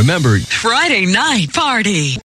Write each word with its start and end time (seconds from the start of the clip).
Remember, 0.00 0.40
Friday 0.48 1.04
night 1.04 1.52
party. 1.52 2.16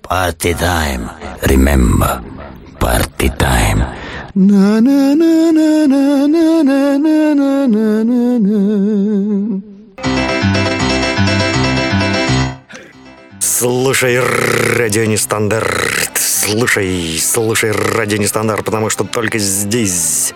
Party 0.00 0.54
time. 0.54 1.10
Remember, 1.44 2.22
party 2.80 3.28
time. 3.36 3.84
Слушай, 13.38 14.18
радио 14.78 15.04
нестандарт. 15.04 15.99
Слушай, 16.50 17.16
слушай, 17.22 17.70
радио 17.70 18.16
нестандарт, 18.16 18.64
потому 18.64 18.90
что 18.90 19.04
только 19.04 19.38
здесь 19.38 20.34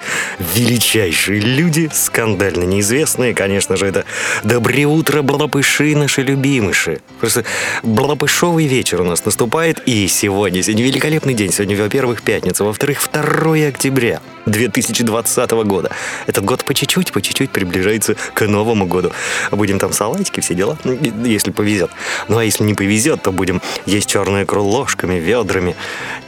величайшие 0.55 1.41
люди, 1.41 1.91
скандально 1.93 2.63
неизвестные, 2.63 3.35
конечно 3.35 3.77
же, 3.77 3.87
это 3.87 4.05
«Доброе 4.45 4.87
утро, 4.87 5.23
блапыши, 5.23 5.97
наши 5.97 6.23
любимыши». 6.23 7.01
Просто 7.19 7.45
блапышовый 7.83 8.69
вечер 8.69 9.01
у 9.01 9.05
нас 9.05 9.25
наступает, 9.25 9.83
и 9.87 10.07
сегодня, 10.07 10.63
сегодня 10.63 10.85
великолепный 10.85 11.35
день. 11.35 11.53
Сегодня, 11.53 11.77
во-первых, 11.77 12.23
пятница, 12.23 12.63
во-вторых, 12.63 13.01
2 13.13 13.67
октября 13.67 14.21
2020 14.47 15.51
года. 15.65 15.91
Этот 16.29 16.45
год 16.45 16.65
по 16.65 16.75
чуть-чуть, 16.75 17.13
по 17.13 17.21
чуть-чуть 17.23 17.51
приближается 17.51 18.15
к 18.35 18.47
Новому 18.47 18.87
году. 18.87 19.11
Будем 19.51 19.81
там 19.81 19.93
салатики, 19.93 20.39
все 20.39 20.55
дела, 20.55 20.79
если 21.25 21.51
повезет. 21.51 21.91
Ну, 22.29 22.39
а 22.39 22.45
если 22.45 22.63
не 22.63 22.75
повезет, 22.75 23.23
то 23.23 23.33
будем 23.33 23.61
есть 23.87 24.09
черную 24.09 24.45
икру 24.45 24.63
ложками, 24.63 25.15
ведрами 25.15 25.75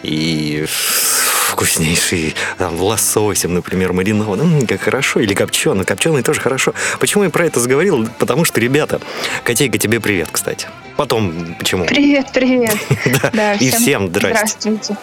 и 0.02 0.64
вкуснейший 1.56 2.34
там, 2.58 2.80
лососем, 2.80 3.54
например, 3.54 3.92
маринованным. 3.92 4.66
Как 4.66 4.82
хорошо. 4.82 5.20
Или 5.20 5.34
копченый. 5.34 5.84
Копченый 5.84 6.22
тоже 6.22 6.40
хорошо. 6.40 6.74
Почему 7.00 7.24
я 7.24 7.30
про 7.30 7.46
это 7.46 7.60
заговорил? 7.60 8.08
Потому 8.18 8.44
что, 8.44 8.60
ребята, 8.60 9.00
Котейка, 9.44 9.78
тебе 9.78 10.00
привет, 10.00 10.28
кстати. 10.30 10.68
Потом, 10.96 11.54
почему? 11.58 11.86
Привет, 11.86 12.28
привет. 12.32 12.76
Да, 13.32 13.54
и 13.54 13.70
всем 13.70 14.08
здрасте. 14.08 14.58
Здравствуйте. 14.60 14.96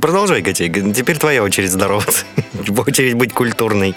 Продолжай, 0.00 0.42
Котейка. 0.42 0.92
Теперь 0.92 1.18
твоя 1.18 1.42
очередь 1.42 1.70
здороваться. 1.70 2.24
Очередь 2.86 3.14
быть 3.14 3.32
культурной. 3.32 3.94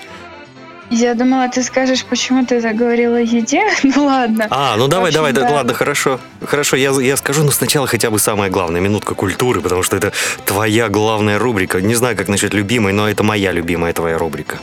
Я 0.89 1.15
думала, 1.15 1.49
ты 1.49 1.63
скажешь, 1.63 2.05
почему 2.05 2.45
ты 2.45 2.61
заговорила 2.61 3.17
о 3.17 3.21
еде. 3.21 3.63
Ну 3.83 4.05
ладно. 4.05 4.47
А, 4.49 4.75
ну 4.77 4.87
давай, 4.87 5.09
общем, 5.09 5.19
давай, 5.19 5.33
да, 5.33 5.47
да. 5.47 5.55
ладно, 5.55 5.73
хорошо. 5.73 6.19
Хорошо, 6.45 6.77
я, 6.77 6.91
я 6.91 7.17
скажу, 7.17 7.43
но 7.43 7.51
сначала 7.51 7.87
хотя 7.87 8.09
бы 8.09 8.19
самое 8.19 8.51
главное, 8.51 8.81
минутка 8.81 9.15
культуры, 9.15 9.61
потому 9.61 9.83
что 9.83 9.97
это 9.97 10.11
твоя 10.45 10.89
главная 10.89 11.39
рубрика. 11.39 11.81
Не 11.81 11.95
знаю, 11.95 12.15
как 12.15 12.27
насчет 12.27 12.53
любимой, 12.53 12.93
но 12.93 13.09
это 13.09 13.23
моя 13.23 13.51
любимая 13.51 13.93
твоя 13.93 14.17
рубрика. 14.17 14.59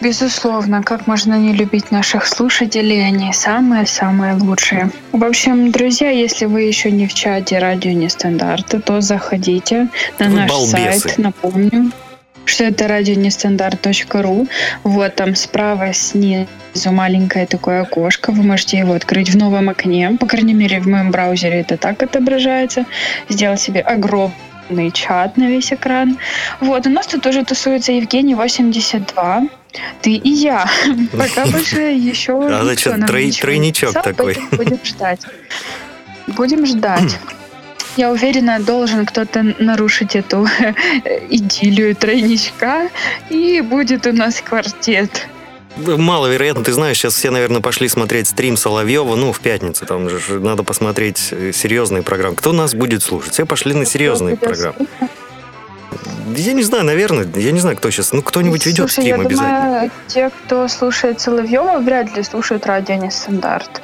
Безусловно, 0.00 0.82
как 0.82 1.06
можно 1.06 1.34
не 1.34 1.52
любить 1.52 1.90
наших 1.90 2.26
слушателей, 2.26 3.06
они 3.06 3.32
самые-самые 3.34 4.34
лучшие. 4.34 4.90
В 5.12 5.22
общем, 5.22 5.70
друзья, 5.70 6.08
если 6.08 6.46
вы 6.46 6.62
еще 6.62 6.90
не 6.90 7.06
в 7.06 7.12
чате 7.12 7.58
радио 7.58 7.92
нестандарты, 7.92 8.80
то 8.80 9.02
заходите 9.02 9.88
на 10.18 10.28
Вы 10.28 10.36
наш 10.36 10.50
балбесы. 10.50 11.00
сайт, 11.00 11.18
напомню, 11.18 11.92
что 12.50 12.64
это 12.64 12.88
радионестандарт.ру. 12.88 14.46
Вот 14.84 15.14
там 15.14 15.34
справа 15.34 15.92
снизу 15.92 16.48
маленькое 16.86 17.46
такое 17.46 17.82
окошко. 17.82 18.32
Вы 18.32 18.42
можете 18.42 18.78
его 18.78 18.94
открыть 18.94 19.30
в 19.30 19.36
новом 19.36 19.68
окне. 19.68 20.16
По 20.18 20.26
крайней 20.26 20.54
мере, 20.54 20.80
в 20.80 20.86
моем 20.86 21.10
браузере 21.10 21.60
это 21.60 21.76
так 21.76 22.02
отображается. 22.02 22.84
Сделать 23.28 23.60
себе 23.60 23.80
огромный 23.80 24.90
чат 24.92 25.36
на 25.36 25.44
весь 25.44 25.72
экран. 25.72 26.18
Вот, 26.60 26.86
у 26.86 26.90
нас 26.90 27.06
тут 27.06 27.22
тоже 27.22 27.44
тусуется 27.44 27.92
Евгений 27.92 28.34
82. 28.34 29.48
Ты 30.02 30.12
и 30.12 30.30
я. 30.30 30.66
Пока 31.12 31.46
больше 31.46 31.80
еще 31.80 32.32
А 32.48 32.64
значит, 32.64 33.06
тройничок 33.40 33.92
такой. 34.02 34.36
Будем 34.52 34.78
ждать. 34.84 35.20
Будем 36.26 36.66
ждать. 36.66 37.18
Я 37.96 38.10
уверена, 38.10 38.60
должен 38.60 39.04
кто-то 39.04 39.54
нарушить 39.58 40.16
эту 40.16 40.46
идиллию 41.30 41.94
тройничка, 41.96 42.88
и 43.28 43.60
будет 43.60 44.06
у 44.06 44.12
нас 44.12 44.40
квартет. 44.40 45.28
Маловероятно, 45.76 46.64
ты 46.64 46.72
знаешь, 46.72 46.98
сейчас 46.98 47.14
все, 47.14 47.30
наверное, 47.30 47.60
пошли 47.60 47.88
смотреть 47.88 48.28
стрим 48.28 48.56
Соловьева, 48.56 49.14
ну, 49.16 49.32
в 49.32 49.40
пятницу, 49.40 49.86
там 49.86 50.08
же 50.08 50.40
надо 50.40 50.62
посмотреть 50.62 51.28
э, 51.30 51.52
серьезные 51.52 52.02
программы. 52.02 52.36
Кто 52.36 52.52
нас 52.52 52.74
будет 52.74 53.02
слушать? 53.02 53.32
Все 53.32 53.46
пошли 53.46 53.74
на 53.74 53.86
серьезные 53.86 54.36
программы. 54.36 54.86
Я 56.36 56.52
не 56.52 56.62
знаю, 56.62 56.84
наверное, 56.84 57.26
я 57.34 57.52
не 57.52 57.60
знаю, 57.60 57.76
кто 57.76 57.90
сейчас, 57.90 58.12
ну, 58.12 58.22
кто-нибудь 58.22 58.64
ведет 58.66 58.90
Слушай, 58.90 59.08
я 59.08 59.14
стрим 59.14 59.26
обязательно. 59.26 59.64
думаю, 59.64 59.90
те, 60.06 60.30
кто 60.30 60.68
слушает 60.68 61.20
Соловьева, 61.20 61.78
вряд 61.78 62.16
ли 62.16 62.22
слушают 62.22 62.66
радио 62.66 62.94
Нестандарт. 62.94 63.82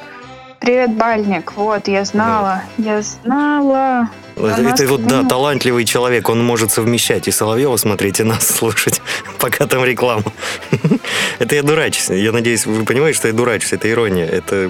Привет, 0.59 0.95
Бальник. 0.95 1.53
Вот, 1.55 1.87
я 1.87 2.03
знала. 2.03 2.63
Я 2.77 3.01
знала. 3.01 4.09
Это, 4.35 4.87
вот, 4.87 5.05
да, 5.05 5.23
талантливый 5.23 5.85
человек, 5.85 6.29
он 6.29 6.43
может 6.43 6.71
совмещать 6.71 7.27
и 7.27 7.31
Соловьева 7.31 7.77
смотреть, 7.77 8.19
и 8.19 8.23
нас 8.23 8.47
слушать, 8.57 9.01
пока 9.39 9.65
там 9.67 9.83
реклама. 9.83 10.23
Это 11.39 11.55
я 11.55 11.63
дурачусь. 11.63 12.09
Я 12.09 12.31
надеюсь, 12.31 12.65
вы 12.65 12.85
понимаете, 12.85 13.17
что 13.17 13.27
я 13.27 13.33
дурачусь. 13.33 13.73
Это 13.73 13.89
ирония. 13.89 14.25
Это 14.25 14.69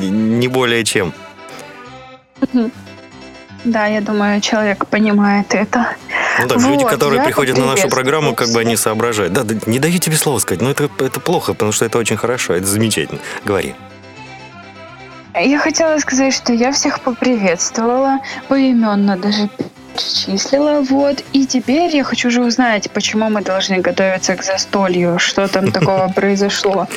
не 0.00 0.48
более 0.48 0.84
чем. 0.84 1.12
Да, 3.64 3.86
я 3.86 4.00
думаю, 4.00 4.40
человек 4.40 4.86
понимает 4.86 5.54
это. 5.54 5.94
Ну 6.38 6.70
люди, 6.70 6.82
Вот, 6.84 6.92
которые 6.92 7.18
я 7.18 7.24
приходят 7.24 7.58
на 7.58 7.66
нашу 7.66 7.88
программу, 7.90 8.34
как 8.34 8.48
бы 8.48 8.60
они 8.60 8.76
соображают. 8.76 9.34
Да, 9.34 9.42
да, 9.42 9.54
не 9.66 9.78
даю 9.78 9.98
тебе 9.98 10.16
слова 10.16 10.38
сказать, 10.38 10.62
но 10.62 10.70
это, 10.70 10.88
это 10.98 11.20
плохо, 11.20 11.52
потому 11.52 11.70
что 11.70 11.84
это 11.84 11.98
очень 11.98 12.16
хорошо, 12.16 12.54
это 12.54 12.66
замечательно. 12.66 13.20
Говори. 13.44 13.74
Я 15.44 15.58
хотела 15.58 15.98
сказать, 15.98 16.34
что 16.34 16.52
я 16.52 16.72
всех 16.72 17.00
поприветствовала, 17.00 18.20
поименно 18.48 19.16
даже 19.16 19.48
перечислила, 19.94 20.80
вот. 20.80 21.24
И 21.32 21.46
теперь 21.46 21.94
я 21.94 22.04
хочу 22.04 22.28
уже 22.28 22.42
узнать, 22.42 22.90
почему 22.90 23.28
мы 23.30 23.42
должны 23.42 23.78
готовиться 23.78 24.36
к 24.36 24.42
застолью, 24.42 25.18
что 25.18 25.48
там 25.48 25.72
такого 25.72 26.08
произошло. 26.08 26.88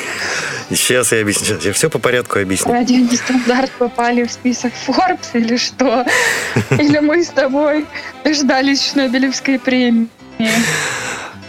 Сейчас 0.69 1.11
я 1.11 1.21
объясню. 1.21 1.45
Сейчас 1.45 1.65
я 1.65 1.73
все 1.73 1.89
по 1.89 1.99
порядку 1.99 2.39
объясню. 2.39 2.71
Радио 2.71 2.97
Нестандарт 2.97 3.71
попали 3.71 4.23
в 4.23 4.31
список 4.31 4.73
Forbes 4.87 5.29
или 5.33 5.57
что? 5.57 6.05
Или 6.71 6.99
мы 6.99 7.23
с 7.23 7.27
тобой 7.27 7.85
дождались 8.23 8.91
Шнобелевской 8.91 9.59
премии? 9.59 10.07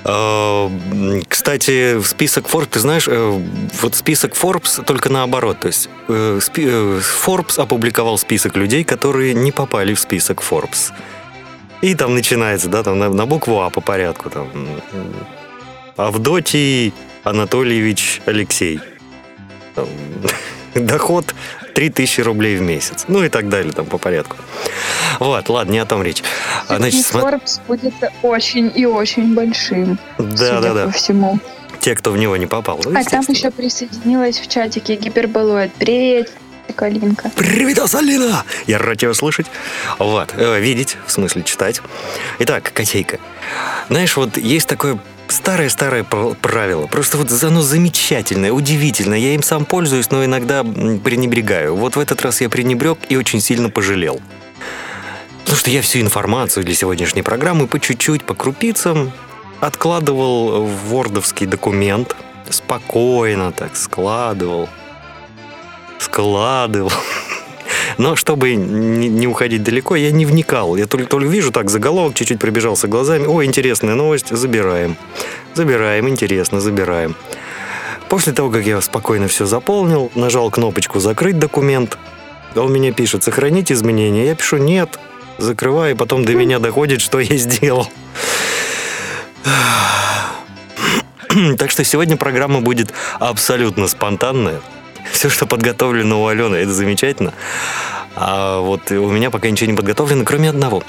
А, 0.04 0.66
м, 0.68 1.22
Кстати, 1.26 1.96
в 1.96 2.06
список 2.06 2.46
Forbes, 2.46 2.66
ты 2.66 2.78
знаешь, 2.80 3.08
э, 3.08 3.42
вот 3.80 3.94
список 3.94 4.34
Forbes 4.34 4.84
только 4.84 5.08
наоборот. 5.10 5.60
То 5.60 5.68
есть 5.68 5.88
э, 6.08 6.40
э, 6.56 7.00
Forbes 7.26 7.58
опубликовал 7.60 8.18
список 8.18 8.56
людей, 8.56 8.84
которые 8.84 9.32
не 9.34 9.50
попали 9.50 9.94
в 9.94 10.00
список 10.00 10.42
Forbes. 10.42 10.92
И 11.80 11.94
там 11.94 12.14
начинается, 12.14 12.68
да, 12.68 12.82
там 12.82 12.98
на, 12.98 13.08
на 13.08 13.26
букву 13.26 13.60
А 13.60 13.70
по 13.70 13.80
порядку. 13.80 14.30
Там, 14.30 14.48
Авдотий 15.96 16.92
Анатольевич 17.24 18.20
Алексей. 18.26 18.80
Там, 19.74 19.86
Доход 20.86 21.34
3000 21.74 22.20
рублей 22.22 22.56
в 22.56 22.62
месяц. 22.62 23.04
Ну 23.08 23.24
и 23.24 23.28
так 23.28 23.48
далее, 23.48 23.72
там 23.72 23.86
по 23.86 23.98
порядку. 23.98 24.36
Вот, 25.20 25.48
ладно, 25.48 25.72
не 25.72 25.78
о 25.78 25.86
том 25.86 26.02
речь. 26.02 26.22
А, 26.68 26.76
Значит, 26.76 27.04
смо- 27.06 27.22
Forbes 27.22 27.60
будет 27.66 27.94
очень 28.22 28.72
и 28.74 28.86
очень 28.86 29.34
большим, 29.34 29.98
да, 30.18 30.60
да, 30.60 30.74
да. 30.74 30.84
по 30.86 30.90
всему. 30.92 31.38
Те, 31.80 31.94
кто 31.94 32.12
в 32.12 32.16
него 32.16 32.36
не 32.36 32.46
попал. 32.46 32.80
ну, 32.84 32.98
А 32.98 33.04
там 33.04 33.24
еще 33.28 33.50
присоединилась 33.50 34.38
в 34.38 34.48
чатике 34.48 34.96
Гиперболоид. 34.96 35.72
Привет, 35.74 36.32
Калинка. 36.74 37.30
Привет, 37.36 37.94
Алина! 37.94 38.42
Я 38.66 38.78
рад 38.78 38.98
тебя 38.98 39.12
слышать. 39.14 39.46
Вот, 39.98 40.32
э, 40.36 40.60
видеть, 40.60 40.96
в 41.06 41.12
смысле 41.12 41.42
читать. 41.42 41.82
Итак, 42.38 42.72
котейка. 42.72 43.18
Знаешь, 43.90 44.16
вот 44.16 44.36
есть 44.38 44.66
такое 44.66 44.98
старое-старое 45.28 46.04
пр- 46.04 46.34
правило. 46.34 46.86
Просто 46.86 47.16
вот 47.16 47.30
оно 47.42 47.62
замечательное, 47.62 48.52
удивительное. 48.52 49.18
Я 49.18 49.34
им 49.34 49.42
сам 49.42 49.64
пользуюсь, 49.64 50.10
но 50.10 50.24
иногда 50.24 50.62
пренебрегаю. 50.62 51.74
Вот 51.76 51.96
в 51.96 52.00
этот 52.00 52.22
раз 52.22 52.40
я 52.40 52.48
пренебрег 52.48 52.98
и 53.08 53.16
очень 53.16 53.40
сильно 53.40 53.70
пожалел. 53.70 54.20
Потому 55.42 55.58
что 55.58 55.70
я 55.70 55.82
всю 55.82 56.00
информацию 56.00 56.64
для 56.64 56.74
сегодняшней 56.74 57.22
программы 57.22 57.66
по 57.66 57.78
чуть-чуть, 57.78 58.24
по 58.24 58.34
крупицам 58.34 59.12
откладывал 59.60 60.64
в 60.64 60.88
вордовский 60.88 61.46
документ. 61.46 62.16
Спокойно 62.50 63.52
так 63.52 63.76
складывал. 63.76 64.68
Складывал. 65.98 66.92
Но 67.98 68.16
чтобы 68.16 68.54
не, 68.54 69.26
уходить 69.26 69.62
далеко, 69.62 69.96
я 69.96 70.10
не 70.10 70.26
вникал. 70.26 70.76
Я 70.76 70.86
только, 70.86 71.06
только 71.06 71.28
вижу 71.28 71.52
так 71.52 71.70
заголовок, 71.70 72.14
чуть-чуть 72.14 72.40
пробежался 72.40 72.88
глазами. 72.88 73.26
О, 73.26 73.44
интересная 73.44 73.94
новость, 73.94 74.28
забираем. 74.30 74.96
Забираем, 75.54 76.08
интересно, 76.08 76.60
забираем. 76.60 77.16
После 78.08 78.32
того, 78.32 78.50
как 78.50 78.66
я 78.66 78.80
спокойно 78.80 79.28
все 79.28 79.46
заполнил, 79.46 80.10
нажал 80.14 80.50
кнопочку 80.50 81.00
«Закрыть 81.00 81.38
документ», 81.38 81.98
он 82.54 82.70
мне 82.70 82.92
пишет 82.92 83.24
«Сохранить 83.24 83.72
изменения». 83.72 84.26
Я 84.26 84.34
пишу 84.34 84.58
«Нет», 84.58 84.98
закрываю, 85.38 85.94
и 85.94 85.96
потом 85.96 86.24
до 86.24 86.34
меня 86.34 86.58
доходит, 86.58 87.00
что 87.00 87.20
я 87.20 87.36
сделал. 87.36 87.88
Так 91.58 91.70
что 91.72 91.82
сегодня 91.82 92.16
программа 92.16 92.60
будет 92.60 92.92
абсолютно 93.18 93.88
спонтанная. 93.88 94.60
Все, 95.12 95.28
что 95.28 95.46
подготовлено 95.46 96.22
у 96.22 96.26
Алены, 96.26 96.56
это 96.56 96.72
замечательно. 96.72 97.32
А 98.16 98.60
вот 98.60 98.90
у 98.90 99.10
меня 99.10 99.30
пока 99.30 99.50
ничего 99.50 99.70
не 99.70 99.76
подготовлено, 99.76 100.24
кроме 100.24 100.50
одного. 100.50 100.82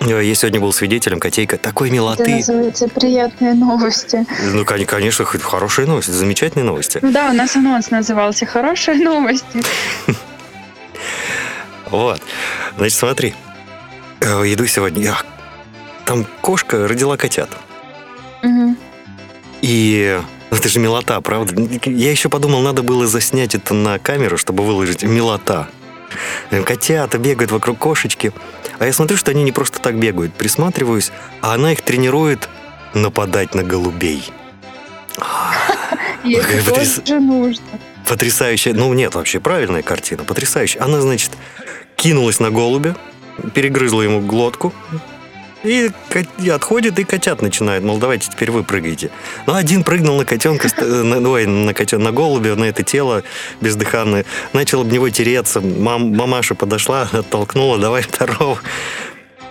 Я 0.00 0.34
сегодня 0.34 0.60
был 0.60 0.72
свидетелем 0.72 1.20
котейка 1.20 1.58
такой 1.58 1.88
Это 1.88 1.94
милоты. 1.94 2.36
называется 2.36 2.88
приятные 2.88 3.52
новости. 3.52 4.24
Ну, 4.52 4.64
кон- 4.64 4.86
конечно, 4.86 5.26
хорошие 5.26 5.86
новости, 5.86 6.10
замечательные 6.10 6.64
новости. 6.64 7.00
Ну 7.02 7.12
да, 7.12 7.28
у 7.30 7.34
нас 7.34 7.54
анонс 7.56 7.90
назывался 7.90 8.46
«Хорошие 8.46 8.96
новости». 8.98 9.60
Вот. 11.90 12.22
Значит, 12.76 12.96
смотри. 12.98 13.34
Э, 14.20 14.42
Иду 14.44 14.64
сегодня. 14.66 15.12
Там 16.04 16.24
кошка 16.40 16.86
родила 16.86 17.16
котят. 17.16 17.50
И 19.60 20.20
ну, 20.50 20.56
это 20.56 20.68
же 20.68 20.80
милота, 20.80 21.20
правда? 21.20 21.54
Я 21.84 22.10
еще 22.10 22.28
подумал, 22.28 22.60
надо 22.60 22.82
было 22.82 23.06
заснять 23.06 23.54
это 23.54 23.74
на 23.74 23.98
камеру, 23.98 24.36
чтобы 24.36 24.64
выложить 24.64 25.02
милота. 25.02 25.68
Э, 26.50 26.62
Котята 26.62 27.18
бегают 27.18 27.50
вокруг 27.52 27.78
кошечки. 27.78 28.32
А 28.78 28.86
я 28.86 28.92
смотрю, 28.92 29.16
что 29.16 29.30
они 29.30 29.42
не 29.44 29.52
просто 29.52 29.80
так 29.80 29.96
бегают. 29.98 30.34
Присматриваюсь, 30.34 31.12
а 31.40 31.54
она 31.54 31.72
их 31.72 31.82
тренирует 31.82 32.48
нападать 32.94 33.54
на 33.54 33.62
голубей. 33.62 34.24
Потряс- 36.24 37.20
нужно. 37.20 37.62
Потрясающая, 38.06 38.74
ну 38.74 38.92
нет, 38.92 39.14
вообще 39.14 39.38
правильная 39.38 39.82
картина, 39.82 40.24
потрясающая. 40.24 40.82
Она, 40.82 41.00
значит, 41.00 41.30
кинулась 41.96 42.40
на 42.40 42.50
голубя, 42.50 42.96
перегрызла 43.54 44.02
ему 44.02 44.20
глотку, 44.20 44.72
и, 45.62 45.90
отходит, 46.50 46.98
и 46.98 47.04
котят 47.04 47.42
начинает, 47.42 47.82
мол, 47.82 47.98
давайте 47.98 48.30
теперь 48.30 48.50
вы 48.50 48.64
прыгайте. 48.64 49.10
Ну, 49.46 49.54
один 49.54 49.84
прыгнул 49.84 50.16
на 50.16 50.24
котенка, 50.24 50.68
э, 50.76 50.84
на, 50.84 51.28
ой, 51.28 51.46
на, 51.46 51.74
котен, 51.74 52.02
на 52.02 52.12
голубя, 52.12 52.56
на 52.56 52.64
это 52.64 52.82
тело 52.82 53.22
бездыханное, 53.60 54.24
начал 54.52 54.80
об 54.80 54.90
него 54.90 55.10
тереться, 55.10 55.60
Мам, 55.60 56.14
мамаша 56.16 56.54
подошла, 56.54 57.08
оттолкнула, 57.12 57.78
давай 57.78 58.02
второго. 58.02 58.58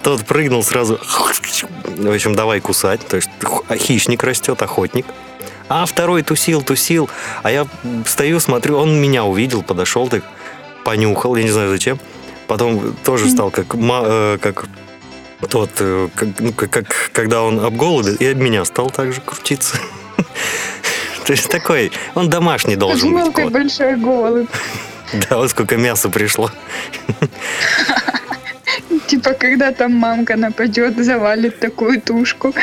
Тот 0.02 0.26
прыгнул 0.26 0.64
сразу, 0.64 0.98
в 0.98 2.10
общем, 2.10 2.36
давай 2.36 2.60
кусать, 2.62 3.06
то 3.06 3.18
есть 3.18 3.30
х- 3.42 3.76
хищник 3.76 4.24
растет, 4.24 4.62
охотник. 4.62 5.06
А 5.68 5.86
второй 5.86 6.24
тусил, 6.24 6.64
тусил, 6.64 7.10
а 7.44 7.52
я 7.52 7.68
стою, 8.08 8.40
смотрю, 8.40 8.78
он 8.78 9.00
меня 9.00 9.26
увидел, 9.26 9.62
подошел 9.62 10.08
так, 10.08 10.24
понюхал, 10.84 11.36
я 11.36 11.44
не 11.44 11.52
знаю 11.52 11.70
зачем. 11.70 12.00
Потом 12.48 12.96
тоже 13.04 13.30
стал 13.30 13.52
как, 13.52 13.76
э, 13.76 14.38
как 14.42 14.66
тот, 15.48 15.70
э, 15.80 16.10
как, 16.16 16.28
ну, 16.40 16.52
как, 16.54 16.86
когда 17.14 17.44
он 17.44 17.60
об 17.64 17.76
голубя, 17.78 18.12
и 18.20 18.26
об 18.26 18.38
меня 18.38 18.66
стал 18.66 18.90
также 18.90 19.22
крутиться. 19.22 19.78
То 21.26 21.34
есть 21.34 21.50
такой, 21.50 21.92
он 22.16 22.30
домашний 22.30 22.76
должен 22.76 23.14
быть 23.14 23.24
Мелкий 23.26 23.46
большой 23.50 23.96
голубь. 23.96 24.50
Да, 25.30 25.38
вот 25.38 25.50
сколько 25.50 25.76
мяса 25.76 26.08
пришло. 26.10 26.52
Типа, 29.08 29.34
когда 29.34 29.72
там 29.72 29.94
мамка 29.94 30.36
нападет, 30.36 31.04
завалит 31.04 31.60
такую 31.60 32.00
тушку. 32.00 32.54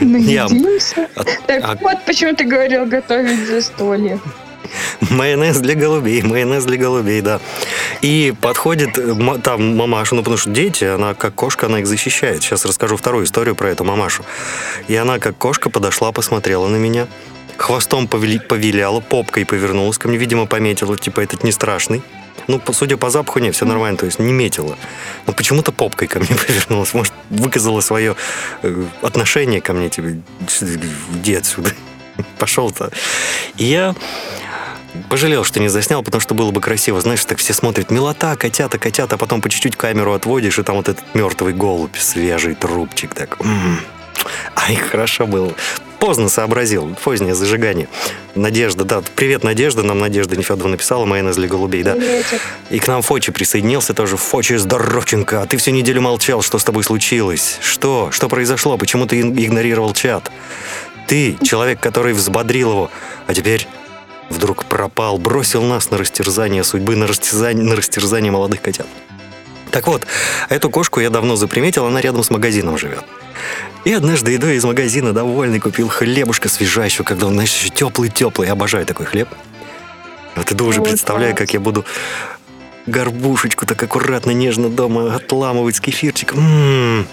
Ну, 0.00 0.18
Я- 0.18 0.44
едимся. 0.44 1.08
А- 1.14 1.24
Так 1.46 1.62
а 1.64 1.76
вот, 1.80 2.04
почему 2.04 2.34
ты 2.34 2.44
говорил 2.44 2.86
готовить 2.86 3.46
застолье. 3.46 4.18
Майонез 5.10 5.58
для 5.58 5.74
голубей, 5.74 6.22
майонез 6.22 6.64
для 6.64 6.76
голубей, 6.76 7.20
да. 7.20 7.40
И 8.02 8.34
подходит 8.40 8.98
там 9.42 9.76
мамаша, 9.76 10.14
ну 10.14 10.22
потому 10.22 10.36
что 10.36 10.50
дети, 10.50 10.84
она 10.84 11.14
как 11.14 11.34
кошка, 11.34 11.66
она 11.66 11.80
их 11.80 11.86
защищает. 11.86 12.42
Сейчас 12.42 12.64
расскажу 12.64 12.96
вторую 12.96 13.24
историю 13.24 13.54
про 13.54 13.70
эту 13.70 13.84
мамашу. 13.84 14.24
И 14.88 14.96
она 14.96 15.18
как 15.18 15.36
кошка 15.38 15.70
подошла, 15.70 16.12
посмотрела 16.12 16.66
на 16.68 16.76
меня, 16.76 17.06
хвостом 17.56 18.06
повели- 18.06 18.40
повиляла, 18.40 19.00
попкой 19.00 19.44
повернулась 19.44 19.98
ко 19.98 20.08
мне, 20.08 20.16
видимо, 20.16 20.46
пометила, 20.46 20.96
типа, 20.96 21.20
этот 21.20 21.44
не 21.44 21.52
страшный. 21.52 22.02
Ну, 22.46 22.60
судя 22.72 22.96
по 22.96 23.10
запаху, 23.10 23.40
нет, 23.40 23.54
все 23.54 23.66
нормально, 23.66 23.98
то 23.98 24.06
есть 24.06 24.18
не 24.18 24.32
метила. 24.32 24.78
Но 25.26 25.32
почему-то 25.34 25.70
попкой 25.70 26.08
ко 26.08 26.18
мне 26.18 26.28
повернулась. 26.46 26.94
Может, 26.94 27.12
выказала 27.30 27.80
свое 27.80 28.16
э, 28.62 28.84
отношение 29.02 29.60
ко 29.60 29.74
мне, 29.74 29.90
типа, 29.90 30.08
иди 31.14 31.34
отсюда. 31.34 31.72
Пошел-то. 32.38 32.90
И 33.56 33.66
я 33.66 33.94
Пожалел, 35.08 35.44
что 35.44 35.60
не 35.60 35.68
заснял, 35.68 36.02
потому 36.02 36.20
что 36.20 36.34
было 36.34 36.50
бы 36.50 36.60
красиво. 36.60 37.00
Знаешь, 37.00 37.24
так 37.24 37.38
все 37.38 37.52
смотрят, 37.52 37.90
милота, 37.90 38.36
котята, 38.36 38.78
котята, 38.78 39.14
а 39.14 39.18
потом 39.18 39.40
по 39.40 39.48
чуть-чуть 39.48 39.76
камеру 39.76 40.12
отводишь, 40.12 40.58
и 40.58 40.62
там 40.62 40.76
вот 40.76 40.88
этот 40.88 41.04
мертвый 41.14 41.52
голубь, 41.52 41.96
свежий 41.96 42.54
трубчик. 42.54 43.14
Так, 43.14 43.38
м. 43.40 43.80
Ай, 44.56 44.76
хорошо 44.76 45.26
было. 45.26 45.54
Поздно 45.98 46.28
сообразил, 46.28 46.96
позднее 47.02 47.34
зажигание. 47.34 47.88
Надежда, 48.36 48.84
да, 48.84 49.02
привет, 49.16 49.42
Надежда, 49.42 49.82
нам 49.82 49.98
Надежда 49.98 50.36
Нефедова 50.36 50.68
написала, 50.68 51.04
майонез 51.04 51.36
для 51.36 51.48
голубей, 51.48 51.82
да. 51.82 51.94
Приветик. 51.94 52.40
И 52.70 52.78
к 52.78 52.86
нам 52.86 53.02
Фочи 53.02 53.32
присоединился 53.32 53.94
тоже. 53.94 54.16
Фочи, 54.16 54.54
здоровченко, 54.54 55.42
а 55.42 55.46
ты 55.46 55.56
всю 55.56 55.72
неделю 55.72 56.00
молчал, 56.00 56.42
что 56.42 56.58
с 56.58 56.64
тобой 56.64 56.84
случилось? 56.84 57.58
Что? 57.60 58.10
Что 58.12 58.28
произошло? 58.28 58.78
Почему 58.78 59.06
ты 59.06 59.20
игнорировал 59.20 59.92
чат? 59.92 60.30
Ты, 61.08 61.36
человек, 61.42 61.80
который 61.80 62.12
взбодрил 62.12 62.70
его, 62.70 62.90
а 63.26 63.34
теперь 63.34 63.66
вдруг 64.30 64.64
пропал, 64.64 65.18
бросил 65.18 65.62
нас 65.62 65.90
на 65.90 65.98
растерзание 65.98 66.64
судьбы, 66.64 66.96
на 66.96 67.06
растерзание, 67.06 67.64
на 67.64 67.76
растерзание 67.76 68.32
молодых 68.32 68.62
котят. 68.62 68.86
Так 69.70 69.86
вот, 69.86 70.06
эту 70.48 70.70
кошку 70.70 71.00
я 71.00 71.10
давно 71.10 71.36
заприметил, 71.36 71.86
она 71.86 72.00
рядом 72.00 72.22
с 72.22 72.30
магазином 72.30 72.78
живет. 72.78 73.04
И 73.84 73.92
однажды, 73.92 74.34
идя 74.34 74.52
из 74.52 74.64
магазина, 74.64 75.12
довольный, 75.12 75.60
купил 75.60 75.88
хлебушка 75.88 76.48
свежайшего, 76.48 77.04
когда 77.04 77.26
он, 77.26 77.34
знаешь, 77.34 77.54
еще 77.54 77.68
теплый-теплый. 77.68 78.46
Я 78.46 78.52
обожаю 78.52 78.86
такой 78.86 79.06
хлеб. 79.06 79.28
Вот 80.36 80.50
иду 80.50 80.66
уже, 80.66 80.80
Ой, 80.80 80.88
представляю, 80.88 81.34
как 81.34 81.52
я 81.52 81.60
буду 81.60 81.84
горбушечку 82.86 83.66
так 83.66 83.82
аккуратно, 83.82 84.30
нежно 84.30 84.68
дома 84.68 85.14
отламывать 85.14 85.76
с 85.76 85.80
кефирчиком. 85.80 86.38
М-м. 86.38 87.06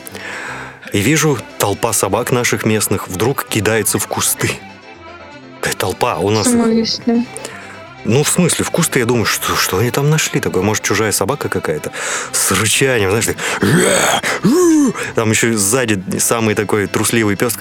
И 0.93 0.99
вижу, 0.99 1.37
толпа 1.57 1.91
собак 1.93 2.31
наших 2.31 2.65
местных 2.65 3.07
вдруг 3.07 3.45
кидается 3.45 3.99
в 3.99 4.07
кусты. 4.07 4.51
Какая 5.65 5.79
толпа? 5.79 6.17
У 6.17 6.29
нас... 6.29 6.47
смысле? 6.47 7.25
Ну, 8.03 8.23
в 8.23 8.29
смысле, 8.29 8.63
в 8.63 8.69
кусты 8.69 8.99
я 8.99 9.05
думаю, 9.05 9.25
что, 9.25 9.55
что 9.55 9.79
они 9.79 9.89
там 9.89 10.11
нашли 10.11 10.39
такое? 10.39 10.61
Может, 10.61 10.83
чужая 10.83 11.11
собака 11.11 11.49
какая-то? 11.49 11.91
С 12.31 12.51
рычанием, 12.51 13.09
знаешь, 13.09 13.25
так, 13.25 13.37
там 15.15 15.31
еще 15.31 15.57
сзади 15.57 15.99
самый 16.19 16.53
такой 16.53 16.85
трусливый 16.85 17.35
пес. 17.35 17.57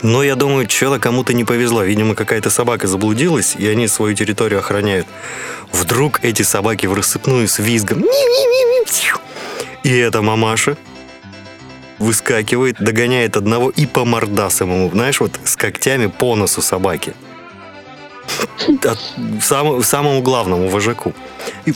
Но 0.00 0.22
я 0.22 0.34
думаю, 0.34 0.66
что-то 0.66 0.98
кому-то 0.98 1.34
не 1.34 1.44
повезло. 1.44 1.82
Видимо, 1.82 2.14
какая-то 2.14 2.48
собака 2.48 2.86
заблудилась, 2.86 3.54
и 3.54 3.68
они 3.68 3.86
свою 3.86 4.14
территорию 4.14 4.60
охраняют. 4.60 5.06
Вдруг 5.72 6.20
эти 6.24 6.40
собаки 6.40 6.86
в 6.86 6.94
рассыпную 6.94 7.46
с 7.48 7.58
визгом. 7.58 8.02
И 9.82 9.94
эта 9.94 10.22
мамаша 10.22 10.78
выскакивает, 12.00 12.76
догоняет 12.80 13.36
одного 13.36 13.70
и 13.70 13.86
по 13.86 14.04
мордасам 14.04 14.70
ему, 14.72 14.90
знаешь, 14.90 15.20
вот 15.20 15.38
с 15.44 15.54
когтями 15.54 16.06
по 16.06 16.34
носу 16.34 16.62
собаки. 16.62 17.14
От- 18.84 18.98
сам- 19.42 19.82
самому 19.82 20.22
главному 20.22 20.68
вожаку. 20.68 21.14
И 21.66 21.74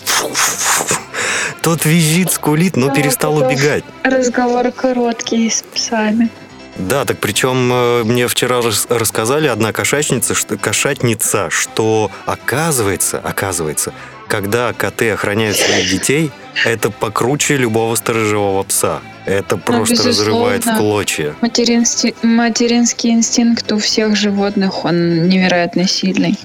тот 1.62 1.84
визжит, 1.84 2.32
скулит, 2.32 2.76
но 2.76 2.88
Да, 2.88 2.94
перестал 2.94 3.36
убегать. 3.36 3.84
Разговор 4.02 4.70
короткий 4.72 5.48
с 5.50 5.62
псами. 5.62 6.28
Да, 6.76 7.04
так 7.04 7.18
причем 7.18 7.70
э, 7.72 8.02
мне 8.04 8.26
вчера 8.26 8.60
рас- 8.60 8.86
рассказали 8.88 9.46
одна 9.46 9.72
кошачница, 9.72 10.34
что, 10.34 10.56
кошатница, 10.58 11.48
что 11.50 12.10
оказывается, 12.26 13.20
оказывается, 13.20 13.92
когда 14.26 14.72
коты 14.72 15.10
охраняют 15.10 15.56
своих 15.56 15.88
детей, 15.88 16.32
это 16.64 16.90
покруче 16.90 17.56
любого 17.56 17.94
сторожевого 17.94 18.64
пса. 18.64 19.00
Это 19.26 19.56
просто 19.56 19.94
безусловно. 19.94 20.10
разрывает 20.10 20.66
в 20.66 20.76
клочья. 20.76 21.34
Материнский, 21.40 22.14
материнский 22.22 23.10
инстинкт 23.10 23.72
у 23.72 23.78
всех 23.78 24.16
животных, 24.16 24.84
он 24.84 25.28
невероятно 25.28 25.88
сильный. 25.88 26.38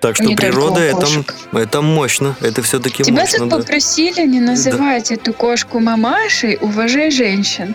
Так 0.00 0.16
что 0.16 0.24
Не 0.24 0.36
природа 0.36 0.80
это, 0.80 1.06
это 1.52 1.80
мощно, 1.80 2.36
это 2.42 2.60
все-таки 2.62 3.02
Тебя 3.02 3.22
мощно. 3.22 3.38
тут 3.38 3.48
да. 3.48 3.56
попросили 3.58 4.26
не 4.26 4.40
называть 4.40 5.10
эту 5.10 5.32
кошку 5.32 5.80
мамашей, 5.80 6.58
уважай 6.60 7.10
женщин. 7.10 7.74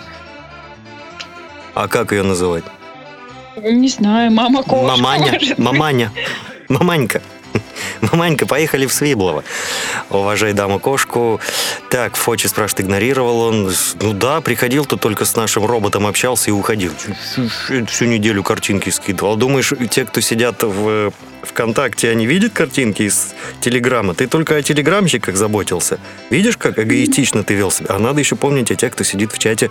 А 1.74 1.88
как 1.88 2.12
ее 2.12 2.22
называть? 2.24 2.63
Не 3.58 3.89
знаю, 3.89 4.32
мама 4.32 4.62
кошка. 4.63 4.96
Маманя, 4.98 5.32
может 5.34 5.58
маманя, 5.58 6.12
маманька. 6.68 7.22
Маманька, 8.12 8.46
поехали 8.46 8.86
в 8.86 8.94
Свиблово. 8.94 9.44
Уважай 10.10 10.53
даму-кошку. 10.53 11.39
Так, 11.89 12.15
Фочи 12.15 12.48
спрашивает, 12.48 12.86
игнорировал 12.86 13.41
он. 13.41 13.74
Ну 14.01 14.13
да, 14.13 14.41
приходил, 14.41 14.86
то 14.86 14.98
только 14.98 15.25
с 15.25 15.36
нашим 15.36 15.65
роботом 15.65 16.08
общался 16.08 16.50
и 16.50 16.53
уходил. 16.53 16.94
Всю 17.88 18.06
неделю 18.06 18.44
картинки 18.44 18.89
скидывал. 18.89 19.36
Думаешь, 19.36 19.74
те, 19.89 20.06
кто 20.06 20.22
сидят 20.22 20.63
в 20.63 21.12
ВКонтакте, 21.41 22.10
они 22.10 22.25
видят 22.25 22.53
картинки 22.53 23.03
из 23.03 23.34
Телеграма? 23.62 24.13
Ты 24.13 24.27
только 24.27 24.56
о 24.56 24.62
телеграмщиках 24.62 25.36
заботился. 25.36 26.00
Видишь, 26.29 26.58
как 26.58 26.77
эгоистично 26.77 27.44
ты 27.44 27.53
вел 27.53 27.72
себя? 27.72 27.88
А 27.89 28.00
надо 28.00 28.20
еще 28.20 28.36
помнить 28.36 28.72
о 28.72 28.75
тех, 28.75 28.94
кто 28.94 29.03
сидит 29.03 29.32
в 29.32 29.39
чате 29.39 29.70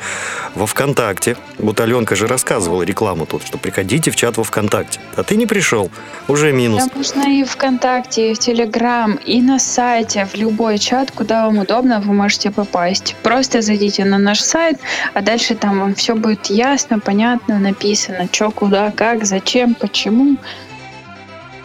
во 0.55 0.67
ВКонтакте. 0.67 1.37
Вот 1.59 1.81
Аленка 1.81 2.17
же 2.17 2.27
рассказывала 2.27 2.83
рекламу 2.83 3.27
тут, 3.27 3.47
что 3.47 3.59
приходите 3.59 4.11
в 4.11 4.17
чат 4.17 4.37
во 4.37 4.45
ВКонтакте. 4.45 5.01
А 5.17 5.23
ты 5.23 5.37
не 5.37 5.47
пришел. 5.47 5.91
Уже 6.27 6.53
минус. 6.53 6.85
Там 6.85 6.91
можно 6.95 7.41
и 7.41 7.45
ВКонтакте, 7.45 8.18
и 8.19 8.35
в 8.35 8.39
Телеграм, 8.39 9.19
и 9.27 9.41
на 9.41 9.59
сайте, 9.59 10.25
в 10.25 10.35
любой 10.35 10.79
чат, 10.79 11.11
куда 11.11 11.47
вам 11.47 11.59
удобно, 11.59 12.01
вы 12.01 12.13
можете 12.13 12.51
попасть. 12.51 13.17
Просто 13.23 13.63
зайдите 13.63 14.05
на 14.05 14.19
наш 14.19 14.41
сайт, 14.41 14.79
а 15.15 15.23
дальше 15.23 15.55
там 15.55 15.81
вам 15.81 15.95
все 15.95 16.15
будет 16.15 16.47
ясно, 16.47 16.99
понятно, 16.99 17.59
написано, 17.59 18.29
что, 18.33 18.51
куда, 18.51 18.91
как, 18.91 19.25
зачем, 19.25 19.75
почему. 19.75 20.37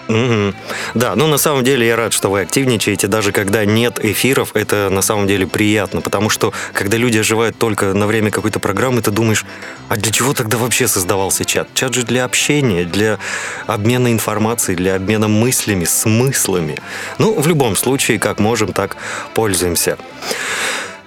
Угу. 0.08 0.54
Да, 0.96 1.16
ну 1.16 1.28
на 1.28 1.38
самом 1.38 1.64
деле 1.64 1.88
я 1.88 1.96
рад, 1.96 2.14
что 2.14 2.30
вы 2.30 2.42
активничаете, 2.42 3.08
даже 3.08 3.32
когда 3.32 3.64
нет 3.66 4.04
эфиров, 4.04 4.52
это 4.54 4.90
на 4.90 5.02
самом 5.02 5.28
деле 5.28 5.48
приятно, 5.48 6.02
потому 6.02 6.30
что 6.30 6.52
когда 6.74 6.98
люди 6.98 7.18
оживают 7.18 7.58
только 7.58 7.94
на 7.94 8.06
время 8.06 8.30
какой-то 8.30 8.60
программы, 8.60 9.02
ты 9.02 9.12
думаешь, 9.12 9.46
а 9.88 9.96
для 9.96 10.12
чего 10.12 10.34
тогда 10.34 10.58
вообще 10.58 10.88
создавался 10.88 11.46
чат? 11.46 11.70
Чат 11.74 11.94
же 11.94 12.04
для 12.04 12.26
общения, 12.26 12.84
для 12.84 13.18
обмена 13.66 14.12
информацией, 14.12 14.76
для 14.76 14.96
обмена 14.96 15.28
мыслями, 15.28 15.86
смыслами. 15.86 16.80
Ну, 17.18 17.40
в 17.40 17.48
любом 17.48 17.76
случае, 17.76 18.20
как 18.20 18.40
можем, 18.40 18.74
так 18.74 18.98
пользуемся. 19.34 19.98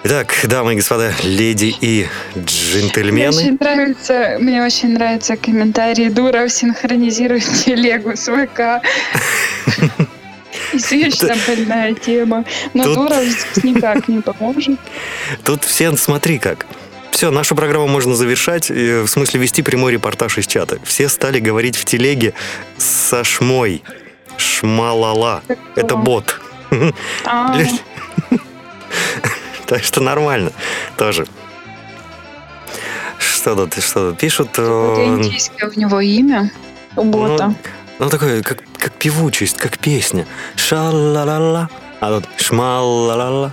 Итак, 0.09 0.39
дамы 0.45 0.75
и 0.75 0.77
господа, 0.77 1.13
леди 1.25 1.75
и 1.81 2.07
джентльмены. 2.39 3.11
Мне 3.13 3.29
очень 3.29 3.59
нравится, 3.59 4.37
мне 4.39 4.65
очень 4.65 4.93
нравится 4.93 5.37
комментарий 5.37 6.11
Дуров 6.11 6.53
синхронизирует 6.53 7.43
телегу 7.43 8.13
с 8.15 8.31
ВК. 8.31 8.87
Извечно 10.73 11.35
больная 11.49 11.93
тема. 11.95 12.45
Но 12.73 12.85
Тут- 12.85 12.95
Дуров 12.95 13.25
здесь 13.25 13.65
никак 13.65 14.07
не 14.07 14.21
поможет. 14.21 14.79
Тут 15.43 15.65
все, 15.65 15.97
смотри 15.97 16.39
как. 16.39 16.67
Все, 17.11 17.33
нашу 17.33 17.57
программу 17.57 17.89
можно 17.89 18.15
завершать, 18.15 18.71
э, 18.71 19.03
в 19.03 19.09
смысле 19.09 19.41
вести 19.41 19.63
прямой 19.63 19.91
репортаж 19.91 20.39
из 20.39 20.47
чата. 20.47 20.79
Все 20.85 21.09
стали 21.09 21.41
говорить 21.41 21.75
в 21.77 21.85
телеге 21.85 22.33
со 22.79 23.25
шмой. 23.25 23.83
Шмалала. 24.37 25.43
Это 25.75 25.97
бот. 25.97 26.41
Так 29.67 29.83
что 29.85 30.03
нормально 30.03 30.53
тоже. 30.97 31.27
Что 33.19 33.55
тут, 33.55 33.83
что 33.83 34.11
тут 34.11 34.19
пишут? 34.19 34.49
какое 34.53 34.97
э, 34.97 35.05
индийское 35.07 35.71
у 35.71 35.79
него 35.79 36.01
имя 36.01 36.51
у 36.97 37.05
бота. 37.05 37.55
Ну, 37.99 38.11
такое, 38.11 38.43
как, 38.43 38.63
как 38.79 38.93
певучесть, 38.93 39.57
как 39.57 39.79
песня. 39.79 40.27
Ша-ла-ла-ла. 40.57 41.69
А 42.01 42.21
тут 42.21 42.29
шма-ла-ла-ла. 42.37 43.53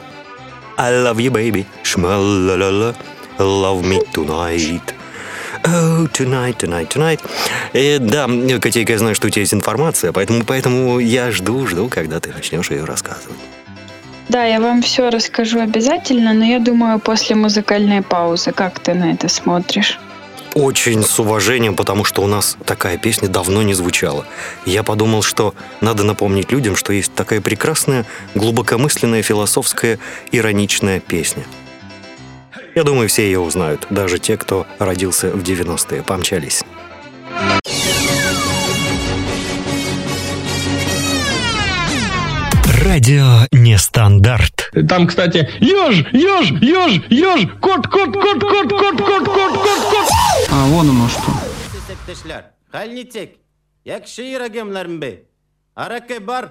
I 0.77 0.91
love 0.91 1.17
you, 1.17 1.32
baby. 1.32 1.65
Шма-ла-ла-ла. 1.84 2.96
Love 3.38 3.84
me 3.84 4.01
tonight. 4.13 4.93
Oh, 5.65 6.08
tonight, 6.12 6.58
tonight, 6.58 6.89
tonight. 6.89 7.22
Э, 7.74 7.98
да, 8.00 8.27
Котейка, 8.60 8.93
я 8.93 9.00
знаю, 9.00 9.15
что 9.15 9.27
у 9.27 9.29
тебя 9.29 9.41
есть 9.41 9.53
информация, 9.53 10.12
поэтому, 10.12 10.43
поэтому 10.43 11.00
я 11.00 11.32
жду, 11.32 11.65
жду, 11.67 11.88
когда 11.88 12.20
ты 12.20 12.34
начнешь 12.34 12.70
ее 12.70 12.84
рассказывать. 12.84 13.38
Да, 14.30 14.46
я 14.46 14.60
вам 14.60 14.82
все 14.82 15.10
расскажу 15.10 15.60
обязательно, 15.60 16.34
но 16.34 16.46
я 16.46 16.60
думаю, 16.60 17.00
после 17.00 17.36
музыкальной 17.36 18.01
паузы. 18.01 18.51
Как 18.51 18.80
ты 18.80 18.94
на 18.94 19.12
это 19.12 19.27
смотришь? 19.27 20.00
Очень 20.56 21.03
с 21.03 21.20
уважением, 21.20 21.75
потому 21.75 22.03
что 22.03 22.22
у 22.22 22.27
нас 22.27 22.58
такая 22.65 22.98
песня 22.98 23.27
давно 23.27 23.63
не 23.63 23.74
звучала. 23.74 24.25
Я 24.65 24.84
подумал, 24.84 25.24
что 25.24 25.56
надо 25.82 26.03
напомнить 26.03 26.51
людям, 26.51 26.75
что 26.75 26.94
есть 26.94 27.13
такая 27.15 27.42
прекрасная, 27.42 28.06
глубокомысленная, 28.36 29.24
философская, 29.24 29.98
ироничная 30.32 31.00
песня. 31.00 31.44
Я 32.75 32.84
думаю, 32.84 33.10
все 33.10 33.24
ее 33.24 33.39
узнают, 33.39 33.88
даже 33.89 34.20
те, 34.20 34.38
кто 34.38 34.68
родился 34.80 35.32
в 35.32 35.44
90-е. 35.44 36.03
Помчались. 36.03 36.63
Радио 42.84 43.48
Нестандарт. 43.54 44.70
Там, 44.90 45.08
кстати, 45.08 45.50
еж, 45.62 46.06
еж, 46.12 46.52
еж, 46.62 47.02
еж, 47.10 47.50
кот, 47.62 47.88
кот, 47.88 48.13
кот, 48.13 48.42
кот, 48.42 48.70
кот, 48.70 48.98
кот, 49.00 49.25
кот, 49.25 49.54
кот, 49.54 49.82
кот. 49.92 50.08
А, 50.52 50.66
вон 50.68 50.90
оно 50.90 51.08
что. 51.08 51.32
Septeşler, 51.88 52.52
halini 52.72 53.10
çek. 53.10 53.40
Yakşıyır 53.86 54.42
agemlerim 54.42 55.02
be. 55.02 55.24
Arake 55.75 56.28
bar, 56.28 56.46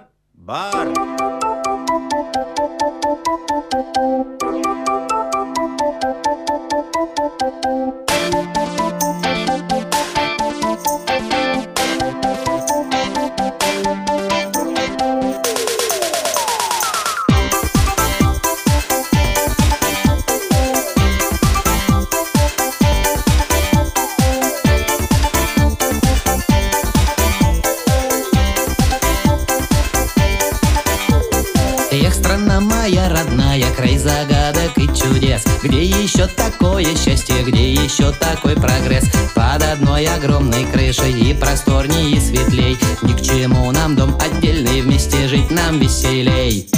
чудес 35.33 35.45
Где 35.63 35.85
еще 35.85 36.27
такое 36.27 36.85
счастье, 36.97 37.43
где 37.45 37.73
еще 37.73 38.13
такой 38.13 38.55
прогресс? 38.55 39.05
Под 39.35 39.63
одной 39.63 40.07
огромной 40.07 40.65
крышей 40.65 41.31
и 41.31 41.35
просторней, 41.35 42.13
и 42.13 42.21
светлей. 42.21 42.77
Ни 43.03 43.13
к 43.13 43.23
чему 43.23 43.71
нам 43.71 43.97
дом 43.97 44.19
отдельный, 44.21 44.83
вместе 44.83 45.29
жить 45.29 45.51
нам 45.51 45.79
веселей 45.79 46.69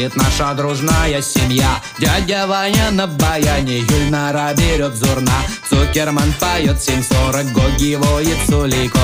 заводит 0.00 0.16
наша 0.16 0.54
дружная 0.54 1.20
семья. 1.20 1.80
Дядя 1.98 2.46
Ваня 2.46 2.90
на 2.90 3.06
баяне, 3.06 3.80
Юльнара 3.80 4.54
берет 4.54 4.94
зурна. 4.94 5.32
Цукерман 5.68 6.32
поет 6.40 6.76
7.40, 6.76 7.52
Гоги 7.52 7.96
воет 7.96 8.38
Сулико. 8.48 8.98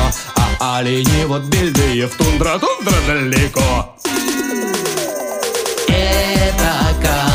А 0.58 0.78
олени 0.78 1.24
вот 1.26 1.42
Бельдеев, 1.42 2.14
тундра, 2.16 2.58
тундра 2.58 2.96
далеко. 3.06 3.94
Это 5.88 6.94
коммунальная, 7.02 7.25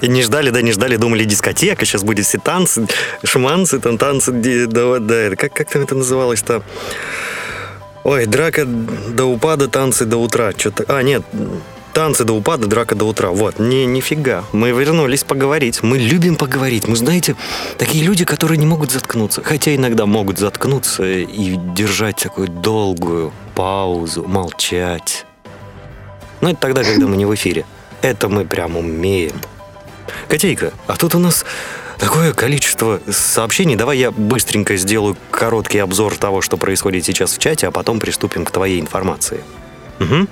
И 0.00 0.08
не 0.08 0.22
ждали, 0.22 0.50
да 0.50 0.62
не 0.62 0.72
ждали, 0.72 0.96
думали 0.96 1.24
дискотека, 1.24 1.84
сейчас 1.84 2.04
будет 2.04 2.26
все 2.26 2.38
танцы, 2.38 2.86
шманцы, 3.24 3.80
там 3.80 3.98
танцы, 3.98 4.32
да, 4.32 4.98
да, 4.98 5.36
как, 5.36 5.52
как 5.52 5.70
там 5.70 5.82
это 5.82 5.94
называлось-то? 5.94 6.62
Ой, 8.04 8.26
драка 8.26 8.64
до 8.64 9.26
упада, 9.26 9.68
танцы 9.68 10.06
до 10.06 10.16
утра. 10.16 10.52
Что-то. 10.56 10.84
А, 10.88 11.02
нет, 11.02 11.22
танцы 11.92 12.24
до 12.24 12.32
упада, 12.32 12.66
драка 12.66 12.94
до 12.94 13.04
утра. 13.04 13.30
Вот, 13.30 13.58
не, 13.58 13.84
нифига. 13.84 14.44
Мы 14.52 14.70
вернулись 14.70 15.24
поговорить. 15.24 15.82
Мы 15.82 15.98
любим 15.98 16.36
поговорить. 16.36 16.88
Мы, 16.88 16.96
знаете, 16.96 17.36
такие 17.76 18.04
люди, 18.04 18.24
которые 18.24 18.56
не 18.56 18.66
могут 18.66 18.92
заткнуться. 18.92 19.42
Хотя 19.42 19.74
иногда 19.74 20.06
могут 20.06 20.38
заткнуться 20.38 21.04
и 21.04 21.56
держать 21.74 22.16
такую 22.16 22.48
долгую 22.48 23.32
паузу, 23.54 24.24
молчать. 24.26 25.26
Но 26.40 26.50
это 26.50 26.60
тогда, 26.60 26.84
когда 26.84 27.06
мы 27.06 27.16
не 27.16 27.26
в 27.26 27.34
эфире. 27.34 27.66
Это 28.00 28.28
мы 28.28 28.44
прям 28.44 28.76
умеем. 28.76 29.34
Котейка, 30.28 30.72
а 30.86 30.96
тут 30.96 31.14
у 31.14 31.18
нас 31.18 31.44
такое 31.98 32.32
количество 32.32 33.00
сообщений. 33.10 33.76
Давай 33.76 33.98
я 33.98 34.10
быстренько 34.10 34.76
сделаю 34.76 35.16
короткий 35.30 35.78
обзор 35.78 36.16
того, 36.16 36.40
что 36.40 36.56
происходит 36.56 37.04
сейчас 37.04 37.34
в 37.34 37.38
чате, 37.38 37.66
а 37.66 37.70
потом 37.70 38.00
приступим 38.00 38.44
к 38.44 38.50
твоей 38.50 38.80
информации. 38.80 39.42
Угу. 40.00 40.26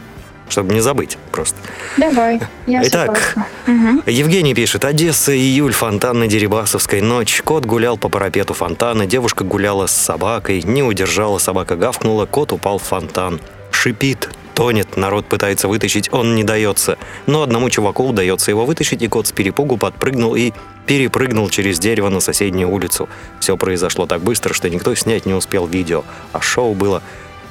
Чтобы 0.48 0.74
не 0.74 0.80
забыть 0.80 1.18
просто. 1.32 1.58
Давай, 1.96 2.40
я 2.66 2.86
Итак. 2.86 3.34
Мгм. 3.66 4.02
Евгений 4.06 4.54
пишет. 4.54 4.84
Одесса, 4.84 5.36
июль, 5.36 5.72
фонтан 5.72 6.20
на 6.20 6.28
Дерибасовской, 6.28 7.00
ночь. 7.00 7.42
Кот 7.44 7.64
гулял 7.64 7.98
по 7.98 8.08
парапету 8.08 8.54
фонтана, 8.54 9.06
девушка 9.06 9.42
гуляла 9.42 9.86
с 9.88 9.92
собакой, 9.92 10.62
не 10.62 10.84
удержала, 10.84 11.38
собака 11.38 11.74
гавкнула, 11.74 12.26
кот 12.26 12.52
упал 12.52 12.78
в 12.78 12.84
фонтан. 12.84 13.40
Шипит, 13.76 14.30
тонет, 14.54 14.96
народ 14.96 15.26
пытается 15.26 15.68
вытащить, 15.68 16.10
он 16.10 16.34
не 16.34 16.44
дается. 16.44 16.96
Но 17.26 17.42
одному 17.42 17.68
чуваку 17.68 18.08
удается 18.08 18.50
его 18.50 18.64
вытащить, 18.64 19.02
и 19.02 19.06
кот 19.06 19.26
с 19.26 19.32
перепугу 19.32 19.76
подпрыгнул 19.76 20.34
и 20.34 20.52
перепрыгнул 20.86 21.50
через 21.50 21.78
дерево 21.78 22.08
на 22.08 22.20
соседнюю 22.20 22.70
улицу. 22.70 23.06
Все 23.38 23.56
произошло 23.58 24.06
так 24.06 24.22
быстро, 24.22 24.54
что 24.54 24.70
никто 24.70 24.94
снять 24.94 25.26
не 25.26 25.34
успел 25.34 25.66
видео, 25.66 26.04
а 26.32 26.40
шоу 26.40 26.74
было 26.74 27.02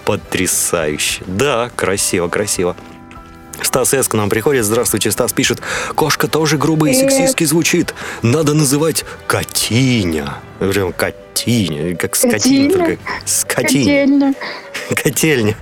потрясающе. 0.03 1.23
Да, 1.27 1.69
красиво, 1.75 2.27
красиво. 2.27 2.75
Стас 3.61 3.93
С. 3.93 4.07
к 4.07 4.13
нам 4.15 4.29
приходит. 4.29 4.65
Здравствуйте, 4.65 5.11
Стас 5.11 5.31
пишет. 5.31 5.61
Кошка 5.93 6.27
тоже 6.27 6.57
грубо 6.57 6.89
и 6.89 6.93
сексистски 6.93 7.43
звучит. 7.43 7.93
Надо 8.23 8.53
называть 8.53 9.05
Катиня. 9.27 10.35
Прям 10.59 10.91
Катиня. 10.91 11.95
Как 11.95 12.15
скотина, 12.15 12.33
Котиня? 12.39 12.69
только 12.73 12.97
скотиня. 13.25 13.44
Отдельно. 13.55 14.33
Котельня. 15.03 15.55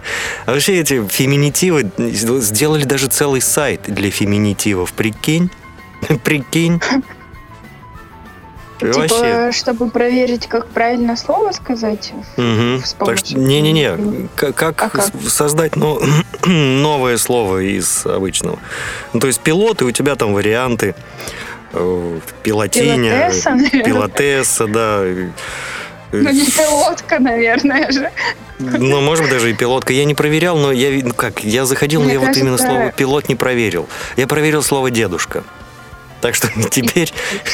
А 0.46 0.52
вообще 0.54 0.80
эти 0.80 1.06
феминитивы 1.08 1.90
сделали 1.98 2.84
даже 2.84 3.08
целый 3.08 3.42
сайт 3.42 3.82
для 3.88 4.12
феминитивов. 4.12 4.92
Прикинь? 4.94 5.50
Прикинь? 6.24 6.82
Вообще. 8.82 9.08
Типа, 9.08 9.52
чтобы 9.54 9.90
проверить, 9.90 10.48
как 10.48 10.68
правильно 10.68 11.16
слово 11.16 11.52
сказать. 11.54 12.12
Помощью- 12.36 13.40
не-не-не, 13.40 14.28
как, 14.36 14.56
как 14.56 14.82
А 14.84 14.90
как? 14.90 15.10
создать 15.30 15.78
но- 15.78 16.02
новое 16.46 17.18
слово 17.18 17.60
из 17.64 18.06
обычного? 18.06 18.60
Ну, 19.14 19.22
то 19.22 19.28
есть 19.28 19.40
пилоты, 19.40 19.86
у 19.86 19.92
тебя 19.92 20.16
там 20.16 20.34
варианты. 20.34 20.96
э, 21.72 22.20
Пилотиня, 22.44 23.30
Пилотесса, 23.32 23.58
пилотесса, 23.86 24.68
да. 24.68 25.04
Э, 26.14 26.18
Ну, 26.22 26.32
не 26.32 26.46
пилотка, 26.46 27.20
наверное 27.20 27.92
же. 27.92 28.10
Ну, 28.60 29.02
может 29.02 29.24
быть, 29.26 29.34
даже 29.34 29.50
и 29.50 29.54
пилотка. 29.54 29.92
Я 29.94 30.06
не 30.06 30.14
проверял, 30.16 30.58
но 30.58 30.72
я, 30.72 30.90
ну 31.04 31.14
как, 31.14 31.44
я 31.44 31.66
заходил, 31.66 32.00
но 32.02 32.06
Мне 32.06 32.14
я 32.16 32.20
вот 32.20 32.38
именно 32.38 32.58
кажется- 32.58 32.68
слово 32.68 32.92
пилот 32.92 33.28
не 33.30 33.36
проверил. 33.36 33.90
Я 34.16 34.28
проверил 34.28 34.64
слово 34.64 34.90
дедушка. 34.92 35.44
Так 36.22 36.36
что 36.36 36.48
теперь 36.72 37.12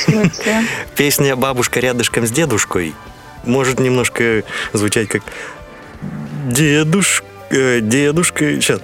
песня 0.96 1.36
«Бабушка 1.36 1.80
рядышком 1.80 2.28
с 2.28 2.32
дедушкой» 2.32 2.94
может 3.46 3.80
немножко 3.80 4.44
звучать 4.74 5.08
как 5.08 5.24
«Дедушка, 6.48 7.26
э, 7.50 7.80
дедушка...» 7.82 8.46
Сейчас. 8.62 8.82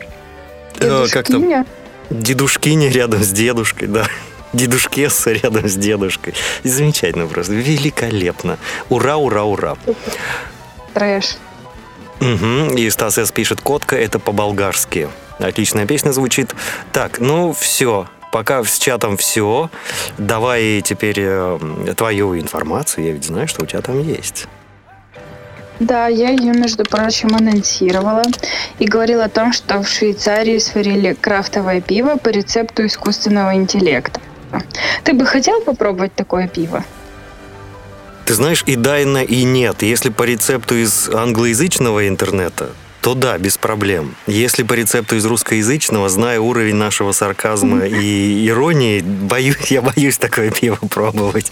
Э, 0.80 1.06
Как 1.12 1.28
там? 1.28 1.42
Дедушкиня? 1.42 1.66
Дедушкиня 2.10 2.90
рядом 2.90 3.24
с 3.24 3.30
дедушкой, 3.30 3.88
да. 3.88 4.08
Дедушкесса 4.56 5.32
рядом 5.32 5.68
с 5.68 5.76
дедушкой. 5.76 6.34
И 6.64 6.70
замечательно 6.70 7.28
просто. 7.28 7.54
Великолепно. 7.54 8.58
Ура, 8.90 9.18
ура, 9.18 9.44
ура. 9.44 9.78
Трэш. 10.94 11.38
Угу. 12.22 12.78
И 12.78 12.90
Стас 12.90 13.18
С. 13.18 13.32
пишет 13.32 13.62
«Котка»— 13.62 13.96
это 13.98 14.20
по-болгарски. 14.20 15.10
Отличная 15.40 15.86
песня 15.86 16.12
звучит. 16.12 16.56
Так, 16.94 17.20
ну 17.20 17.54
все. 17.54 18.08
Пока 18.32 18.64
с 18.64 18.80
чатом 18.80 19.18
все. 19.18 19.70
Давай 20.18 20.82
теперь 20.82 21.20
э, 21.20 21.60
твою 21.96 22.38
информацию. 22.40 23.06
Я 23.06 23.12
ведь 23.12 23.26
знаю, 23.26 23.48
что 23.48 23.64
у 23.64 23.66
тебя 23.66 23.82
там 23.82 24.02
есть. 24.02 24.48
Да, 25.80 26.08
я 26.08 26.30
ее, 26.30 26.54
между 26.54 26.86
прочим, 26.86 27.36
анонсировала 27.36 28.24
и 28.80 28.86
говорила 28.86 29.26
о 29.26 29.30
том, 29.30 29.52
что 29.52 29.82
в 29.84 29.90
Швейцарии 29.90 30.58
сварили 30.58 31.14
крафтовое 31.20 31.82
пиво 31.82 32.16
по 32.16 32.30
рецепту 32.30 32.86
искусственного 32.86 33.56
интеллекта. 33.56 34.22
Ты 35.04 35.14
бы 35.14 35.26
хотел 35.26 35.62
попробовать 35.62 36.14
такое 36.14 36.48
пиво? 36.48 36.84
Ты 38.26 38.34
знаешь, 38.34 38.64
и 38.66 38.76
да, 38.76 39.00
и, 39.00 39.44
нет. 39.44 39.84
Если 39.84 40.10
по 40.10 40.24
рецепту 40.24 40.76
из 40.76 41.10
англоязычного 41.10 42.08
интернета, 42.08 42.70
то 43.02 43.14
да, 43.14 43.38
без 43.38 43.58
проблем. 43.58 44.16
Если 44.26 44.64
по 44.64 44.74
рецепту 44.74 45.16
из 45.16 45.26
русскоязычного, 45.26 46.10
зная 46.10 46.40
уровень 46.40 46.74
нашего 46.74 47.12
сарказма 47.12 47.86
и 47.86 48.48
иронии, 48.48 49.02
боюсь, 49.02 49.58
я 49.70 49.84
боюсь 49.84 50.18
такое 50.18 50.50
пиво 50.50 50.80
пробовать. 50.90 51.52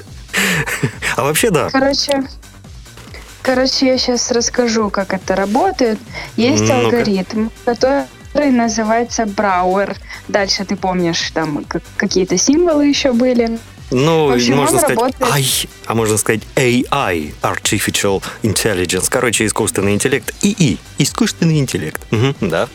А 1.16 1.24
вообще 1.24 1.52
да. 1.52 1.70
Короче, 1.70 2.24
короче, 3.44 3.86
я 3.86 4.00
сейчас 4.00 4.32
расскажу, 4.32 4.90
как 4.90 5.14
это 5.14 5.36
работает. 5.36 6.00
Есть 6.38 6.68
алгоритм, 6.68 7.50
который 7.66 8.06
называется 8.34 9.26
Брауэр. 9.26 9.96
Дальше 10.28 10.66
ты 10.66 10.76
помнишь, 10.76 11.32
там 11.34 11.64
как- 11.66 11.84
какие-то 11.98 12.38
символы 12.38 12.88
еще 12.88 13.14
были. 13.14 13.60
Ну, 13.92 14.34
общем, 14.34 14.58
можно 14.58 14.80
сказать 14.80 14.98
работает- 14.98 15.34
AI, 15.34 15.68
а 15.86 15.94
можно 15.94 16.18
сказать 16.18 16.42
AI, 16.56 17.34
Artificial 17.42 18.24
Intelligence. 18.42 19.06
Короче, 19.10 19.46
искусственный 19.46 19.94
интеллект. 19.94 20.34
ИИ, 20.42 20.78
искусственный 20.98 21.60
интеллект. 21.60 22.02
Мгм, 22.12 22.36
да. 22.42 22.68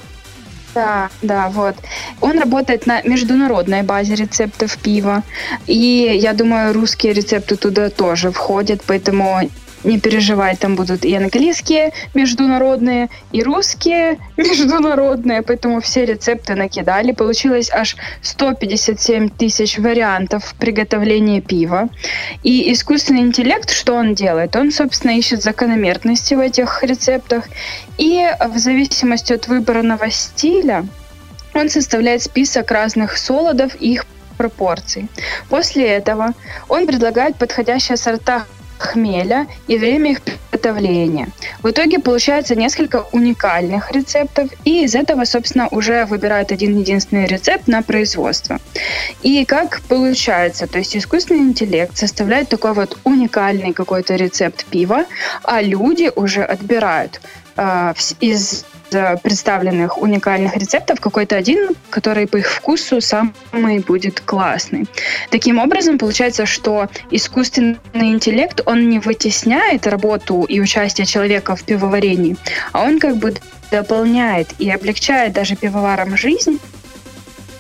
Да, 0.75 1.11
да, 1.23 1.49
вот. 1.49 1.75
Он 2.21 2.38
работает 2.38 2.87
на 2.87 3.03
международной 3.03 3.83
базе 3.83 4.14
рецептов 4.14 4.77
пива. 4.79 5.25
И 5.66 6.18
я 6.23 6.35
думаю, 6.35 6.73
русские 6.73 7.14
рецепты 7.14 7.57
туда 7.57 7.90
тоже 7.90 8.31
входят, 8.31 8.83
поэтому 8.87 9.51
не 9.84 9.98
переживай, 9.98 10.56
там 10.56 10.76
будут 10.76 11.04
и 11.04 11.14
английские 11.14 11.92
международные, 12.14 13.08
и 13.32 13.42
русские 13.42 14.18
международные, 14.36 15.42
поэтому 15.42 15.80
все 15.80 16.04
рецепты 16.04 16.54
накидали. 16.54 17.12
Получилось 17.12 17.70
аж 17.72 17.96
157 18.22 19.28
тысяч 19.30 19.78
вариантов 19.78 20.54
приготовления 20.58 21.40
пива. 21.40 21.88
И 22.42 22.72
искусственный 22.72 23.22
интеллект, 23.22 23.70
что 23.70 23.94
он 23.94 24.14
делает? 24.14 24.56
Он, 24.56 24.70
собственно, 24.70 25.12
ищет 25.12 25.42
закономерности 25.42 26.34
в 26.34 26.40
этих 26.40 26.82
рецептах 26.82 27.44
и 27.96 28.26
в 28.48 28.58
зависимости 28.58 29.32
от 29.32 29.48
выбранного 29.48 30.10
стиля 30.10 30.86
он 31.54 31.68
составляет 31.68 32.22
список 32.22 32.70
разных 32.70 33.16
солодов 33.16 33.74
и 33.80 33.94
их 33.94 34.06
пропорций. 34.36 35.08
После 35.48 35.86
этого 35.86 36.32
он 36.68 36.86
предлагает 36.86 37.36
подходящие 37.36 37.96
сорта 37.96 38.46
хмеля 38.78 39.46
и 39.66 39.76
время 39.76 40.12
их 40.12 40.22
приготовления. 40.22 41.28
В 41.62 41.70
итоге 41.70 41.98
получается 41.98 42.54
несколько 42.54 43.06
уникальных 43.12 43.92
рецептов, 43.92 44.50
и 44.64 44.84
из 44.84 44.94
этого, 44.94 45.24
собственно, 45.24 45.68
уже 45.70 46.04
выбирают 46.06 46.52
один 46.52 46.78
единственный 46.78 47.26
рецепт 47.26 47.68
на 47.68 47.82
производство. 47.82 48.58
И 49.22 49.44
как 49.44 49.80
получается, 49.82 50.66
то 50.66 50.78
есть 50.78 50.96
искусственный 50.96 51.40
интеллект 51.40 51.96
составляет 51.96 52.48
такой 52.48 52.72
вот 52.72 52.98
уникальный 53.04 53.72
какой-то 53.72 54.16
рецепт 54.16 54.64
пива, 54.66 55.04
а 55.42 55.60
люди 55.62 56.10
уже 56.14 56.42
отбирают 56.42 57.20
э, 57.56 57.94
из 58.20 58.64
представленных 59.22 59.98
уникальных 59.98 60.57
рецептов 60.57 61.01
какой-то 61.01 61.37
один, 61.37 61.70
который 61.90 62.27
по 62.27 62.37
их 62.37 62.51
вкусу 62.51 63.01
самый 63.01 63.81
будет 63.81 64.20
классный. 64.20 64.87
Таким 65.31 65.59
образом, 65.59 65.98
получается, 65.98 66.46
что 66.46 66.88
искусственный 67.11 67.79
интеллект, 67.94 68.61
он 68.66 68.88
не 68.88 68.98
вытесняет 68.98 69.87
работу 69.87 70.44
и 70.44 70.61
участие 70.61 71.07
человека 71.07 71.57
в 71.57 71.64
пивоварении, 71.64 72.37
а 72.72 72.83
он 72.83 72.98
как 72.98 73.16
бы 73.16 73.35
дополняет 73.70 74.48
и 74.59 74.70
облегчает 74.70 75.33
даже 75.33 75.57
пивоварам 75.57 76.16
жизнь. 76.16 76.59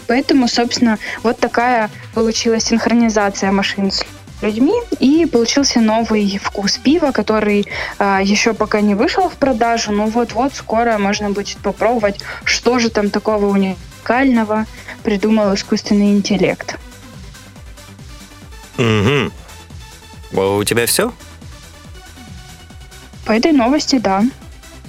Поэтому, 0.06 0.48
собственно, 0.48 0.98
вот 1.22 1.38
такая 1.38 1.90
получилась 2.14 2.64
синхронизация 2.64 3.52
машин 3.52 3.90
с 3.90 4.02
людьми, 4.42 4.74
и 5.00 5.26
получился 5.26 5.80
новый 5.80 6.38
вкус 6.38 6.78
пива, 6.78 7.10
который 7.12 7.66
а, 7.98 8.20
еще 8.22 8.54
пока 8.54 8.80
не 8.80 8.94
вышел 8.94 9.28
в 9.28 9.36
продажу, 9.36 9.92
но 9.92 10.06
вот-вот 10.06 10.54
скоро 10.54 10.98
можно 10.98 11.30
будет 11.30 11.58
попробовать, 11.58 12.20
что 12.44 12.78
же 12.78 12.90
там 12.90 13.10
такого 13.10 13.46
уникального 13.46 14.66
придумал 15.02 15.54
искусственный 15.54 16.12
интеллект. 16.12 16.78
Угу. 18.78 19.32
У 20.40 20.64
тебя 20.64 20.86
все? 20.86 21.12
По 23.24 23.32
этой 23.32 23.52
новости, 23.52 23.98
да. 23.98 24.22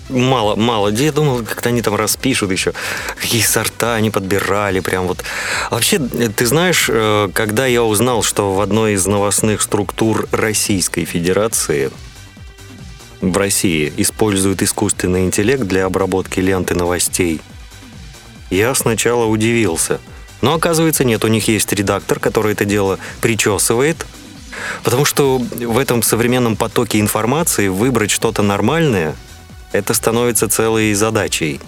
Мало, 0.09 0.55
мало. 0.55 0.89
Я 0.89 1.11
думал, 1.11 1.43
как-то 1.43 1.69
они 1.69 1.83
там 1.83 1.95
распишут 1.95 2.51
еще, 2.51 2.73
какие 3.15 3.43
сорта 3.43 3.93
они 3.93 4.09
подбирали, 4.09 4.79
прям 4.79 5.05
вот. 5.05 5.23
Вообще, 5.69 5.99
ты 5.99 6.45
знаешь, 6.47 6.87
э, 6.89 7.29
когда 7.31 7.67
я 7.67 7.83
узнал, 7.83 8.23
что 8.23 8.55
в 8.55 8.61
одной 8.61 8.93
из 8.93 9.05
новостных 9.05 9.61
структур 9.61 10.27
Российской 10.31 11.05
Федерации 11.05 11.91
в 13.21 13.37
России 13.37 13.93
используют 13.97 14.63
искусственный 14.63 15.25
интеллект 15.25 15.63
для 15.63 15.85
обработки 15.85 16.39
ленты 16.39 16.73
новостей, 16.73 17.39
я 18.49 18.73
сначала 18.73 19.25
удивился. 19.25 19.99
Но 20.41 20.55
оказывается, 20.55 21.03
нет, 21.03 21.23
у 21.23 21.27
них 21.27 21.47
есть 21.47 21.71
редактор, 21.71 22.19
который 22.19 22.53
это 22.53 22.65
дело 22.65 22.97
причесывает, 23.21 24.07
потому 24.83 25.05
что 25.05 25.37
в 25.37 25.77
этом 25.77 26.01
современном 26.01 26.55
потоке 26.55 26.99
информации 26.99 27.67
выбрать 27.67 28.09
что-то 28.09 28.41
нормальное– 28.41 29.15
это 29.71 29.93
становится 29.93 30.47
целой 30.47 30.93
задачей. 30.93 31.59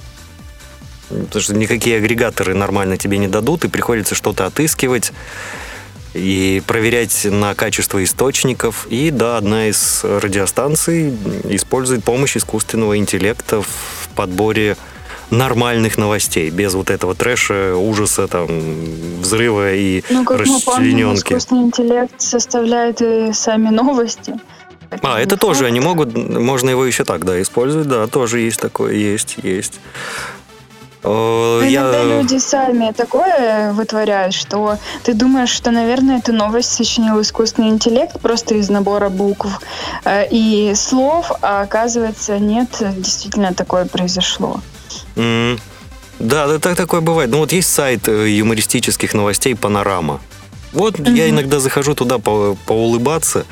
Потому 1.10 1.42
что 1.42 1.54
никакие 1.56 1.98
агрегаторы 1.98 2.54
нормально 2.54 2.98
тебе 2.98 3.18
не 3.18 3.28
дадут, 3.28 3.66
и 3.66 3.68
приходится 3.68 4.16
что-то 4.16 4.46
отыскивать 4.46 5.12
и 6.14 6.62
проверять 6.68 7.26
на 7.26 7.54
качество 7.56 8.04
источников. 8.04 8.88
И 8.90 9.12
да, 9.12 9.38
одна 9.38 9.68
из 9.68 10.04
радиостанций 10.04 11.14
использует 11.46 12.04
помощь 12.04 12.38
искусственного 12.38 12.98
интеллекта 12.98 13.62
в 13.62 14.10
подборе 14.16 14.78
нормальных 15.30 15.98
новостей, 15.98 16.50
без 16.50 16.74
вот 16.74 16.90
этого 16.90 17.16
трэша, 17.16 17.76
ужаса, 17.76 18.28
там, 18.28 18.48
взрыва 19.22 19.74
и 19.74 20.04
Ну, 20.10 20.26
как 20.26 20.46
мы 20.46 20.60
помним, 20.60 20.66
расчлененки. 20.66 21.20
искусственный 21.34 21.64
интеллект 21.64 22.22
составляет 22.22 23.02
и 23.02 23.32
сами 23.32 23.70
новости. 23.70 24.36
А, 25.02 25.20
это 25.20 25.38
тоже 25.38 25.66
они 25.66 25.80
могут, 25.80 26.16
можно 26.16 26.70
его 26.70 26.86
еще 26.86 27.04
так, 27.06 27.24
да, 27.24 27.42
использовать, 27.42 27.88
да, 27.88 28.08
тоже 28.08 28.40
есть 28.40 28.60
такое, 28.60 28.94
есть, 28.94 29.38
есть. 29.42 29.80
Э, 31.04 31.62
Иногда 31.64 32.04
Я... 32.04 32.22
люди 32.22 32.38
сами 32.38 32.92
такое 32.92 33.72
вытворяют, 33.74 34.34
что 34.34 34.78
ты 35.04 35.14
думаешь, 35.14 35.50
что, 35.50 35.72
наверное, 35.72 36.20
эту 36.20 36.34
новость 36.34 36.72
сочинил 36.74 37.20
искусственный 37.22 37.70
интеллект 37.70 38.20
просто 38.20 38.56
из 38.56 38.70
набора 38.70 39.10
букв 39.10 39.48
э, 40.04 40.28
и 40.30 40.74
слов, 40.76 41.32
а 41.42 41.62
оказывается, 41.62 42.38
нет, 42.38 42.70
действительно 42.98 43.54
такое 43.54 43.86
произошло. 43.86 44.60
М, 45.16 45.58
Да, 46.20 46.48
да, 46.48 46.60
так 46.60 46.76
такое 46.76 47.02
бывает. 47.02 47.32
Ну 47.32 47.38
вот 47.40 47.52
есть 47.52 47.74
сайт 47.74 48.08
э, 48.08 48.30
юмористических 48.30 49.14
новостей 49.16 49.56
«Панорама». 49.56 50.20
Вот 50.74 51.00
я 51.00 51.30
иногда 51.30 51.60
захожу 51.60 51.96
туда 51.96 52.18
по, 52.18 52.58
поулыбаться, 52.66 53.46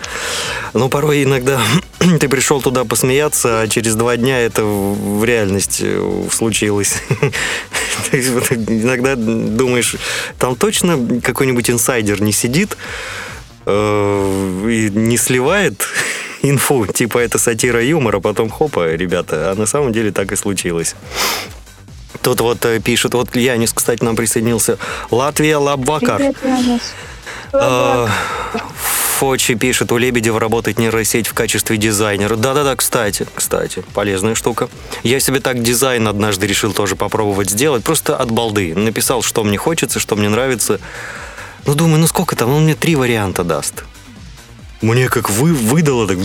но 0.73 0.87
порой 0.87 1.23
иногда 1.23 1.59
ты 2.19 2.29
пришел 2.29 2.61
туда 2.61 2.85
посмеяться, 2.85 3.61
а 3.61 3.67
через 3.67 3.95
два 3.95 4.15
дня 4.15 4.39
это 4.39 4.63
в 4.63 5.23
реальность 5.25 5.79
э, 5.81 6.27
случилось. 6.31 6.95
То 8.09 8.17
есть 8.17 8.29
вот 8.29 8.51
иногда 8.51 9.15
думаешь, 9.15 9.97
там 10.37 10.55
точно 10.55 11.21
какой-нибудь 11.21 11.69
инсайдер 11.69 12.21
не 12.21 12.31
сидит 12.31 12.77
э, 13.65 14.65
и 14.69 14.89
не 14.89 15.17
сливает 15.17 15.85
инфу, 16.41 16.87
типа 16.87 17.17
это 17.17 17.37
сатира 17.37 17.83
юмора, 17.83 18.21
потом 18.21 18.49
хопа, 18.49 18.95
ребята, 18.95 19.51
а 19.51 19.55
на 19.55 19.65
самом 19.65 19.91
деле 19.91 20.11
так 20.13 20.31
и 20.31 20.37
случилось. 20.37 20.95
Тут 22.21 22.41
вот 22.41 22.65
э, 22.65 22.79
пишет, 22.79 23.13
вот 23.13 23.35
Янис, 23.35 23.73
кстати, 23.73 24.03
нам 24.03 24.15
присоединился. 24.15 24.77
Латвия 25.11 25.57
Лабвакар. 25.57 26.17
Привет, 26.17 26.81
Фочи 29.19 29.55
пишет, 29.55 29.91
у 29.91 29.97
Лебедева 29.97 30.39
работает 30.39 30.79
нейросеть 30.79 31.27
в 31.27 31.33
качестве 31.33 31.75
дизайнера. 31.75 32.37
Да-да-да, 32.37 32.75
кстати, 32.77 33.27
кстати, 33.35 33.83
полезная 33.93 34.33
штука. 34.33 34.69
Я 35.03 35.19
себе 35.19 35.41
так 35.41 35.61
дизайн 35.61 36.07
однажды 36.07 36.47
решил 36.47 36.71
тоже 36.71 36.95
попробовать 36.95 37.49
сделать, 37.49 37.83
просто 37.83 38.15
от 38.15 38.31
балды. 38.31 38.73
Написал, 38.75 39.21
что 39.21 39.43
мне 39.43 39.57
хочется, 39.57 39.99
что 39.99 40.15
мне 40.15 40.29
нравится. 40.29 40.79
Ну, 41.65 41.75
думаю, 41.75 41.99
ну 41.99 42.07
сколько 42.07 42.37
там, 42.37 42.49
он 42.53 42.63
мне 42.63 42.75
три 42.75 42.95
варианта 42.95 43.43
даст. 43.43 43.83
Мне 44.81 45.09
как 45.09 45.29
вы, 45.29 45.53
выдало 45.53 46.07
так... 46.07 46.17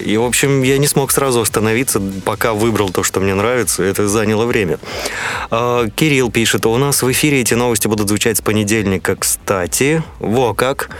И, 0.00 0.16
в 0.16 0.24
общем, 0.24 0.62
я 0.62 0.78
не 0.78 0.86
смог 0.86 1.12
сразу 1.12 1.40
остановиться, 1.40 2.00
пока 2.24 2.54
выбрал 2.54 2.90
то, 2.90 3.02
что 3.02 3.20
мне 3.20 3.34
нравится. 3.34 3.82
Это 3.82 4.08
заняло 4.08 4.46
время. 4.46 4.78
А, 5.50 5.86
Кирилл 5.88 6.30
пишет, 6.30 6.66
у 6.66 6.76
нас 6.76 7.02
в 7.02 7.12
эфире 7.12 7.40
эти 7.40 7.54
новости 7.54 7.86
будут 7.88 8.08
звучать 8.08 8.38
с 8.38 8.40
понедельника, 8.40 9.16
кстати. 9.16 10.02
Во 10.18 10.54
как. 10.54 10.90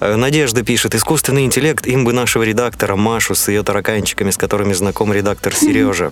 А, 0.00 0.16
Надежда 0.16 0.62
пишет, 0.62 0.94
искусственный 0.94 1.44
интеллект, 1.44 1.86
им 1.86 2.04
бы 2.04 2.12
нашего 2.12 2.42
редактора 2.42 2.96
Машу 2.96 3.34
с 3.34 3.48
ее 3.48 3.62
тараканчиками, 3.62 4.30
с 4.30 4.36
которыми 4.36 4.72
знаком 4.72 5.12
редактор 5.12 5.54
Сережа. 5.54 6.10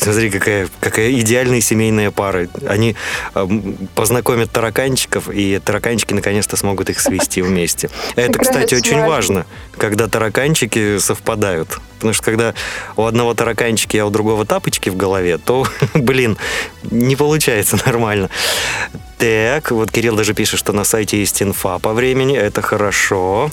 Смотри, 0.00 0.30
какая, 0.30 0.68
какая 0.80 1.10
идеальная 1.12 1.60
семейная 1.60 2.10
пара. 2.10 2.48
Они 2.68 2.96
м, 3.34 3.88
познакомят 3.94 4.50
тараканчиков, 4.52 5.28
и 5.30 5.58
тараканчики 5.58 6.14
наконец-то 6.14 6.56
смогут 6.56 6.90
их 6.90 7.00
свести 7.00 7.42
вместе. 7.42 7.90
Это, 8.14 8.38
кстати, 8.38 8.74
очень 8.74 9.00
важно, 9.00 9.46
когда 9.76 10.06
тараканчики 10.06 10.98
совпадают. 10.98 11.39
Потому 11.96 12.14
что 12.14 12.24
когда 12.24 12.54
у 12.96 13.04
одного 13.04 13.34
тараканчики, 13.34 13.98
а 13.98 14.06
у 14.06 14.10
другого 14.10 14.46
тапочки 14.46 14.88
в 14.88 14.96
голове, 14.96 15.36
то, 15.38 15.66
блин, 15.94 16.38
не 16.90 17.16
получается 17.16 17.78
нормально. 17.86 18.30
Так, 19.18 19.70
вот 19.70 19.90
Кирилл 19.90 20.16
даже 20.16 20.32
пишет, 20.32 20.58
что 20.58 20.72
на 20.72 20.84
сайте 20.84 21.18
есть 21.18 21.42
инфа 21.42 21.78
по 21.78 21.92
времени. 21.92 22.36
Это 22.36 22.62
хорошо. 22.62 23.50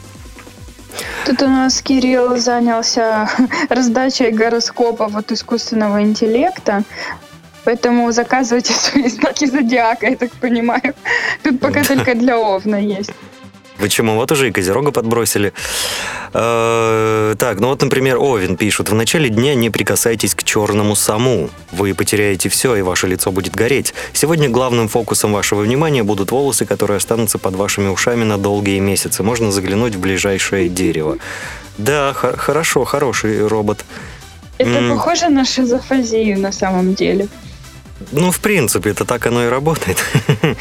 Тут 1.26 1.42
у 1.42 1.48
нас 1.48 1.82
Кирилл 1.82 2.38
занялся 2.38 3.30
раздачей 3.70 4.32
гороскопов 4.32 5.16
от 5.16 5.32
искусственного 5.32 6.02
интеллекта. 6.02 6.84
Поэтому 7.66 8.10
заказывайте 8.14 8.74
свои 8.74 9.10
знаки 9.10 9.46
зодиака, 9.46 10.08
я 10.08 10.16
так 10.16 10.32
понимаю. 10.32 10.94
Тут 11.44 11.60
пока 11.60 11.84
только 11.84 12.16
для 12.16 12.40
Овна 12.40 12.78
есть. 12.78 13.12
Почему? 13.80 14.16
Вот 14.16 14.32
уже 14.32 14.48
и 14.50 14.52
Козерога 14.52 14.92
подбросили. 14.92 15.54
Э, 16.34 17.36
Так, 17.38 17.60
ну 17.60 17.68
вот, 17.68 17.82
например, 17.82 18.18
Овен 18.18 18.58
пишет. 18.58 18.90
В 18.90 18.94
начале 18.96 19.30
дня 19.30 19.56
не 19.56 19.70
прикасайтесь 19.70 20.36
к 20.36 20.44
черному 20.44 20.96
саму. 20.96 21.50
Вы 21.72 21.94
потеряете 21.94 22.50
все, 22.50 22.76
и 22.76 22.82
ваше 22.82 23.08
лицо 23.08 23.32
будет 23.32 23.56
гореть. 23.56 23.94
Сегодня 24.14 24.50
главным 24.50 24.88
фокусом 24.88 25.34
вашего 25.34 25.62
внимания 25.62 26.04
будут 26.04 26.32
волосы, 26.32 26.66
которые 26.66 26.98
останутся 26.98 27.38
под 27.38 27.56
вашими 27.56 27.88
ушами 27.90 28.24
на 28.24 28.38
долгие 28.38 28.80
месяцы. 28.80 29.24
Можно 29.24 29.52
заглянуть 29.52 29.96
в 29.96 30.00
ближайшее 30.00 30.70
дерево. 30.70 31.18
Да, 31.78 32.14
хо- 32.14 32.36
хорошо, 32.38 32.84
хороший 32.86 33.48
робот. 33.48 33.86
Это 34.58 34.70
М. 34.72 34.90
похоже 34.90 35.30
на 35.30 35.46
шизофазию 35.46 36.40
на 36.40 36.52
самом 36.52 36.96
деле. 36.96 37.28
Ну, 38.12 38.32
в 38.32 38.40
принципе, 38.40 38.92
это 38.92 39.06
так 39.06 39.26
оно 39.28 39.46
и 39.46 39.50
работает. 39.50 39.98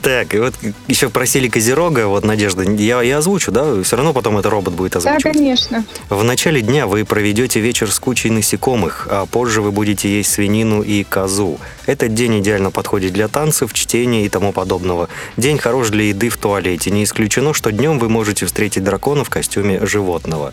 Так, 0.00 0.32
и 0.32 0.38
вот 0.38 0.54
еще 0.86 1.08
просили 1.10 1.48
Козерога, 1.48 2.06
вот, 2.06 2.24
Надежда, 2.24 2.62
я, 2.62 3.02
я 3.02 3.18
озвучу, 3.18 3.50
да? 3.50 3.82
Все 3.82 3.96
равно 3.96 4.12
потом 4.12 4.38
это 4.38 4.48
робот 4.48 4.74
будет 4.74 4.92
Да, 4.92 4.98
озвучивать. 5.00 5.36
конечно. 5.36 5.84
В 6.08 6.22
начале 6.22 6.62
дня 6.62 6.86
вы 6.86 7.04
проведете 7.04 7.58
вечер 7.58 7.90
с 7.90 7.98
кучей 7.98 8.30
насекомых, 8.30 9.08
а 9.10 9.26
позже 9.26 9.60
вы 9.60 9.72
будете 9.72 10.08
есть 10.08 10.30
свинину 10.30 10.82
и 10.82 11.02
козу. 11.02 11.58
Этот 11.86 12.14
день 12.14 12.38
идеально 12.40 12.70
подходит 12.70 13.12
для 13.12 13.26
танцев, 13.26 13.72
чтения 13.72 14.24
и 14.24 14.28
тому 14.28 14.52
подобного. 14.52 15.08
День 15.36 15.58
хорош 15.58 15.88
для 15.88 16.04
еды 16.04 16.28
в 16.28 16.36
туалете. 16.36 16.92
Не 16.92 17.02
исключено, 17.02 17.52
что 17.52 17.72
днем 17.72 17.98
вы 17.98 18.08
можете 18.08 18.46
встретить 18.46 18.84
дракона 18.84 19.24
в 19.24 19.30
костюме 19.30 19.84
животного. 19.84 20.52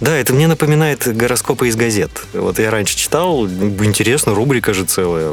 Да, 0.00 0.16
это 0.16 0.32
мне 0.32 0.46
напоминает 0.46 1.04
гороскопы 1.16 1.68
из 1.68 1.74
газет. 1.76 2.10
Вот 2.32 2.60
я 2.60 2.70
раньше 2.70 2.96
читал, 2.96 3.46
интересно, 3.48 4.32
рубрика 4.32 4.72
же 4.72 4.84
целая. 4.84 5.32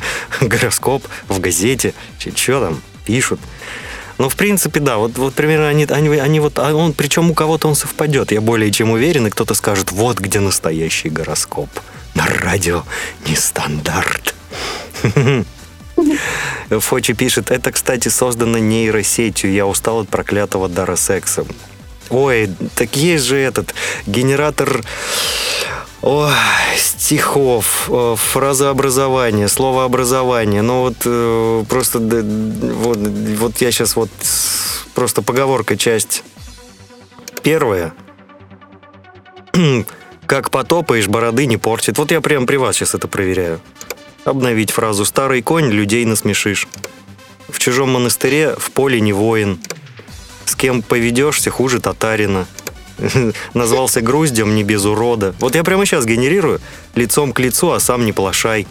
Гороскоп 0.40 1.04
в 1.28 1.40
газете. 1.40 1.94
Что 2.18 2.60
там 2.60 2.82
пишут? 3.04 3.40
Ну, 4.18 4.28
в 4.28 4.36
принципе, 4.36 4.80
да, 4.80 4.96
вот, 4.96 5.18
вот 5.18 5.34
примерно 5.34 5.68
они, 5.68 5.84
они, 5.84 6.08
они 6.16 6.40
вот, 6.40 6.58
а 6.58 6.74
он, 6.74 6.94
причем 6.94 7.30
у 7.30 7.34
кого-то 7.34 7.68
он 7.68 7.74
совпадет, 7.74 8.32
я 8.32 8.40
более 8.40 8.70
чем 8.70 8.90
уверен, 8.90 9.26
и 9.26 9.30
кто-то 9.30 9.54
скажет, 9.54 9.92
вот 9.92 10.18
где 10.18 10.40
настоящий 10.40 11.10
гороскоп. 11.10 11.68
На 12.14 12.26
радио 12.26 12.84
нестандарт. 13.28 14.34
Фочи 16.70 17.12
пишет, 17.12 17.50
это, 17.50 17.72
кстати, 17.72 18.08
создано 18.08 18.56
нейросетью, 18.58 19.52
я 19.52 19.66
устал 19.66 20.00
от 20.00 20.08
проклятого 20.08 20.68
дара 20.68 20.96
секса. 20.96 21.44
Ой, 22.08 22.50
так 22.74 22.96
есть 22.96 23.24
же 23.24 23.36
этот 23.36 23.74
генератор 24.06 24.82
Ой, 26.02 26.32
стихов, 26.76 27.88
э, 27.88 28.14
фразообразование, 28.16 29.48
словообразование. 29.48 30.62
Ну 30.62 30.82
вот 30.82 30.96
э, 31.04 31.64
просто 31.68 31.98
вот, 31.98 32.98
вот 32.98 33.56
я 33.58 33.70
сейчас 33.72 33.96
вот 33.96 34.10
просто 34.94 35.22
поговорка 35.22 35.76
часть 35.76 36.22
первая. 37.42 37.94
Как 40.26 40.50
потопаешь, 40.50 41.08
бороды 41.08 41.46
не 41.46 41.56
портит. 41.56 41.98
Вот 41.98 42.10
я 42.10 42.20
прям 42.20 42.46
при 42.46 42.56
вас 42.56 42.76
сейчас 42.76 42.94
это 42.94 43.08
проверяю. 43.08 43.60
Обновить 44.24 44.72
фразу 44.72 45.04
«Старый 45.04 45.40
конь, 45.42 45.70
людей 45.70 46.04
насмешишь». 46.04 46.66
В 47.48 47.60
чужом 47.60 47.92
монастыре 47.92 48.56
в 48.58 48.72
поле 48.72 49.00
не 49.00 49.12
воин. 49.12 49.60
С 50.44 50.56
кем 50.56 50.82
поведешься, 50.82 51.50
хуже 51.50 51.80
татарина. 51.80 52.46
Назвался 53.54 54.00
груздем, 54.00 54.54
не 54.54 54.62
без 54.62 54.84
урода. 54.84 55.34
Вот 55.38 55.54
я 55.54 55.64
прямо 55.64 55.86
сейчас 55.86 56.04
генерирую 56.06 56.60
лицом 56.94 57.32
к 57.32 57.40
лицу, 57.40 57.70
а 57.72 57.80
сам 57.80 58.04
не 58.04 58.12
плашай. 58.12 58.66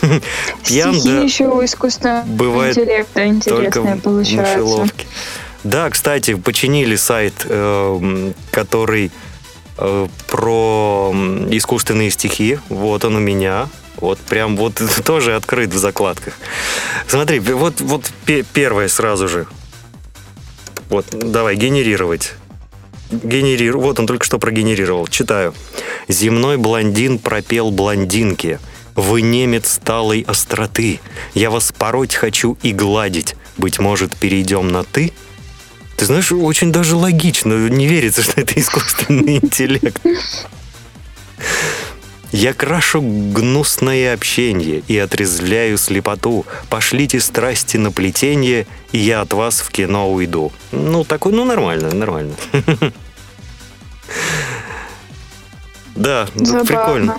Пьян, 0.64 0.94
Стихи 0.94 1.08
да, 1.08 1.20
еще 1.22 1.48
у 1.48 1.64
искусственного 1.64 2.24
бывает 2.24 2.76
интеллекта 2.76 3.26
интересные 3.26 3.96
получаются. 3.96 4.86
Да, 5.64 5.90
кстати, 5.90 6.34
починили 6.34 6.94
сайт, 6.96 7.34
э, 7.44 7.98
м, 8.00 8.34
который 8.52 9.10
э, 9.76 10.08
про 10.28 11.12
искусственные 11.50 12.10
стихи. 12.10 12.58
Вот 12.68 13.04
он 13.04 13.16
у 13.16 13.20
меня. 13.20 13.68
Вот 13.96 14.18
прям 14.20 14.56
вот 14.56 14.80
тоже 15.04 15.34
открыт 15.34 15.70
в 15.72 15.78
закладках. 15.78 16.34
Смотри, 17.08 17.40
вот, 17.40 17.80
вот 17.80 18.04
пе- 18.24 18.44
первое 18.44 18.88
сразу 18.88 19.28
же. 19.28 19.46
Вот, 20.88 21.06
давай, 21.10 21.56
генерировать. 21.56 22.34
Генерирую. 23.10 23.82
Вот 23.82 23.98
он 23.98 24.06
только 24.06 24.24
что 24.24 24.38
прогенерировал. 24.38 25.06
Читаю. 25.06 25.54
Земной 26.08 26.56
блондин 26.56 27.18
пропел 27.18 27.70
блондинке. 27.70 28.60
Вы 28.94 29.22
немец 29.22 29.70
сталой 29.72 30.22
остроты. 30.22 31.00
Я 31.34 31.50
вас 31.50 31.72
пороть 31.76 32.14
хочу 32.14 32.58
и 32.62 32.72
гладить. 32.72 33.36
Быть 33.56 33.78
может, 33.78 34.16
перейдем 34.16 34.68
на 34.68 34.84
«ты»? 34.84 35.12
Ты 35.96 36.04
знаешь, 36.04 36.30
очень 36.30 36.70
даже 36.70 36.94
логично. 36.94 37.68
Не 37.68 37.86
верится, 37.86 38.22
что 38.22 38.40
это 38.40 38.58
искусственный 38.58 39.36
интеллект. 39.42 40.00
Я 42.38 42.54
крашу 42.54 43.02
гнусное 43.02 44.14
общение 44.14 44.84
и 44.86 44.96
отрезвляю 44.96 45.76
слепоту. 45.76 46.46
Пошлите 46.70 47.18
страсти 47.18 47.78
на 47.78 47.90
плетение, 47.90 48.68
и 48.92 48.98
я 48.98 49.22
от 49.22 49.32
вас 49.32 49.58
в 49.58 49.70
кино 49.70 50.12
уйду. 50.12 50.52
Ну, 50.70 51.02
такой, 51.02 51.32
ну, 51.32 51.44
нормально, 51.44 51.92
нормально. 51.92 52.34
Да, 55.96 56.28
прикольно. 56.36 57.18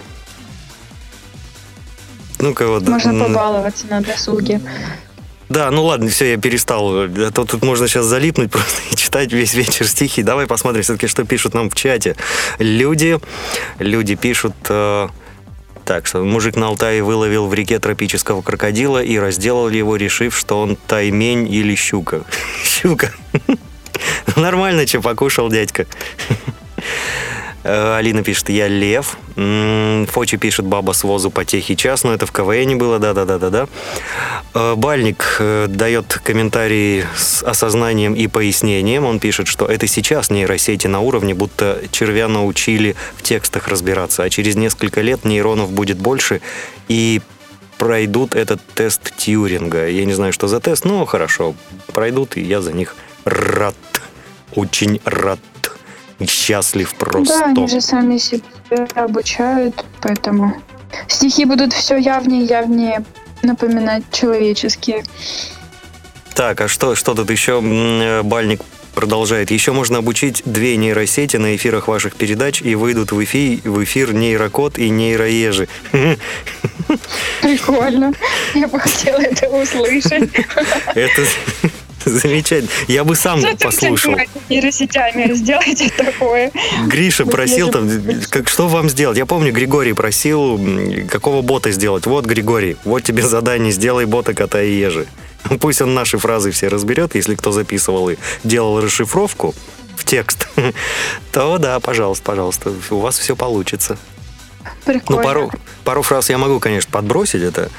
Ну-ка 2.39 2.65
вот. 2.67 2.87
Можно 2.87 3.25
побаловаться 3.25 3.87
на 3.87 3.99
досуге. 3.99 4.61
Да, 5.49 5.71
ну 5.71 5.83
ладно, 5.83 6.09
все, 6.09 6.31
я 6.31 6.37
перестал. 6.37 7.03
А 7.03 7.31
то 7.33 7.45
тут 7.45 7.63
можно 7.63 7.87
сейчас 7.87 8.05
залипнуть 8.05 8.51
просто 8.51 8.81
и 8.91 8.95
читать 8.95 9.33
весь 9.33 9.53
вечер 9.53 9.87
стихи. 9.87 10.23
Давай 10.23 10.47
посмотрим 10.47 10.83
все-таки, 10.83 11.07
что 11.07 11.23
пишут 11.23 11.53
нам 11.53 11.69
в 11.69 11.75
чате. 11.75 12.15
Люди, 12.59 13.19
люди 13.79 14.15
пишут... 14.15 14.53
э, 14.69 15.07
так, 15.85 16.05
что 16.05 16.23
мужик 16.23 16.55
на 16.55 16.67
Алтае 16.67 17.01
выловил 17.01 17.47
в 17.47 17.53
реке 17.55 17.79
тропического 17.79 18.43
крокодила 18.43 19.01
и 19.01 19.17
разделал 19.17 19.69
его, 19.69 19.95
решив, 19.95 20.37
что 20.37 20.61
он 20.61 20.75
таймень 20.75 21.51
или 21.51 21.73
щука. 21.73 22.21
Щука. 22.63 23.11
Нормально, 24.35 24.85
что 24.85 25.01
покушал 25.01 25.49
дядька. 25.49 25.87
Э, 27.63 27.95
Алина 27.97 28.23
пишет, 28.23 28.49
я 28.49 28.67
лев. 28.67 29.17
Фочи 30.11 30.37
пишет, 30.37 30.65
баба 30.65 30.93
с 30.93 31.03
возу 31.03 31.29
потехи 31.31 31.75
час. 31.75 32.03
Но 32.03 32.13
это 32.13 32.25
в 32.25 32.31
КВН 32.31 32.77
было, 32.77 32.99
да-да-да-да-да. 32.99 33.67
Э, 34.53 34.75
Бальник 34.75 35.37
э, 35.39 35.67
дает 35.67 36.19
комментарии 36.23 37.05
с 37.15 37.43
осознанием 37.43 38.13
и 38.13 38.27
пояснением. 38.27 39.05
Он 39.05 39.19
пишет, 39.19 39.47
что 39.47 39.65
это 39.65 39.87
сейчас 39.87 40.29
нейросети 40.29 40.87
на 40.87 40.99
уровне, 40.99 41.33
будто 41.33 41.81
червя 41.91 42.27
научили 42.27 42.95
в 43.15 43.23
текстах 43.23 43.67
разбираться, 43.67 44.23
а 44.23 44.29
через 44.29 44.55
несколько 44.55 45.01
лет 45.01 45.25
нейронов 45.25 45.71
будет 45.71 45.97
больше, 45.97 46.41
и 46.87 47.21
пройдут 47.77 48.35
этот 48.35 48.61
тест 48.73 49.15
Тьюринга. 49.15 49.87
Я 49.87 50.05
не 50.05 50.13
знаю, 50.13 50.33
что 50.33 50.47
за 50.47 50.59
тест, 50.59 50.85
но 50.85 51.05
хорошо, 51.05 51.55
пройдут, 51.93 52.37
и 52.37 52.41
я 52.41 52.61
за 52.61 52.73
них 52.73 52.95
рад. 53.25 53.75
Очень 54.55 54.99
рад. 55.05 55.39
Счастлив 56.27 56.93
просто. 56.95 57.39
Да, 57.39 57.45
они 57.45 57.67
же 57.67 57.81
сами 57.81 58.17
себя 58.17 58.87
обучают, 58.95 59.85
поэтому 60.01 60.53
стихи 61.07 61.45
будут 61.45 61.73
все 61.73 61.97
явнее 61.97 62.43
и 62.43 62.47
явнее 62.47 63.03
напоминать 63.41 64.03
человеческие. 64.11 65.03
Так, 66.35 66.61
а 66.61 66.67
что, 66.67 66.95
что 66.95 67.13
тут 67.15 67.29
еще 67.29 67.61
э, 67.63 68.21
Бальник 68.23 68.61
продолжает? 68.95 69.51
Еще 69.51 69.71
можно 69.71 69.99
обучить 69.99 70.41
две 70.45 70.77
нейросети 70.77 71.37
на 71.37 71.55
эфирах 71.55 71.87
ваших 71.87 72.15
передач, 72.15 72.61
и 72.61 72.75
выйдут 72.75 73.11
в 73.11 73.23
эфир, 73.23 73.59
в 73.63 73.83
эфир 73.83 74.13
нейрокод 74.13 74.77
и 74.77 74.89
нейроежи. 74.89 75.67
Прикольно. 77.41 78.13
Я 78.53 78.67
бы 78.67 78.79
хотела 78.79 79.19
это 79.19 79.47
услышать. 79.49 80.29
Это 80.95 81.25
замечательно. 82.05 82.69
Я 82.87 83.03
бы 83.03 83.15
сам 83.15 83.41
послушал. 83.57 84.15
Нейросетями 84.49 85.33
сделайте 85.33 85.89
такое. 85.97 86.51
Гриша 86.87 87.25
просил 87.25 87.71
там, 87.71 87.89
как, 88.29 88.47
что 88.47 88.67
вам 88.67 88.89
сделать? 88.89 89.17
Я 89.17 89.25
помню, 89.25 89.51
Григорий 89.51 89.93
просил, 89.93 90.59
какого 91.09 91.41
бота 91.41 91.71
сделать. 91.71 92.05
Вот, 92.05 92.25
Григорий, 92.25 92.77
вот 92.83 93.03
тебе 93.03 93.23
задание, 93.23 93.71
сделай 93.71 94.05
бота 94.05 94.33
кота 94.33 94.61
и 94.61 94.71
ежи. 94.71 95.07
Пусть 95.59 95.81
он 95.81 95.93
наши 95.93 96.17
фразы 96.17 96.51
все 96.51 96.67
разберет, 96.67 97.15
если 97.15 97.35
кто 97.35 97.51
записывал 97.51 98.09
и 98.09 98.17
делал 98.43 98.81
расшифровку 98.81 99.55
в 99.95 100.05
текст, 100.05 100.47
то 101.31 101.57
да, 101.57 101.79
пожалуйста, 101.79 102.23
пожалуйста, 102.23 102.73
у 102.91 102.99
вас 102.99 103.17
все 103.17 103.35
получится. 103.35 103.97
Ну, 104.85 104.93
Прикольно. 104.93 105.23
пару, 105.23 105.51
пару 105.83 106.01
фраз 106.01 106.29
я 106.29 106.37
могу, 106.37 106.59
конечно, 106.59 106.91
подбросить. 106.91 107.41
Это 107.41 107.69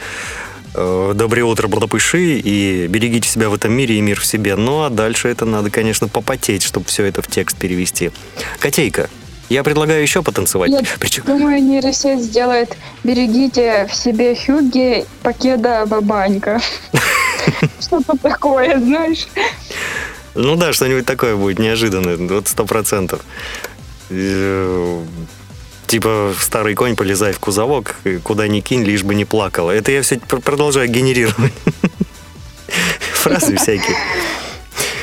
«Доброе 0.75 1.45
утро, 1.45 1.67
Бладопыши» 1.69 2.39
и 2.39 2.87
«Берегите 2.87 3.29
себя 3.29 3.49
в 3.51 3.55
этом 3.55 3.73
мире 3.73 3.97
и 3.97 4.01
мир 4.01 4.21
в 4.21 4.27
себе». 4.27 4.55
Ну, 4.55 4.83
а 4.83 4.91
дальше 4.91 5.29
это 5.29 5.45
надо, 5.45 5.71
конечно, 5.71 6.07
попотеть, 6.07 6.63
чтобы 6.63 6.87
все 6.87 7.05
это 7.05 7.23
в 7.23 7.27
текст 7.27 7.57
перевести. 7.57 8.13
Котейка, 8.61 9.11
я 9.49 9.65
предлагаю 9.65 10.01
еще 10.01 10.23
потанцевать. 10.23 10.71
Я 10.71 10.81
Причем, 11.01 11.25
думаю, 11.27 11.61
нейросеть 11.61 12.21
сделает 12.21 12.77
«Берегите 13.03 13.89
в 13.91 13.95
себе 13.95 14.37
Хюгге, 14.37 15.07
покеда 15.25 15.85
бабанька». 15.87 16.61
Что-то 17.81 18.17
такое, 18.17 18.79
знаешь. 18.79 19.27
ну 20.37 20.55
да, 20.55 20.73
что-нибудь 20.73 21.05
такое 21.05 21.35
будет 21.35 21.59
неожиданное, 21.59 22.17
вот 22.17 22.47
сто 22.47 22.65
процентов. 22.65 23.23
Типа 25.91 26.33
старый 26.39 26.77
конь, 26.77 26.95
полезай 26.95 27.33
в 27.33 27.41
кузовок, 27.41 27.97
куда 28.23 28.47
ни 28.47 28.61
кинь, 28.61 28.85
лишь 28.85 29.03
бы 29.03 29.17
не 29.17 29.25
плакала. 29.25 29.73
Это 29.73 29.91
я 29.91 30.03
все 30.03 30.21
пр- 30.21 30.41
продолжаю 30.41 30.89
генерировать. 30.89 31.53
Фразы 33.15 33.57
всякие. 33.57 33.97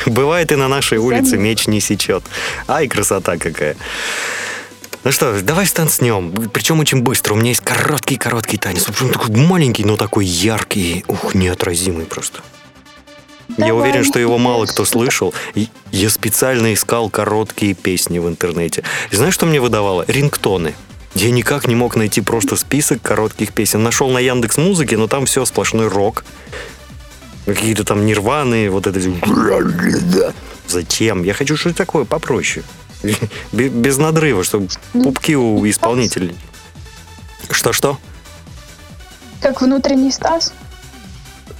Бывает 0.05 0.53
и 0.53 0.55
на 0.55 0.69
нашей 0.69 0.97
улице 0.99 1.35
меч 1.35 1.67
не 1.67 1.81
сечет. 1.81 2.23
Ай, 2.69 2.87
красота 2.87 3.35
какая. 3.37 3.75
Ну 5.03 5.11
что, 5.11 5.41
давай 5.41 5.65
станцнем. 5.65 6.31
Причем 6.53 6.79
очень 6.79 7.01
быстро. 7.01 7.33
У 7.33 7.37
меня 7.37 7.49
есть 7.49 7.65
короткий-короткий 7.65 8.57
танец. 8.57 8.87
Он 9.01 9.09
такой 9.09 9.35
маленький, 9.35 9.83
но 9.83 9.97
такой 9.97 10.25
яркий. 10.25 11.03
Ух, 11.09 11.35
неотразимый 11.35 12.05
просто. 12.05 12.39
Я 13.57 13.73
уверен, 13.75 14.03
что 14.03 14.19
его 14.19 14.37
мало 14.37 14.65
кто 14.65 14.85
слышал. 14.85 15.33
Я 15.91 16.09
специально 16.09 16.73
искал 16.73 17.09
короткие 17.09 17.73
песни 17.73 18.19
в 18.19 18.27
интернете. 18.27 18.83
И 19.11 19.15
знаешь, 19.15 19.33
что 19.33 19.45
мне 19.45 19.59
выдавало? 19.59 20.05
Рингтоны. 20.07 20.75
Я 21.15 21.31
никак 21.31 21.67
не 21.67 21.73
мог 21.75 21.95
найти 21.95 22.21
просто 22.21 22.55
список 22.55 23.01
коротких 23.01 23.51
песен. 23.53 23.81
Нашел 23.81 24.09
на 24.11 24.19
Яндекс 24.19 24.57
Музыке, 24.57 24.97
но 24.97 25.07
там 25.07 25.25
все 25.25 25.45
сплошной 25.45 25.87
рок. 25.87 26.23
Какие-то 27.45 27.83
там 27.83 28.05
нирваны, 28.05 28.69
вот 28.69 28.85
это. 28.87 28.99
Зачем? 30.67 31.23
Я 31.23 31.33
хочу 31.33 31.57
что-то 31.57 31.77
такое 31.77 32.05
попроще. 32.05 32.63
Бе- 33.51 33.69
Без 33.69 33.97
надрыва, 33.97 34.43
чтобы 34.43 34.67
пупки 34.91 35.35
у 35.35 35.67
исполнителей. 35.67 36.35
Что-что? 37.49 37.97
Как 39.41 39.61
внутренний 39.61 40.11
Стас. 40.11 40.53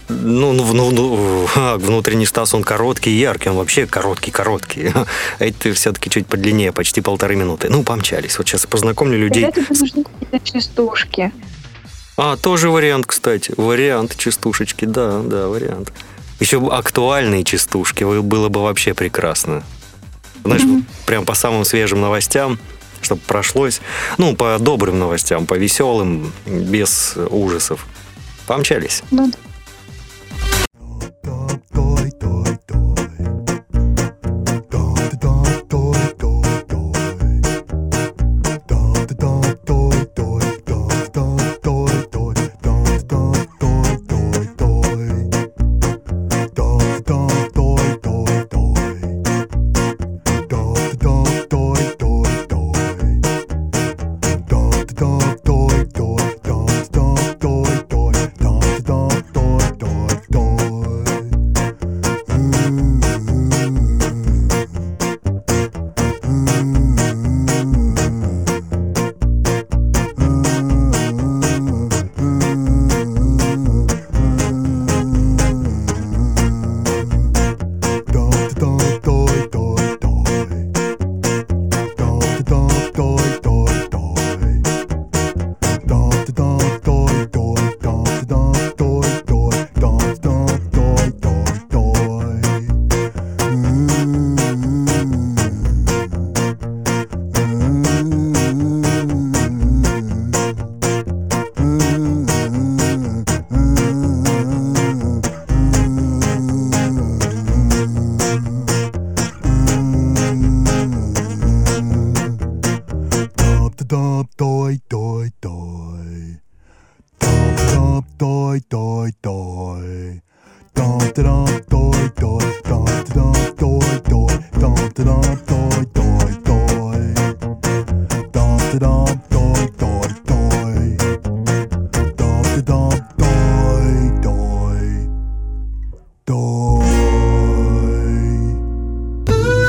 Ну, 0.09 0.53
ну, 0.53 0.73
ну, 0.73 0.91
ну, 0.91 1.77
внутренний 1.77 2.25
Стас, 2.25 2.53
он 2.53 2.63
короткий 2.63 3.11
и 3.11 3.19
яркий, 3.19 3.49
он 3.49 3.57
вообще 3.57 3.85
короткий-короткий. 3.85 4.93
Это 5.39 5.73
все-таки 5.73 6.09
чуть 6.09 6.27
подлиннее, 6.27 6.71
почти 6.71 7.01
полторы 7.01 7.35
минуты. 7.35 7.67
Ну, 7.69 7.83
помчались. 7.83 8.37
Вот 8.37 8.47
сейчас 8.47 8.63
я 8.63 8.69
познакомлю 8.69 9.17
людей. 9.19 9.51
Когда 9.51 10.39
частушки? 10.39 11.31
А, 12.15 12.37
тоже 12.37 12.69
вариант, 12.69 13.05
кстати. 13.05 13.53
Вариант 13.57 14.15
частушечки, 14.17 14.85
да, 14.85 15.21
да, 15.21 15.49
вариант. 15.49 15.91
Еще 16.39 16.65
актуальные 16.71 17.43
частушки 17.43 18.03
было 18.21 18.49
бы 18.49 18.61
вообще 18.61 18.93
прекрасно. 18.93 19.63
Знаешь, 20.43 20.63
прям 21.05 21.25
по 21.25 21.33
самым 21.33 21.65
свежим 21.65 21.99
новостям, 21.99 22.59
чтобы 23.01 23.21
прошлось. 23.27 23.81
Ну, 24.17 24.35
по 24.35 24.57
добрым 24.59 24.99
новостям, 24.99 25.45
по 25.45 25.55
веселым, 25.55 26.31
без 26.45 27.15
ужасов. 27.29 27.85
Помчались. 28.45 29.03
Ну, 29.11 29.29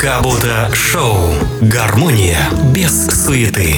Кабута 0.08 0.70
Шоу. 0.72 1.34
Гармония 1.60 2.38
без 2.74 3.08
суеты. 3.08 3.74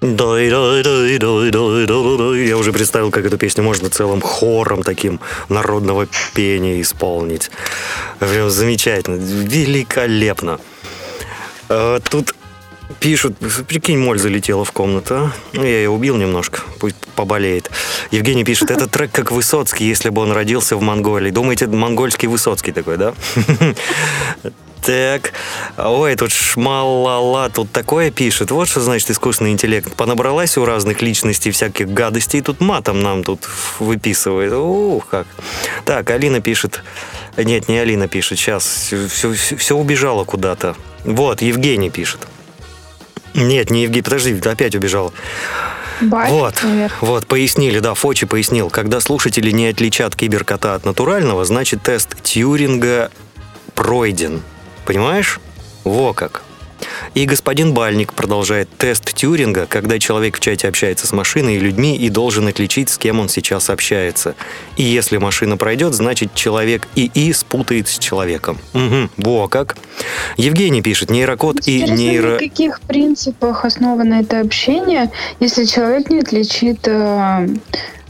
Дай, 0.00 0.50
дай, 0.50 0.82
дай, 0.82 1.18
дай, 1.18 1.18
дай, 1.20 1.50
дай, 1.52 1.86
дай. 1.86 2.46
Я 2.48 2.56
уже 2.56 2.72
представил, 2.72 3.12
как 3.12 3.24
эту 3.24 3.38
песню 3.38 3.62
можно 3.62 3.88
целым 3.88 4.20
хором 4.20 4.82
таким 4.82 5.20
народного 5.48 6.08
пения 6.34 6.82
исполнить. 6.82 7.52
Прям 8.18 8.50
замечательно, 8.50 9.14
великолепно. 9.14 10.58
А, 11.68 12.00
Тут 12.00 12.34
пишут, 13.02 13.36
прикинь, 13.66 13.98
моль 13.98 14.18
залетела 14.18 14.64
в 14.64 14.70
комнату. 14.70 15.14
а? 15.14 15.32
Ну, 15.52 15.64
я 15.64 15.78
ее 15.78 15.90
убил 15.90 16.16
немножко, 16.16 16.60
пусть 16.78 16.96
поболеет. 17.16 17.70
Евгений 18.12 18.44
пишет, 18.44 18.70
это 18.70 18.86
трек 18.86 19.10
как 19.10 19.32
Высоцкий, 19.32 19.84
если 19.84 20.08
бы 20.08 20.22
он 20.22 20.30
родился 20.30 20.76
в 20.76 20.82
Монголии. 20.82 21.30
Думаете, 21.30 21.66
монгольский 21.66 22.28
Высоцкий 22.28 22.72
такой, 22.72 22.96
да? 22.96 23.14
Так, 24.84 25.32
ой, 25.78 26.16
тут 26.16 26.32
шмалала, 26.32 27.48
тут 27.50 27.70
такое 27.70 28.10
пишет. 28.10 28.50
Вот 28.50 28.66
что 28.66 28.80
значит 28.80 29.12
искусственный 29.12 29.52
интеллект. 29.52 29.94
Понабралась 29.94 30.58
у 30.58 30.64
разных 30.64 31.02
личностей 31.02 31.52
всяких 31.52 31.88
гадостей, 31.88 32.40
тут 32.40 32.60
матом 32.60 33.00
нам 33.00 33.22
тут 33.22 33.48
выписывает. 33.78 34.52
Ух, 34.52 35.06
как. 35.06 35.28
Так, 35.84 36.10
Алина 36.10 36.40
пишет. 36.40 36.82
Нет, 37.36 37.68
не 37.68 37.78
Алина 37.78 38.08
пишет, 38.08 38.40
сейчас 38.40 38.64
все, 38.64 39.06
все, 39.06 39.56
все 39.56 39.76
убежало 39.76 40.24
куда-то. 40.24 40.74
Вот, 41.04 41.42
Евгений 41.42 41.90
пишет. 41.90 42.26
Нет, 43.34 43.70
не 43.70 43.82
Евгений, 43.84 44.02
подожди, 44.02 44.38
опять 44.44 44.74
убежал. 44.74 45.12
Бать, 46.00 46.30
Вот, 46.30 46.62
наверное. 46.62 46.90
вот, 47.00 47.26
пояснили, 47.26 47.78
да, 47.78 47.94
Фочи 47.94 48.26
пояснил. 48.26 48.70
Когда 48.70 49.00
слушатели 49.00 49.50
не 49.52 49.68
отличат 49.68 50.16
киберкота 50.16 50.74
от 50.74 50.84
натурального, 50.84 51.44
значит 51.44 51.82
тест 51.82 52.20
Тьюринга 52.22 53.10
пройден. 53.74 54.42
Понимаешь? 54.84 55.38
Во 55.84 56.12
как. 56.12 56.42
И 57.14 57.24
господин 57.26 57.74
Бальник 57.74 58.12
продолжает 58.12 58.68
тест 58.76 59.12
Тьюринга, 59.14 59.66
когда 59.66 59.98
человек 59.98 60.36
в 60.36 60.40
чате 60.40 60.68
общается 60.68 61.06
с 61.06 61.12
машиной 61.12 61.56
и 61.56 61.58
людьми 61.58 61.96
и 61.96 62.08
должен 62.08 62.48
отличить, 62.48 62.88
с 62.88 62.98
кем 62.98 63.20
он 63.20 63.28
сейчас 63.28 63.70
общается. 63.70 64.34
И 64.76 64.82
если 64.82 65.18
машина 65.18 65.56
пройдет, 65.56 65.94
значит 65.94 66.34
человек 66.34 66.88
ИИ 66.94 67.32
спутает 67.32 67.88
с 67.88 67.98
человеком. 67.98 68.58
Угу, 68.74 69.10
во 69.18 69.48
как. 69.48 69.76
Евгений 70.36 70.82
пишет, 70.82 71.10
нейрокод 71.10 71.66
и 71.66 71.82
нейро... 71.82 72.32
на 72.32 72.38
каких 72.38 72.80
принципах 72.80 73.64
основано 73.64 74.14
это 74.14 74.40
общение, 74.40 75.10
если 75.40 75.64
человек 75.64 76.10
не 76.10 76.20
отличит 76.20 76.86
э, 76.86 77.48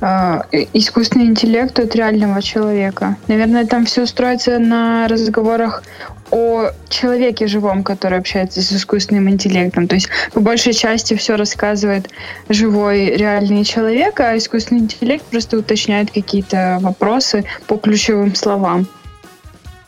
искусственный 0.03 1.27
интеллект 1.27 1.79
от 1.79 1.95
реального 1.95 2.43
человека? 2.43 3.17
Наверное, 3.29 3.67
там 3.67 3.87
все 3.87 4.07
строится 4.07 4.59
на 4.59 5.07
разговорах 5.09 5.85
о 6.31 6.71
человеке 6.89 7.47
живом, 7.47 7.85
который 7.85 8.19
общается 8.19 8.63
с 8.63 8.73
искусственным 8.73 9.29
интеллектом. 9.29 9.87
То 9.87 9.97
есть, 9.97 10.09
по 10.33 10.41
большей 10.41 10.73
части, 10.73 11.15
все 11.15 11.37
рассказывает 11.37 12.09
живой, 12.49 13.17
реальный 13.17 13.65
человек, 13.65 14.19
а 14.21 14.37
искусственный 14.37 14.81
интеллект 14.81 15.25
просто 15.27 15.59
уточняет 15.59 16.11
какие-то 16.11 16.79
вопросы 16.81 17.45
по 17.67 17.77
ключевым 17.77 18.35
словам. 18.35 18.89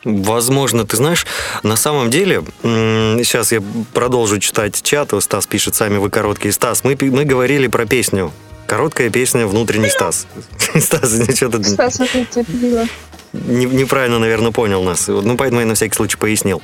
Возможно, 0.04 0.84
ты 0.84 0.98
знаешь, 0.98 1.26
на 1.62 1.76
самом 1.76 2.10
деле, 2.10 2.42
сейчас 2.62 3.52
я 3.52 3.62
продолжу 3.94 4.38
читать 4.38 4.82
чат, 4.82 5.12
Стас 5.20 5.46
пишет, 5.46 5.74
сами 5.74 5.96
вы 5.96 6.10
короткий. 6.10 6.50
Стас, 6.50 6.84
мы, 6.84 6.96
мы 7.00 7.24
говорили 7.24 7.68
про 7.68 7.86
песню. 7.86 8.30
Короткая 8.74 9.08
песня 9.08 9.46
«Внутренний 9.46 9.88
Стас». 9.88 10.26
Стас, 10.80 11.12
Стас, 11.12 12.00
это 12.00 12.24
терпеливо. 12.24 12.88
не- 13.32 13.66
неправильно, 13.66 14.18
наверное, 14.18 14.50
понял 14.50 14.82
нас. 14.82 15.06
Ну, 15.06 15.36
поэтому 15.36 15.60
я 15.60 15.66
на 15.66 15.76
всякий 15.76 15.94
случай 15.94 16.16
пояснил. 16.16 16.60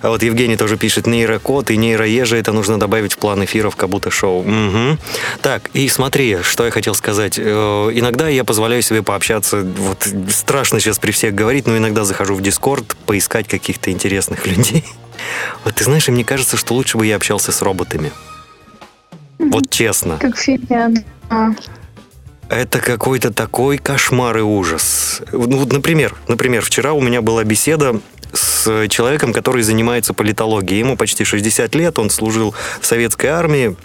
А 0.00 0.08
вот 0.08 0.22
Евгений 0.22 0.56
тоже 0.56 0.78
пишет, 0.78 1.06
нейрокод 1.06 1.70
и 1.70 1.76
нейроежа 1.76 2.36
это 2.36 2.52
нужно 2.52 2.80
добавить 2.80 3.12
в 3.12 3.18
план 3.18 3.44
эфиров 3.44 3.76
как 3.76 3.90
будто 3.90 4.10
шоу. 4.10 4.42
Мгм. 4.42 4.98
Так, 5.42 5.68
и 5.74 5.86
смотри, 5.90 6.38
что 6.40 6.64
я 6.64 6.70
хотел 6.70 6.94
сказать. 6.94 7.34
Э, 7.38 7.90
Иногда 7.92 8.28
я 8.28 8.42
позволяю 8.44 8.80
себе 8.80 9.02
пообщаться, 9.02 9.60
вот 9.60 10.08
страшно 10.30 10.80
сейчас 10.80 10.98
при 10.98 11.10
всех 11.10 11.34
говорить, 11.34 11.66
но 11.66 11.76
иногда 11.76 12.04
захожу 12.04 12.36
в 12.36 12.40
Дискорд 12.40 12.96
поискать 13.04 13.46
каких-то 13.48 13.90
интересных 13.90 14.46
людей. 14.46 14.82
Вот 15.64 15.74
ты 15.74 15.84
знаешь, 15.84 16.08
и 16.08 16.10
мне 16.10 16.24
кажется, 16.24 16.56
что 16.56 16.72
лучше 16.72 16.96
бы 16.96 17.04
я 17.04 17.16
общался 17.16 17.52
с 17.52 17.60
роботами. 17.60 18.12
Вот 19.38 19.68
честно. 19.70 20.16
Как 20.18 20.34
в 20.34 20.40
фильме 20.40 21.04
Это 22.48 22.78
какой-то 22.78 23.32
такой 23.32 23.76
кошмар 23.76 24.38
и 24.38 24.40
ужас. 24.40 25.20
Ну, 25.32 25.58
вот, 25.58 25.72
например, 25.72 26.14
например, 26.28 26.62
вчера 26.62 26.94
у 26.94 27.00
меня 27.00 27.20
была 27.20 27.44
беседа 27.44 28.00
с 28.32 28.88
человеком, 28.88 29.32
который 29.32 29.62
занимается 29.62 30.14
политологией. 30.14 30.80
Ему 30.80 30.96
почти 30.96 31.24
60 31.24 31.74
лет, 31.74 31.98
он 31.98 32.08
служил 32.08 32.54
в 32.80 32.86
советской 32.86 33.26
армии. 33.26 33.76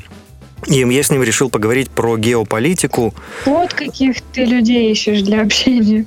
И 0.68 0.76
я 0.76 1.04
с 1.04 1.12
ним 1.12 1.24
решил 1.24 1.50
поговорить 1.50 1.89
про 1.89 2.18
геополитику. 2.18 3.14
Вот 3.46 3.74
каких 3.74 4.22
ты 4.22 4.46
людей 4.46 4.91
ищешь 4.91 5.22
для 5.22 5.41
общения. 5.41 6.06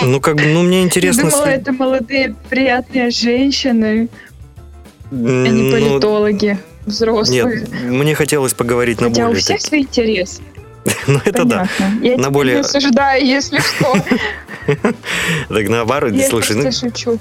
Ну, 0.00 0.20
как 0.20 0.36
бы, 0.36 0.46
ну, 0.46 0.62
мне 0.62 0.82
интересно... 0.82 1.22
Я 1.22 1.30
думала, 1.30 1.46
это 1.46 1.72
молодые, 1.72 2.34
приятные 2.48 3.10
женщины, 3.10 4.08
а 5.10 5.14
не 5.14 5.50
ну, 5.50 5.70
политологи, 5.70 6.58
взрослые. 6.86 7.60
Нет, 7.60 7.82
мне 7.84 8.14
хотелось 8.14 8.54
поговорить 8.54 9.00
на 9.00 9.08
Хотя 9.08 9.24
у 9.24 9.26
более... 9.28 9.42
всех 9.42 9.60
так- 9.60 9.68
свои 9.68 9.82
интересы. 9.82 10.40
Ну, 11.06 11.20
это 11.24 11.44
да. 11.44 11.68
Я 12.02 12.16
На 12.16 12.30
более- 12.30 12.56
не 12.56 12.60
осуждаю, 12.60 13.24
если 13.24 13.60
что. 13.60 13.96
Так 15.48 15.68
наоборот, 15.68 16.12
Я 16.12 16.26
слушай, 16.28 16.56
ну, 16.56 16.62
просто 16.62 16.88
шучу. 16.88 17.18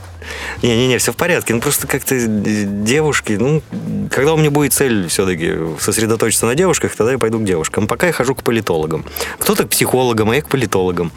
Не-не-не, 0.62 0.98
все 0.98 1.12
в 1.12 1.18
порядке. 1.18 1.54
Ну, 1.54 1.60
просто 1.60 1.88
как-то 1.88 2.16
девушки, 2.26 3.34
ну, 3.34 3.62
когда 4.10 4.34
у 4.34 4.38
меня 4.38 4.50
будет 4.50 4.72
цель 4.72 5.08
все-таки 5.10 5.54
сосредоточиться 5.80 6.46
на 6.46 6.56
девушках, 6.56 6.96
тогда 6.96 7.12
я 7.12 7.18
пойду 7.18 7.40
к 7.40 7.44
девушкам. 7.44 7.88
Пока 7.88 8.08
я 8.08 8.14
хожу 8.14 8.34
к 8.36 8.44
политологам. 8.44 9.04
Кто-то 9.40 9.66
к 9.66 9.70
психологам, 9.70 10.30
а 10.30 10.36
я 10.36 10.42
к 10.42 10.48
политологам. 10.48 11.12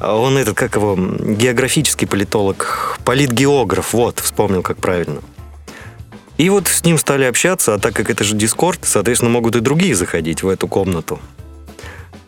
А 0.00 0.16
Он 0.16 0.38
этот, 0.38 0.56
как 0.56 0.76
его, 0.76 0.96
географический 0.96 2.06
политолог, 2.06 2.98
политгеограф, 3.04 3.92
вот, 3.92 4.20
вспомнил, 4.20 4.62
как 4.62 4.78
правильно. 4.78 5.20
И 6.36 6.48
вот 6.50 6.68
с 6.68 6.84
ним 6.84 6.98
стали 6.98 7.24
общаться, 7.24 7.74
а 7.74 7.78
так 7.78 7.94
как 7.94 8.10
это 8.10 8.24
же 8.24 8.34
Дискорд, 8.34 8.80
соответственно, 8.82 9.30
могут 9.30 9.56
и 9.56 9.60
другие 9.60 9.94
заходить 9.94 10.42
в 10.42 10.48
эту 10.48 10.66
комнату. 10.68 11.20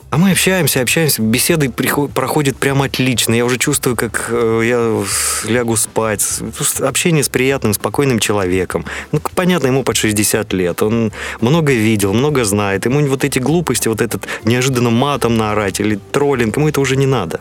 А 0.09 0.19
мы 0.19 0.31
общаемся, 0.31 0.81
общаемся, 0.83 1.21
беседы 1.21 1.69
приход- 1.69 2.13
проходят 2.13 2.57
прямо 2.57 2.85
отлично. 2.85 3.35
Я 3.35 3.45
уже 3.45 3.59
чувствую, 3.59 3.97
как 3.97 4.29
э, 4.31 4.61
я 4.65 5.05
лягу 5.51 5.77
спать. 5.77 6.25
Просто 6.57 6.89
Общение 6.89 7.25
с 7.25 7.29
приятным, 7.29 7.75
спокойным 7.75 8.21
человеком. 8.21 8.85
Ну, 9.11 9.21
понятно, 9.35 9.67
ему 9.67 9.83
под 9.83 9.97
60 9.97 10.53
лет. 10.53 10.81
Он 10.83 11.13
много 11.41 11.73
видел, 11.73 12.15
много 12.15 12.45
знает. 12.45 12.87
Ему 12.87 13.05
вот 13.09 13.25
эти 13.25 13.41
глупости, 13.41 13.89
вот 13.89 14.01
этот 14.01 14.29
неожиданно 14.45 14.91
матом 14.91 15.37
наорать 15.37 15.81
или 15.81 15.99
троллинг, 16.13 16.57
ему 16.57 16.69
это 16.69 16.81
уже 16.81 16.97
не 16.97 17.07
надо. 17.07 17.41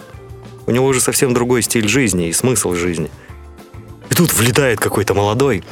У 0.65 0.71
него 0.71 0.87
уже 0.87 0.99
совсем 1.01 1.33
другой 1.35 1.61
стиль 1.61 1.87
жизни 1.87 2.29
и 2.29 2.33
смысл 2.33 2.73
жизни. 2.73 3.11
И 4.09 4.15
тут 4.15 4.33
влетает 4.33 4.79
какой-то 4.79 5.13
молодой 5.13 5.63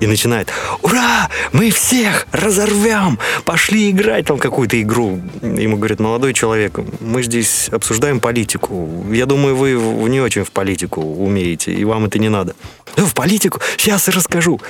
и 0.00 0.06
начинает 0.06 0.48
«Ура! 0.82 1.28
Мы 1.52 1.70
всех 1.70 2.26
разорвем! 2.32 3.18
Пошли 3.44 3.90
играть 3.90 4.26
там 4.26 4.38
какую-то 4.38 4.80
игру!» 4.80 5.20
Ему 5.42 5.76
говорит 5.76 6.00
«Молодой 6.00 6.32
человек, 6.34 6.78
мы 7.00 7.22
здесь 7.22 7.68
обсуждаем 7.70 8.18
политику. 8.18 9.04
Я 9.10 9.26
думаю, 9.26 9.54
вы 9.54 9.72
не 10.08 10.20
очень 10.20 10.44
в 10.44 10.50
политику 10.50 11.02
умеете, 11.02 11.72
и 11.72 11.84
вам 11.84 12.06
это 12.06 12.18
не 12.18 12.28
надо». 12.28 12.54
«Ну, 12.96 13.06
в 13.06 13.14
политику? 13.14 13.60
Сейчас 13.76 14.08
и 14.08 14.10
расскажу!» 14.10 14.60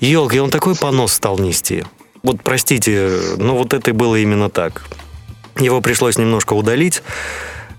Елки, 0.00 0.38
он 0.38 0.50
такой 0.50 0.74
понос 0.74 1.12
стал 1.12 1.38
нести. 1.38 1.84
Вот 2.22 2.42
простите, 2.42 3.10
но 3.36 3.56
вот 3.56 3.74
это 3.74 3.92
было 3.92 4.16
именно 4.16 4.48
так. 4.48 4.82
Его 5.58 5.80
пришлось 5.80 6.18
немножко 6.18 6.54
удалить, 6.54 7.02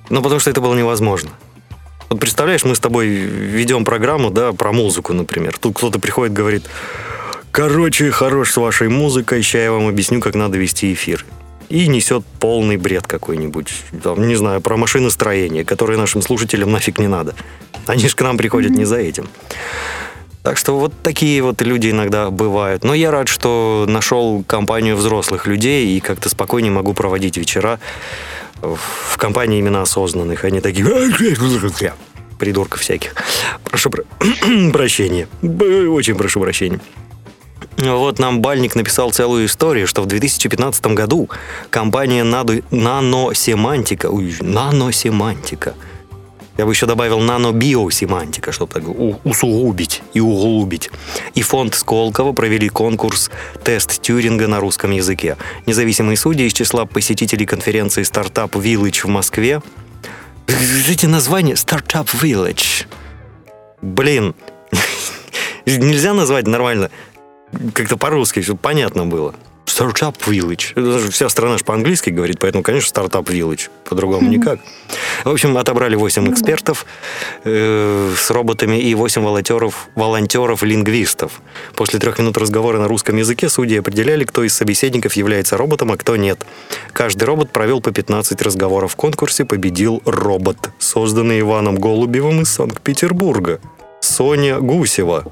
но 0.09 0.21
потому 0.21 0.39
что 0.39 0.49
это 0.49 0.61
было 0.61 0.75
невозможно. 0.75 1.31
Вот 2.09 2.19
представляешь, 2.19 2.63
мы 2.63 2.75
с 2.75 2.79
тобой 2.79 3.07
ведем 3.07 3.83
программу, 3.83 4.29
да, 4.29 4.53
про 4.53 4.71
музыку, 4.71 5.13
например. 5.13 5.57
Тут 5.59 5.75
кто-то 5.75 5.99
приходит, 5.99 6.33
говорит, 6.33 6.63
короче, 7.51 8.11
хорош 8.11 8.51
с 8.51 8.57
вашей 8.57 8.87
музыкой, 8.87 9.41
сейчас 9.41 9.63
я 9.63 9.71
вам 9.71 9.87
объясню, 9.87 10.21
как 10.21 10.35
надо 10.35 10.57
вести 10.57 10.93
эфир. 10.93 11.25
И 11.69 11.87
несет 11.87 12.23
полный 12.39 12.77
бред 12.77 13.07
какой-нибудь, 13.07 13.73
там, 14.01 14.25
не 14.25 14.35
знаю, 14.35 14.61
про 14.61 14.77
машиностроение, 14.77 15.65
которое 15.65 15.97
нашим 15.97 16.21
слушателям 16.21 16.71
нафиг 16.71 16.97
не 16.97 17.07
надо. 17.07 17.35
Они 17.87 18.07
же 18.07 18.15
к 18.15 18.21
нам 18.21 18.37
приходят 18.37 18.71
не 18.71 18.85
за 18.85 18.97
этим. 18.97 19.27
Так 20.43 20.57
что 20.57 20.79
вот 20.79 20.93
такие 21.03 21.41
вот 21.41 21.61
люди 21.61 21.89
иногда 21.89 22.29
бывают. 22.31 22.83
Но 22.83 22.93
я 22.93 23.11
рад, 23.11 23.27
что 23.27 23.85
нашел 23.87 24.43
компанию 24.47 24.95
взрослых 24.95 25.45
людей 25.45 25.97
и 25.97 25.99
как-то 25.99 26.29
спокойнее 26.29 26.71
могу 26.71 26.93
проводить 26.93 27.37
вечера 27.37 27.79
в 28.61 29.17
компании 29.17 29.59
именно 29.59 29.81
осознанных. 29.81 30.45
Они 30.45 30.61
такие... 30.61 30.85
Придурков 32.39 32.81
всяких. 32.81 33.15
Прошу 33.63 33.89
про- 33.89 34.03
прощения. 34.71 35.27
Очень 35.41 36.15
прошу 36.15 36.39
прощения. 36.39 36.79
Вот 37.77 38.17
нам 38.19 38.41
Бальник 38.41 38.75
написал 38.75 39.11
целую 39.11 39.45
историю, 39.45 39.87
что 39.87 40.01
в 40.01 40.05
2015 40.07 40.87
году 40.87 41.29
компания 41.69 42.23
Наду- 42.23 42.63
Наносемантика, 42.71 44.07
ой, 44.07 44.35
Наносемантика, 44.39 45.75
я 46.57 46.65
бы 46.65 46.71
еще 46.71 46.85
добавил 46.85 47.19
нанобиосемантика, 47.19 48.51
чтобы 48.51 48.73
так 48.73 48.83
усугубить 49.23 50.01
и 50.13 50.19
углубить. 50.19 50.89
И 51.35 51.41
фонд 51.41 51.75
Сколково 51.75 52.33
провели 52.33 52.67
конкурс 52.69 53.29
«Тест 53.63 54.01
Тюринга» 54.01 54.47
на 54.47 54.59
русском 54.59 54.91
языке. 54.91 55.37
Независимые 55.65 56.17
судьи 56.17 56.47
из 56.47 56.53
числа 56.53 56.85
посетителей 56.85 57.45
конференции 57.45 58.03
«Стартап 58.03 58.55
Village» 58.55 59.01
в 59.03 59.07
Москве. 59.07 59.61
Эти 60.89 61.05
названия 61.05 61.55
«Стартап 61.55 62.07
Village». 62.07 62.87
Блин, 63.81 64.33
нельзя 65.65 66.13
назвать 66.13 66.47
нормально 66.47 66.89
как-то 67.73 67.97
по-русски, 67.97 68.41
чтобы 68.41 68.59
понятно 68.59 69.05
было. 69.05 69.35
Startup 69.67 70.15
Village. 70.25 70.71
Это 70.71 70.99
же 70.99 71.11
Вся 71.11 71.29
страна 71.29 71.57
же 71.57 71.63
по-английски 71.63 72.09
говорит, 72.09 72.39
поэтому, 72.39 72.63
конечно, 72.63 72.99
Startup 72.99 73.23
Village. 73.23 73.69
По-другому 73.83 74.29
никак. 74.29 74.59
В 75.23 75.29
общем, 75.29 75.57
отобрали 75.57 75.95
8 75.95 76.31
экспертов 76.31 76.85
э, 77.43 78.13
с 78.17 78.31
роботами 78.31 78.77
и 78.77 78.95
8 78.95 79.21
волонтеров, 79.21 79.89
волонтеров-лингвистов. 79.95 81.41
После 81.75 81.99
трех 81.99 82.17
минут 82.19 82.37
разговора 82.37 82.79
на 82.79 82.87
русском 82.87 83.17
языке 83.17 83.49
судьи 83.49 83.77
определяли, 83.77 84.23
кто 84.23 84.43
из 84.43 84.53
собеседников 84.53 85.13
является 85.13 85.57
роботом, 85.57 85.91
а 85.91 85.97
кто 85.97 86.15
нет. 86.15 86.45
Каждый 86.93 87.25
робот 87.25 87.51
провел 87.51 87.81
по 87.81 87.91
15 87.91 88.41
разговоров 88.41 88.93
в 88.93 88.95
конкурсе, 88.95 89.45
победил 89.45 90.01
робот, 90.05 90.71
созданный 90.79 91.41
Иваном 91.41 91.75
Голубевым 91.75 92.41
из 92.41 92.49
Санкт-Петербурга. 92.49 93.59
Соня 93.99 94.59
Гусева. 94.59 95.25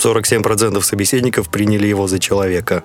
47% 0.00 0.80
собеседников 0.82 1.48
приняли 1.48 1.86
его 1.86 2.06
за 2.06 2.18
человека. 2.18 2.82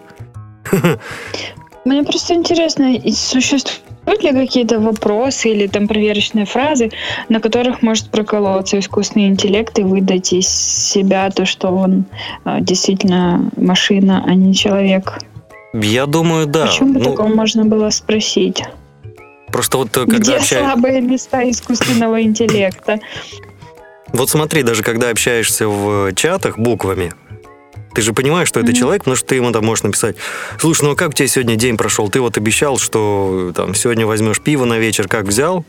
Мне 1.85 2.03
просто 2.03 2.33
интересно, 2.33 2.95
существуют 3.13 4.23
ли 4.23 4.31
какие-то 4.31 4.79
вопросы 4.79 5.49
или 5.51 5.67
там 5.67 5.87
проверочные 5.87 6.45
фразы, 6.45 6.91
на 7.29 7.39
которых 7.39 7.83
может 7.83 8.09
проколоться 8.09 8.79
искусственный 8.79 9.27
интеллект 9.27 9.77
и 9.77 9.83
выдать 9.83 10.33
из 10.33 10.47
себя 10.47 11.29
то, 11.29 11.45
что 11.45 11.69
он 11.69 12.05
а, 12.43 12.59
действительно 12.59 13.51
машина, 13.55 14.23
а 14.25 14.33
не 14.33 14.55
человек? 14.55 15.19
Я 15.73 16.07
думаю, 16.07 16.47
да. 16.47 16.65
О 16.65 16.67
чем 16.69 16.93
бы 16.93 16.99
Ну, 16.99 17.11
такого 17.11 17.27
можно 17.27 17.65
было 17.65 17.89
спросить? 17.91 18.63
просто 19.51 19.77
вот 19.77 19.87
э, 19.95 20.01
когда 20.01 20.17
Где 20.17 20.35
общаешься... 20.35 20.59
слабые 20.59 21.01
места 21.01 21.49
искусственного 21.49 22.21
интеллекта? 22.21 22.99
Вот 24.15 24.29
смотри, 24.29 24.63
даже 24.63 24.81
когда 24.81 25.09
общаешься 25.09 25.67
в 25.67 26.13
чатах 26.13 26.57
буквами, 26.57 27.11
ты 27.93 28.01
же 28.01 28.13
понимаешь, 28.13 28.47
что 28.47 28.59
это 28.61 28.71
Мгм. 28.71 28.77
человек, 28.79 29.01
потому 29.01 29.17
что 29.17 29.27
ты 29.27 29.35
ему 29.35 29.51
там 29.51 29.65
можешь 29.65 29.83
написать, 29.83 30.15
слушай, 30.57 30.83
ну 30.83 30.91
а 30.91 30.95
как 30.95 31.09
у 31.09 31.13
тебя 31.13 31.27
сегодня 31.27 31.55
день 31.55 31.75
прошел? 31.77 32.09
Ты 32.09 32.21
вот 32.21 32.37
обещал, 32.37 32.77
что 32.77 33.51
там 33.55 33.75
сегодня 33.75 34.05
возьмешь 34.07 34.39
пиво 34.39 34.63
на 34.65 34.77
вечер, 34.77 35.07
как 35.09 35.25
взял? 35.25 35.65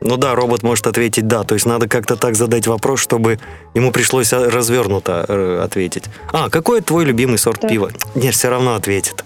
Ну 0.00 0.16
да, 0.16 0.34
робот 0.34 0.62
может 0.62 0.86
ответить 0.86 1.26
да. 1.26 1.42
То 1.44 1.54
есть 1.54 1.66
надо 1.66 1.88
как-то 1.88 2.14
так 2.16 2.36
задать 2.36 2.66
вопрос, 2.66 3.00
чтобы 3.00 3.38
ему 3.74 3.90
пришлось 3.90 4.32
а, 4.32 4.50
развернуто 4.50 5.24
э, 5.26 5.60
ответить. 5.64 6.04
А, 6.32 6.50
какой 6.50 6.80
твой 6.80 7.04
любимый 7.04 7.38
сорт 7.38 7.60
Так. 7.60 7.70
пива? 7.70 7.90
Нет, 8.14 8.34
все 8.34 8.50
равно 8.50 8.74
ответит. 8.74 9.24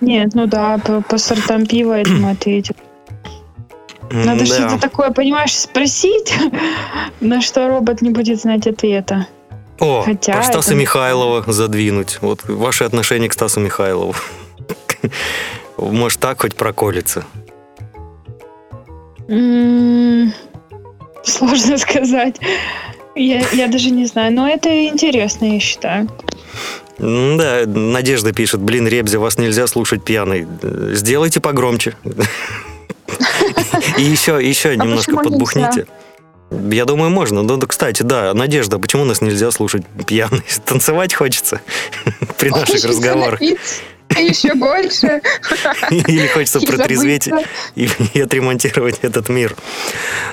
Нет, 0.00 0.30
ну 0.34 0.46
да, 0.46 0.78
по, 0.78 1.00
по 1.02 1.18
сортам 1.18 1.66
пива 1.66 1.98
этому 1.98 2.30
ответил. 2.30 2.76
Надо 4.10 4.40
да. 4.40 4.46
что-то 4.46 4.78
такое, 4.80 5.10
понимаешь, 5.10 5.54
спросить, 5.56 6.34
на 7.20 7.40
что 7.40 7.68
робот 7.68 8.02
не 8.02 8.10
будет 8.10 8.40
знать 8.40 8.66
ответа. 8.66 9.26
О, 9.80 10.02
Хотя 10.02 10.34
про 10.34 10.42
Стаса 10.44 10.70
это- 10.70 10.80
Михайлова 10.80 11.44
задвинуть. 11.52 12.18
Вот 12.20 12.44
ваши 12.48 12.84
отношения 12.84 13.28
к 13.28 13.32
Стасу 13.32 13.60
Михайлову. 13.60 14.14
Может, 15.78 16.20
так 16.20 16.40
хоть 16.42 16.54
проколется. 16.54 17.24
Сложно 21.24 21.78
сказать. 21.78 22.36
Я, 23.16 23.42
я 23.52 23.68
даже 23.68 23.90
не 23.90 24.06
знаю, 24.06 24.32
но 24.32 24.48
это 24.48 24.86
интересно, 24.88 25.54
я 25.54 25.60
считаю. 25.60 26.08
Да, 26.98 27.62
Надежда 27.66 28.32
пишет, 28.32 28.60
блин, 28.60 28.86
Ребзя, 28.86 29.18
вас 29.18 29.38
нельзя 29.38 29.66
слушать 29.66 30.04
пьяный. 30.04 30.46
Сделайте 30.92 31.40
погромче. 31.40 31.96
И 33.98 34.02
еще, 34.02 34.38
еще 34.42 34.76
немножко 34.76 35.12
почему 35.12 35.30
подбухните. 35.30 35.86
Я 36.50 36.84
думаю, 36.84 37.10
можно. 37.10 37.42
Ну, 37.42 37.56
да, 37.56 37.66
кстати, 37.66 38.02
да, 38.02 38.32
Надежда, 38.34 38.78
почему 38.78 39.04
нас 39.04 39.20
нельзя 39.20 39.50
слушать 39.50 39.84
пьяный? 40.06 40.42
Танцевать 40.64 41.14
хочется 41.14 41.60
при 42.38 42.50
наших 42.50 42.84
разговорах. 42.84 43.40
Еще 43.40 44.54
больше. 44.54 45.20
Или 45.90 46.26
хочется 46.28 46.60
протрезветь 46.66 47.28
и, 47.74 47.88
и 48.12 48.20
отремонтировать 48.20 49.00
этот 49.02 49.28
мир. 49.28 49.56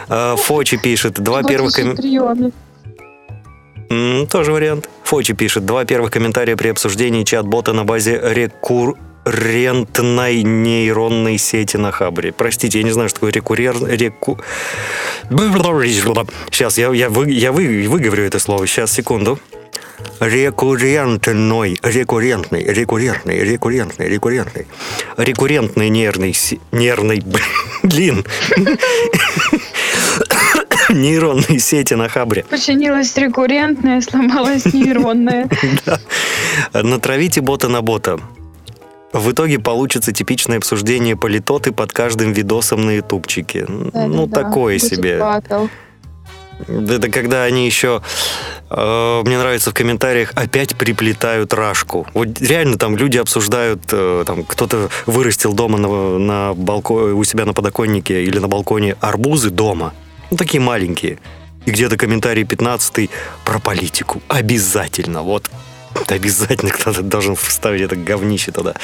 А, 0.08 0.36
Фочи 0.36 0.78
пишет, 0.78 1.14
два 1.14 1.44
первых... 1.44 1.74
Тоже 4.30 4.52
вариант. 4.54 4.90
Фочи 5.04 5.34
пишет. 5.34 5.66
Два 5.66 5.84
первых 5.84 6.12
комментария 6.12 6.56
при 6.56 6.70
обсуждении 6.70 7.24
чат-бота 7.24 7.74
на 7.74 7.84
базе 7.84 8.20
рекуррентной 9.26 10.44
нейронной 10.44 11.38
сети 11.38 11.78
на 11.78 11.92
Хабре. 11.92 12.32
Простите, 12.32 12.80
я 12.80 12.84
не 12.84 12.92
знаю, 12.92 13.10
что 13.10 13.18
такое 13.18 13.32
рекуррер... 13.32 13.76
Реку... 13.86 14.40
Сейчас, 16.50 16.78
я, 16.78 16.92
я, 16.92 17.10
вы, 17.10 17.32
я 17.32 17.52
вы, 17.52 17.88
выговорю 17.88 18.24
это 18.24 18.40
слово. 18.40 18.68
Сейчас, 18.68 18.92
секунду. 18.92 19.40
Рекуррентной, 20.20 21.78
рекуррентный, 21.84 22.64
рекуррентный, 22.64 23.44
рекуррентный, 23.44 24.10
рекуррентный. 24.10 24.66
Рекуррентный 25.18 25.90
нервный, 25.90 26.36
нервный, 26.72 27.24
блин. 27.84 28.26
Нейронные 30.90 31.60
сети 31.60 31.94
на 31.94 32.10
Хабре. 32.10 32.44
Починилась 32.50 33.16
рекуррентная, 33.16 34.02
сломалась 34.02 34.66
нейронная. 34.74 35.48
Натравите 36.74 37.42
бота 37.42 37.70
на 37.70 37.82
бота. 37.82 38.20
В 39.14 39.32
итоге 39.32 39.60
получится 39.60 40.12
типичное 40.12 40.58
обсуждение 40.58 41.16
политоты 41.16 41.72
под 41.72 41.92
каждым 41.92 42.34
видосом 42.34 42.86
на 42.86 42.92
ютубчике. 42.92 43.66
ну, 43.68 43.92
Да-да-да, 43.92 44.44
такое 44.44 44.78
будет 44.80 44.90
себе. 44.90 45.18
Это 46.68 47.10
когда 47.10 47.44
они 47.44 47.66
еще 47.66 48.02
Э, 48.74 49.22
Мне 49.26 49.38
нравится 49.38 49.72
в 49.72 49.74
комментариях 49.74 50.32
опять 50.36 50.76
приплетают 50.76 51.54
рашку. 51.54 52.08
Вот 52.14 52.40
реально 52.42 52.78
там 52.78 52.96
люди 52.96 53.18
обсуждают, 53.18 53.82
э, 53.92 54.24
там 54.26 54.44
кто-то 54.44 54.90
вырастил 55.06 55.54
дома 55.54 55.78
на, 55.78 56.18
на 56.18 56.54
балко- 56.54 57.12
у 57.14 57.24
себя 57.26 57.46
на 57.46 57.54
подоконнике 57.54 58.24
или 58.24 58.40
на 58.40 58.48
балконе 58.48 58.96
арбузы 59.02 59.50
дома. 59.50 59.94
Ну, 60.32 60.38
такие 60.38 60.62
маленькие. 60.62 61.20
И 61.66 61.72
где-то 61.72 61.98
комментарий 61.98 62.46
15 62.46 63.10
про 63.44 63.60
политику. 63.60 64.22
Обязательно. 64.30 65.22
Вот 65.22 65.52
обязательно 66.08 66.72
кто-то 66.72 67.02
должен 67.02 67.36
вставить 67.36 67.82
это 67.82 67.96
говнище 67.96 68.52
туда. 68.52 68.76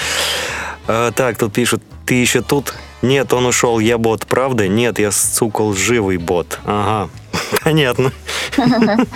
А, 0.88 1.12
так, 1.12 1.38
тут 1.38 1.54
пишут, 1.54 1.84
ты 2.06 2.16
еще 2.16 2.42
тут? 2.42 2.74
Нет, 3.02 3.34
он 3.34 3.46
ушел, 3.46 3.80
я 3.80 3.98
бот, 3.98 4.26
правда? 4.26 4.68
Нет, 4.68 5.00
я, 5.00 5.12
сука, 5.12 5.62
лживый 5.62 6.18
бот. 6.18 6.60
Ага, 6.66 7.10
понятно. 7.64 8.12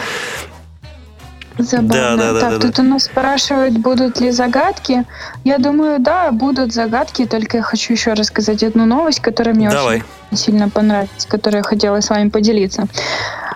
Забавно. 1.58 1.94
Да, 1.94 2.16
да, 2.16 2.34
да, 2.34 2.40
так, 2.40 2.52
да, 2.52 2.60
тут 2.60 2.80
у 2.80 2.84
нас 2.84 3.04
спрашивают, 3.04 3.78
будут 3.78 4.20
ли 4.20 4.32
загадки. 4.32 5.06
Я 5.44 5.58
думаю, 5.58 6.00
да, 6.00 6.32
будут 6.32 6.74
загадки, 6.74 7.26
только 7.26 7.58
я 7.58 7.64
хочу 7.64 7.94
еще 7.94 8.14
рассказать 8.14 8.64
одну 8.64 8.86
новость, 8.86 9.20
которая 9.20 9.54
мне 9.54 9.70
Давай. 9.70 10.04
очень 10.32 10.38
сильно 10.38 10.70
понравилась, 10.70 11.26
которой 11.28 11.58
я 11.58 11.64
хотела 11.64 12.00
с 12.02 12.10
вами 12.10 12.30
поделиться. 12.30 12.88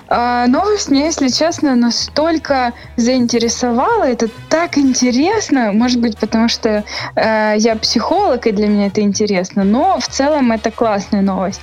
А, 0.07 0.45
новость 0.47 0.89
меня, 0.89 1.05
если 1.05 1.29
честно, 1.29 1.75
настолько 1.75 2.73
заинтересовала. 2.95 4.03
Это 4.03 4.27
так 4.49 4.77
интересно. 4.77 5.71
Может 5.73 5.99
быть, 5.99 6.17
потому 6.17 6.47
что 6.47 6.83
э, 7.15 7.55
я 7.57 7.75
психолог, 7.75 8.45
и 8.45 8.51
для 8.51 8.67
меня 8.67 8.87
это 8.87 9.01
интересно. 9.01 9.63
Но 9.63 9.99
в 9.99 10.07
целом 10.07 10.51
это 10.51 10.69
классная 10.69 11.21
новость. 11.21 11.61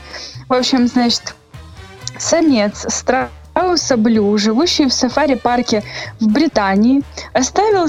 В 0.49 0.55
общем, 0.55 0.89
значит, 0.89 1.35
самец 2.19 2.85
страуса 3.53 3.97
Блю, 3.97 4.37
живущий 4.39 4.87
в 4.87 4.93
сафари-парке 4.93 5.83
в 6.21 6.27
Британии, 6.27 7.03
оставил 7.35 7.87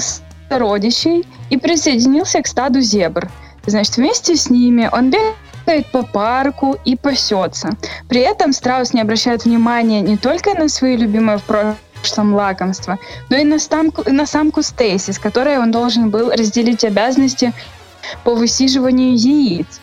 сородичей 0.48 1.26
и 1.50 1.56
присоединился 1.56 2.42
к 2.42 2.46
стаду 2.46 2.80
зебр. 2.80 3.30
Значит, 3.66 3.96
вместе 3.96 4.36
с 4.36 4.50
ними 4.50 4.90
он 4.92 5.10
бегает 5.10 5.86
по 5.90 6.02
парку 6.02 6.76
и 6.84 6.96
пасется. 6.96 7.70
При 8.08 8.20
этом 8.20 8.52
страус 8.52 8.92
не 8.92 9.00
обращает 9.00 9.46
внимания 9.46 10.02
не 10.02 10.18
только 10.18 10.54
на 10.54 10.68
свои 10.68 10.96
любимые 10.96 11.38
в 11.38 11.44
прошлом 11.44 12.34
лакомства, 12.34 12.98
но 13.30 13.36
и 13.36 13.44
на, 13.44 13.58
самку, 13.58 14.02
на 14.10 14.26
самку 14.26 14.62
Стейси, 14.62 15.12
с 15.12 15.18
которой 15.18 15.58
он 15.58 15.70
должен 15.70 16.10
был 16.10 16.30
разделить 16.30 16.84
обязанности 16.84 17.54
по 18.22 18.34
высиживанию 18.34 19.16
яиц. 19.16 19.80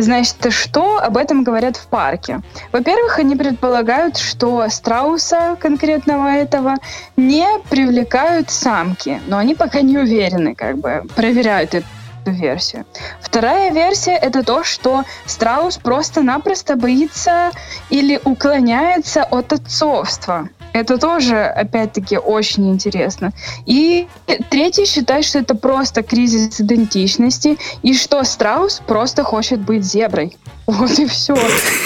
Значит, 0.00 0.50
что 0.50 0.98
об 0.98 1.18
этом 1.18 1.44
говорят 1.44 1.76
в 1.76 1.86
парке? 1.86 2.40
Во-первых, 2.72 3.18
они 3.18 3.36
предполагают, 3.36 4.16
что 4.16 4.66
страуса 4.70 5.58
конкретного 5.60 6.28
этого 6.28 6.76
не 7.18 7.46
привлекают 7.68 8.50
самки, 8.50 9.20
но 9.26 9.36
они 9.36 9.54
пока 9.54 9.82
не 9.82 9.98
уверены, 9.98 10.54
как 10.54 10.78
бы 10.78 11.04
проверяют 11.14 11.74
эту 11.74 11.86
версию. 12.24 12.86
Вторая 13.20 13.72
версия 13.72 14.16
это 14.16 14.42
то, 14.42 14.64
что 14.64 15.04
страус 15.26 15.76
просто-напросто 15.76 16.76
боится 16.76 17.50
или 17.90 18.18
уклоняется 18.24 19.22
от 19.24 19.52
отцовства. 19.52 20.48
Это 20.72 20.98
тоже, 20.98 21.36
опять-таки, 21.36 22.16
очень 22.16 22.70
интересно. 22.70 23.32
И 23.66 24.06
третий 24.50 24.86
считает, 24.86 25.24
что 25.24 25.40
это 25.40 25.54
просто 25.54 26.02
кризис 26.02 26.60
идентичности, 26.60 27.58
и 27.82 27.94
что 27.94 28.22
страус 28.24 28.80
просто 28.86 29.24
хочет 29.24 29.60
быть 29.60 29.84
зеброй. 29.84 30.36
Вот 30.66 30.98
и 30.98 31.06
все. 31.06 31.36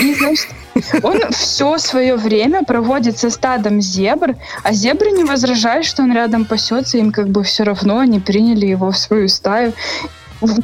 И, 0.00 0.14
значит, 0.14 0.48
он 1.02 1.20
все 1.30 1.78
свое 1.78 2.16
время 2.16 2.62
проводит 2.64 3.18
со 3.18 3.30
стадом 3.30 3.80
зебр, 3.80 4.36
а 4.62 4.72
зебры 4.72 5.10
не 5.12 5.24
возражают, 5.24 5.86
что 5.86 6.02
он 6.02 6.12
рядом 6.12 6.44
пасется, 6.44 6.98
им 6.98 7.10
как 7.10 7.28
бы 7.28 7.42
все 7.42 7.62
равно 7.62 8.00
они 8.00 8.20
приняли 8.20 8.66
его 8.66 8.90
в 8.90 8.98
свою 8.98 9.28
стаю. 9.28 9.72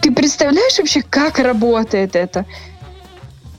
Ты 0.03 0.12
представляешь 0.12 0.79
вообще, 0.79 1.03
как 1.03 1.39
работает 1.39 2.14
это? 2.14 2.45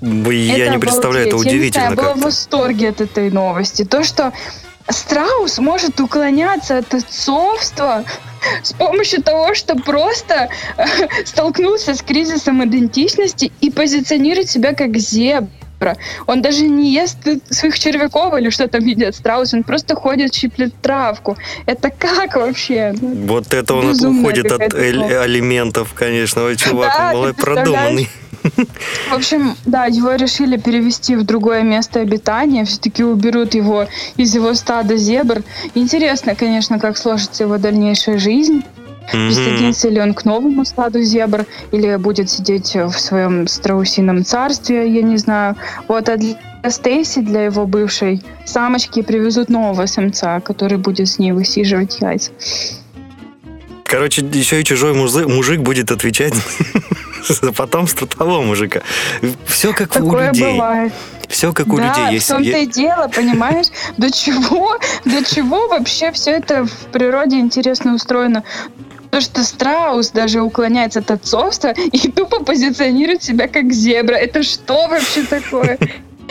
Я 0.02 0.70
не 0.70 0.80
представляю, 0.80 1.28
это 1.28 1.36
обалдеть. 1.36 1.54
Я 1.54 1.60
не 1.60 1.70
знаю, 1.70 1.90
удивительно 1.90 1.90
Я 1.90 1.92
была 1.96 2.14
в 2.16 2.20
восторге 2.22 2.90
от 2.90 3.02
этой 3.02 3.30
новости. 3.30 3.84
То, 3.86 4.04
что 4.04 4.34
страус 4.90 5.60
может 5.60 6.00
уклоняться 6.00 6.80
от 6.80 6.94
отцовства 6.94 8.04
с 8.64 8.74
помощью 8.74 9.22
того, 9.22 9.54
что 9.54 9.76
просто 9.76 10.50
э, 10.78 10.86
столкнулся 11.26 11.94
с 11.94 12.02
кризисом 12.02 12.64
идентичности 12.66 13.52
и 13.62 13.70
позиционирует 13.70 14.50
себя 14.50 14.74
как 14.74 14.98
зебра. 14.98 15.98
Он 16.28 16.42
даже 16.42 16.64
не 16.64 16.92
ест 16.92 17.18
своих 17.50 17.78
червяков 17.80 18.36
или 18.38 18.50
что 18.50 18.68
там 18.68 18.86
едят 18.86 19.16
страус, 19.16 19.54
он 19.54 19.64
просто 19.64 19.96
ходит, 19.96 20.34
щиплет 20.34 20.74
травку. 20.82 21.38
Это 21.68 21.92
как 21.92 22.36
вообще? 22.36 22.94
Ну, 23.00 23.28
Вот 23.28 23.54
это 23.54 23.76
он 23.76 23.90
Безумная 23.90 24.22
уходит 24.22 24.52
от 24.52 24.74
эль- 24.74 25.16
алиментов, 25.16 25.94
конечно. 25.94 26.44
Ой, 26.44 26.56
чувак, 26.58 26.92
Да, 26.98 27.18
он 27.18 27.34
продуманный. 27.36 28.10
В 29.10 29.14
общем, 29.14 29.56
да, 29.66 29.86
его 29.86 30.14
решили 30.16 30.58
перевести 30.58 31.16
в 31.16 31.24
другое 31.24 31.64
место 31.64 32.00
обитания. 32.00 32.66
Все-таки 32.66 33.04
уберут 33.04 33.54
его 33.54 33.88
из 34.18 34.34
его 34.34 34.54
стада 34.54 34.98
зебр. 34.98 35.44
Интересно, 35.76 36.36
конечно, 36.36 36.80
как 36.80 36.98
сложится 36.98 37.44
его 37.44 37.58
дальнейшая 37.58 38.18
жизнь. 38.18 38.64
Присоединится 39.12 39.90
ли 39.90 40.00
он 40.00 40.14
к 40.14 40.26
новому 40.26 40.64
стаду 40.64 41.02
зебр 41.02 41.46
или 41.72 41.96
будет 41.98 42.30
сидеть 42.30 42.76
в 42.76 42.94
своем 42.94 43.48
страусином 43.48 44.24
царстве, 44.24 44.90
я 44.90 45.02
не 45.02 45.18
знаю. 45.18 45.56
Вот, 45.88 46.08
а 46.08 46.18
для 46.18 46.38
Стейси, 46.70 47.22
для 47.22 47.46
его 47.46 47.66
бывшей 47.66 48.22
самочки, 48.46 49.02
привезут 49.02 49.50
нового 49.50 49.86
самца, 49.88 50.40
который 50.40 50.78
будет 50.78 51.10
с 51.10 51.18
ней 51.18 51.32
высиживать 51.32 52.00
яйца. 52.00 52.32
Короче, 53.84 54.26
еще 54.32 54.62
и 54.62 54.64
чужой 54.64 54.94
мужик 54.94 55.60
будет 55.60 55.92
отвечать 55.92 56.34
за 57.28 57.52
потомство 57.54 58.08
того 58.08 58.42
мужика. 58.42 58.82
Все 59.46 59.74
как 59.74 59.92
у 59.92 59.94
Такое 59.94 60.28
людей. 60.28 60.54
бывает. 60.54 60.94
Все 61.28 61.54
как 61.54 61.68
у 61.68 61.78
да, 61.78 61.88
людей. 61.88 62.06
в 62.08 62.12
Есть, 62.12 62.28
том-то 62.30 62.50
е- 62.50 62.64
и 62.64 62.68
дело, 62.68 63.08
понимаешь? 63.14 63.68
До 63.98 64.12
чего, 64.12 64.78
до 65.06 65.24
чего 65.24 65.68
вообще 65.70 66.12
все 66.12 66.32
это 66.32 66.66
в 66.66 66.74
природе 66.92 67.38
интересно 67.40 67.94
устроено? 67.96 68.44
То, 69.12 69.20
что 69.22 69.44
страус 69.44 70.12
даже 70.12 70.42
уклоняется 70.42 71.00
от 71.00 71.12
отцовства 71.12 71.70
и 71.70 72.10
тупо 72.12 72.44
позиционирует 72.44 73.24
себя 73.24 73.48
как 73.48 73.72
зебра. 73.74 74.16
Это 74.16 74.42
что 74.44 74.88
вообще 74.88 75.24
такое? 75.24 75.78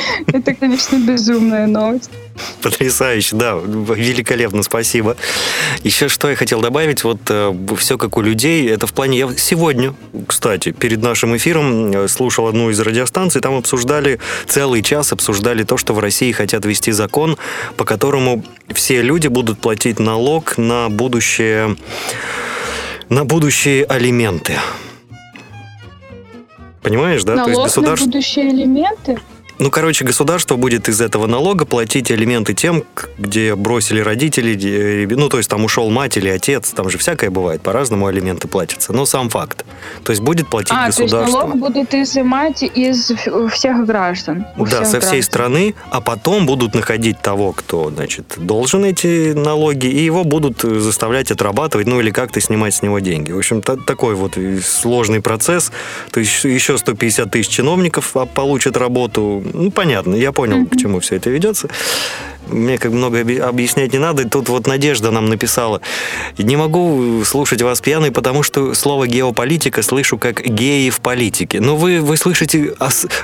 Это, 0.26 0.54
конечно, 0.54 0.96
безумная 0.96 1.66
новость. 1.66 2.10
Потрясающе, 2.62 3.36
да, 3.36 3.54
великолепно, 3.54 4.62
спасибо. 4.62 5.16
Еще 5.82 6.08
что 6.08 6.30
я 6.30 6.36
хотел 6.36 6.60
добавить, 6.60 7.04
вот 7.04 7.20
все 7.78 7.98
как 7.98 8.16
у 8.16 8.22
людей, 8.22 8.68
это 8.68 8.86
в 8.86 8.92
плане, 8.92 9.18
я 9.18 9.28
сегодня, 9.36 9.94
кстати, 10.26 10.72
перед 10.72 11.02
нашим 11.02 11.36
эфиром 11.36 11.90
э, 11.92 12.08
слушал 12.08 12.46
одну 12.46 12.70
из 12.70 12.80
радиостанций, 12.80 13.40
там 13.40 13.56
обсуждали, 13.56 14.18
целый 14.46 14.82
час 14.82 15.12
обсуждали 15.12 15.64
то, 15.64 15.76
что 15.76 15.92
в 15.92 15.98
России 15.98 16.32
хотят 16.32 16.64
ввести 16.64 16.92
закон, 16.92 17.36
по 17.76 17.84
которому 17.84 18.44
все 18.72 19.02
люди 19.02 19.28
будут 19.28 19.58
платить 19.58 19.98
налог 19.98 20.56
на 20.56 20.88
будущее, 20.88 21.76
на 23.08 23.24
будущие 23.24 23.84
алименты. 23.84 24.58
Понимаешь, 26.82 27.24
да? 27.24 27.36
Налог 27.36 27.56
на 27.56 27.62
государство... 27.64 28.06
будущие 28.06 28.50
элементы? 28.50 29.18
Ну, 29.60 29.70
короче, 29.70 30.06
государство 30.06 30.56
будет 30.56 30.88
из 30.88 31.02
этого 31.02 31.26
налога 31.26 31.66
платить 31.66 32.10
алименты 32.10 32.54
тем, 32.54 32.82
где 33.18 33.54
бросили 33.54 34.00
родители, 34.00 34.54
где- 34.54 35.06
ну, 35.14 35.28
то 35.28 35.36
есть 35.36 35.50
там 35.50 35.64
ушел 35.64 35.90
мать 35.90 36.16
или 36.16 36.28
отец, 36.28 36.70
там 36.70 36.88
же 36.88 36.96
всякое 36.96 37.28
бывает, 37.28 37.60
по-разному 37.60 38.06
алименты 38.06 38.48
платятся, 38.48 38.94
но 38.94 39.04
сам 39.04 39.28
факт. 39.28 39.66
То 40.02 40.12
есть 40.12 40.22
будет 40.22 40.48
платить 40.48 40.72
А, 40.72 40.84
то 40.84 40.86
есть 40.86 40.98
государство. 41.00 41.40
налог 41.40 41.56
будут 41.58 41.92
изымать 41.92 42.62
из 42.62 43.12
всех 43.52 43.84
граждан. 43.84 44.46
Да, 44.56 44.64
всех 44.64 44.86
со 44.86 45.00
всей 45.00 45.10
граждан. 45.10 45.22
страны, 45.22 45.74
а 45.90 46.00
потом 46.00 46.46
будут 46.46 46.74
находить 46.74 47.20
того, 47.20 47.52
кто, 47.52 47.90
значит, 47.90 48.36
должен 48.38 48.84
эти 48.86 49.34
налоги, 49.34 49.88
и 49.88 50.02
его 50.02 50.24
будут 50.24 50.64
э, 50.64 50.80
заставлять 50.80 51.30
отрабатывать, 51.30 51.86
ну 51.86 52.00
или 52.00 52.10
как-то 52.10 52.40
снимать 52.40 52.72
с 52.74 52.80
него 52.82 52.98
деньги. 53.00 53.30
В 53.32 53.36
общем, 53.38 53.60
та- 53.60 53.76
такой 53.76 54.14
вот 54.14 54.38
и 54.38 54.58
сложный 54.60 55.20
процесс. 55.20 55.70
То 56.12 56.20
есть 56.20 56.44
еще 56.44 56.78
150 56.78 57.30
тысяч 57.30 57.48
чиновников 57.50 58.16
а, 58.16 58.24
получат 58.24 58.78
работу. 58.78 59.44
Ну, 59.52 59.70
понятно, 59.70 60.14
я 60.14 60.32
понял, 60.32 60.66
к 60.66 60.76
чему 60.76 61.00
все 61.00 61.16
это 61.16 61.30
ведется. 61.30 61.68
Мне 62.48 62.78
как 62.78 62.92
много 62.92 63.20
объяснять 63.20 63.92
не 63.92 63.98
надо. 63.98 64.28
Тут 64.28 64.48
вот 64.48 64.66
Надежда 64.66 65.10
нам 65.10 65.28
написала. 65.28 65.80
Не 66.38 66.56
могу 66.56 67.22
слушать 67.24 67.62
вас 67.62 67.80
пьяный, 67.80 68.10
потому 68.10 68.42
что 68.42 68.74
слово 68.74 69.06
геополитика 69.06 69.82
слышу 69.82 70.18
как 70.18 70.42
геи 70.42 70.90
в 70.90 71.00
политике. 71.00 71.60
Но 71.60 71.76
вы, 71.76 72.00
вы 72.00 72.16
слышите, 72.16 72.74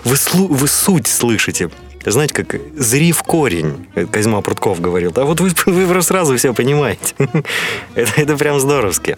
вы, 0.05 0.16
вы 0.49 0.68
суть 0.68 1.07
слышите. 1.07 1.70
Знаете, 2.05 2.35
как 2.35 2.61
«зри 2.77 3.11
в 3.11 3.24
корень», 3.24 3.89
Козьма 4.12 4.41
Прутков 4.41 4.81
говорил. 4.81 5.12
А 5.16 5.24
вот 5.24 5.41
вы, 5.41 5.51
вы 5.66 6.03
сразу 6.03 6.37
все 6.37 6.55
понимаете. 6.55 7.14
Это, 7.97 8.12
это 8.20 8.37
прям 8.37 8.61
здоровски. 8.61 9.16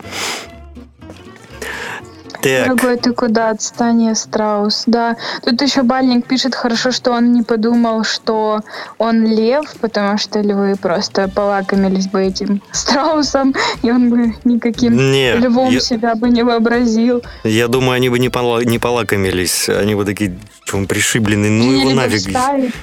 Так, 2.43 2.67
Дорогой, 2.77 2.97
ты 2.97 3.13
куда? 3.13 3.51
Отстань, 3.51 4.03
я 4.05 4.15
страус. 4.15 4.85
Да. 4.87 5.17
Тут 5.45 5.61
еще 5.63 5.83
Бальник 5.83 6.27
пишет, 6.27 6.55
хорошо, 6.55 6.93
что 6.93 7.13
он 7.13 7.33
не 7.33 7.43
подумал, 7.43 8.05
что 8.05 8.61
он 8.99 9.27
лев, 9.27 9.75
потому 9.81 10.19
что 10.19 10.41
львы 10.41 10.77
просто 10.81 11.29
полакомились 11.29 12.07
бы 12.07 12.23
этим 12.23 12.63
страусом, 12.73 13.55
и 13.83 13.91
он 13.91 14.11
бы 14.11 14.35
никаким 14.45 14.97
Не, 14.97 15.35
львом 15.37 15.71
я- 15.71 15.81
себя 15.81 16.15
бы 16.15 16.29
не 16.29 16.43
вообразил. 16.43 17.23
я 17.45 17.69
думаю, 17.69 17.93
они 17.93 18.09
бы 18.09 18.19
не, 18.19 18.29
пола- 18.29 18.65
не 18.65 18.79
полакомились. 18.79 19.69
Они 19.69 19.95
бы 19.95 20.05
такие, 20.05 20.37
что 20.69 20.77
он 20.77 20.87
пришибленный, 20.87 21.49
ну 21.49 21.73
его 21.73 21.91
нафиг. 21.91 22.31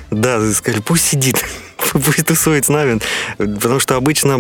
Да, 0.10 0.52
сказали, 0.52 0.82
пусть 0.82 1.06
сидит, 1.06 1.46
пусть 1.94 2.26
тусует 2.26 2.66
с 2.66 2.70
нами. 2.70 3.00
Потому 3.38 3.80
что 3.80 3.96
обычно, 3.96 4.40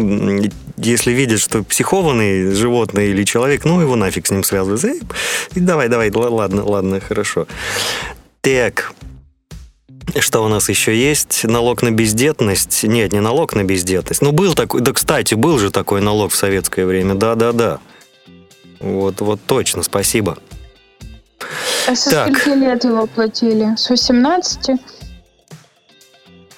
если 0.77 1.11
видят, 1.11 1.39
что 1.39 1.63
психованный 1.63 2.51
животное 2.51 3.05
или 3.05 3.23
человек, 3.23 3.63
ну 3.63 3.79
его 3.79 3.95
нафиг 3.95 4.25
с 4.25 4.31
ним 4.31 4.43
связываются. 4.43 4.87
Эй, 4.87 5.01
и 5.53 5.59
давай, 5.59 5.89
давай, 5.89 6.09
ладно, 6.09 6.63
ладно, 6.65 6.99
хорошо. 6.99 7.47
Так, 8.41 8.93
что 10.19 10.43
у 10.43 10.47
нас 10.47 10.69
еще 10.69 10.95
есть? 10.95 11.43
Налог 11.43 11.83
на 11.83 11.91
бездетность? 11.91 12.83
Нет, 12.83 13.13
не 13.13 13.21
налог 13.21 13.53
на 13.53 13.63
бездетность. 13.63 14.23
Ну, 14.23 14.31
был 14.31 14.55
такой, 14.55 14.81
да, 14.81 14.91
кстати, 14.91 15.35
был 15.35 15.59
же 15.59 15.69
такой 15.69 16.01
налог 16.01 16.31
в 16.31 16.35
советское 16.35 16.85
время. 16.85 17.13
Да-да-да. 17.13 17.79
Вот, 18.79 19.21
вот 19.21 19.39
точно, 19.45 19.83
спасибо. 19.83 20.37
А 21.88 21.95
со 21.95 22.09
Так. 22.09 22.38
скольки 22.38 22.57
лет 22.57 22.83
его 22.83 23.05
платили? 23.07 23.75
С 23.77 23.89
18? 23.89 24.71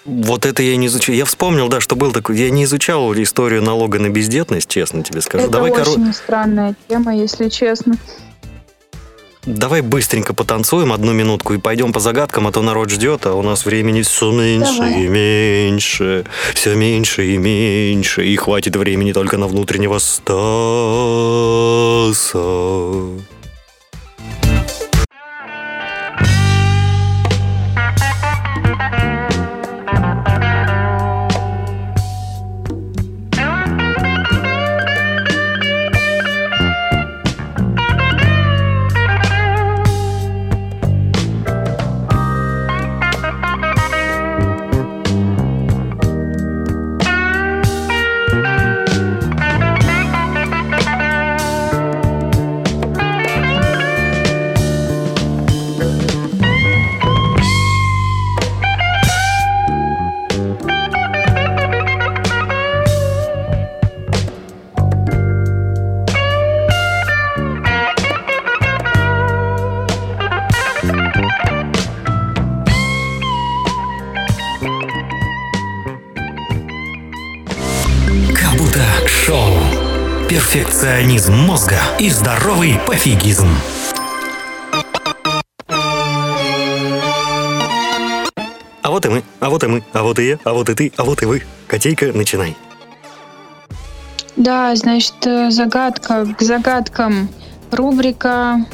Вот 0.06 0.46
это 0.46 0.64
я 0.64 0.78
не 0.78 0.88
изучал. 0.88 1.14
Я 1.16 1.26
вспомнил, 1.26 1.68
да, 1.68 1.82
что 1.82 1.96
был 1.98 2.14
такой. 2.14 2.38
Я 2.38 2.50
не 2.50 2.64
изучал 2.64 3.14
историю 3.14 3.62
налога 3.62 4.00
на 4.00 4.10
бездетность, 4.10 4.70
честно 4.70 5.04
тебе 5.04 5.20
скажу. 5.22 5.44
Это 5.46 5.52
давай, 5.54 5.72
очень 5.72 6.14
странная 6.14 6.76
тема, 6.88 7.14
если 7.14 7.50
честно. 7.50 7.98
давай 9.46 9.82
быстренько 9.82 10.34
потанцуем 10.34 10.94
одну 10.94 11.12
минутку 11.12 11.54
и 11.54 11.58
пойдем 11.58 11.92
по 11.92 12.00
загадкам, 12.00 12.48
а 12.48 12.52
то 12.54 12.62
народ 12.62 12.90
ждет, 12.90 13.26
а 13.26 13.34
у 13.34 13.42
нас 13.42 13.66
времени 13.66 14.02
все 14.02 14.32
меньше 14.32 14.78
Давай. 14.78 15.04
и 15.04 15.08
меньше, 15.08 16.26
все 16.54 16.76
меньше 16.76 17.26
и 17.34 17.38
меньше, 17.38 18.26
и 18.26 18.36
хватит 18.38 18.76
времени 18.78 19.12
только 19.14 19.38
на 19.38 19.48
внутреннего 19.48 20.00
Стаса. 20.00 20.38
Перфекционизм 80.88 81.34
мозга 81.34 81.76
и 82.00 82.10
здоровый 82.10 82.80
пофигизм. 82.88 83.50
А 88.82 88.90
вот 88.90 89.06
и 89.06 89.10
мы, 89.10 89.24
а 89.42 89.50
вот 89.50 89.66
и 89.66 89.68
мы, 89.68 89.84
а 89.92 90.04
вот 90.04 90.18
и 90.20 90.30
я, 90.30 90.40
а 90.46 90.54
вот 90.54 90.70
и 90.70 90.76
ты, 90.76 90.94
а 90.96 91.04
вот 91.04 91.22
и 91.22 91.26
вы. 91.26 91.44
Котейка, 91.68 92.14
начинай. 92.14 92.56
Да, 94.38 94.74
значит, 94.78 95.16
э, 95.26 95.52
загадка 95.52 96.26
к 96.26 96.42
загадкам. 96.42 97.28
Рубрика... 97.70 98.66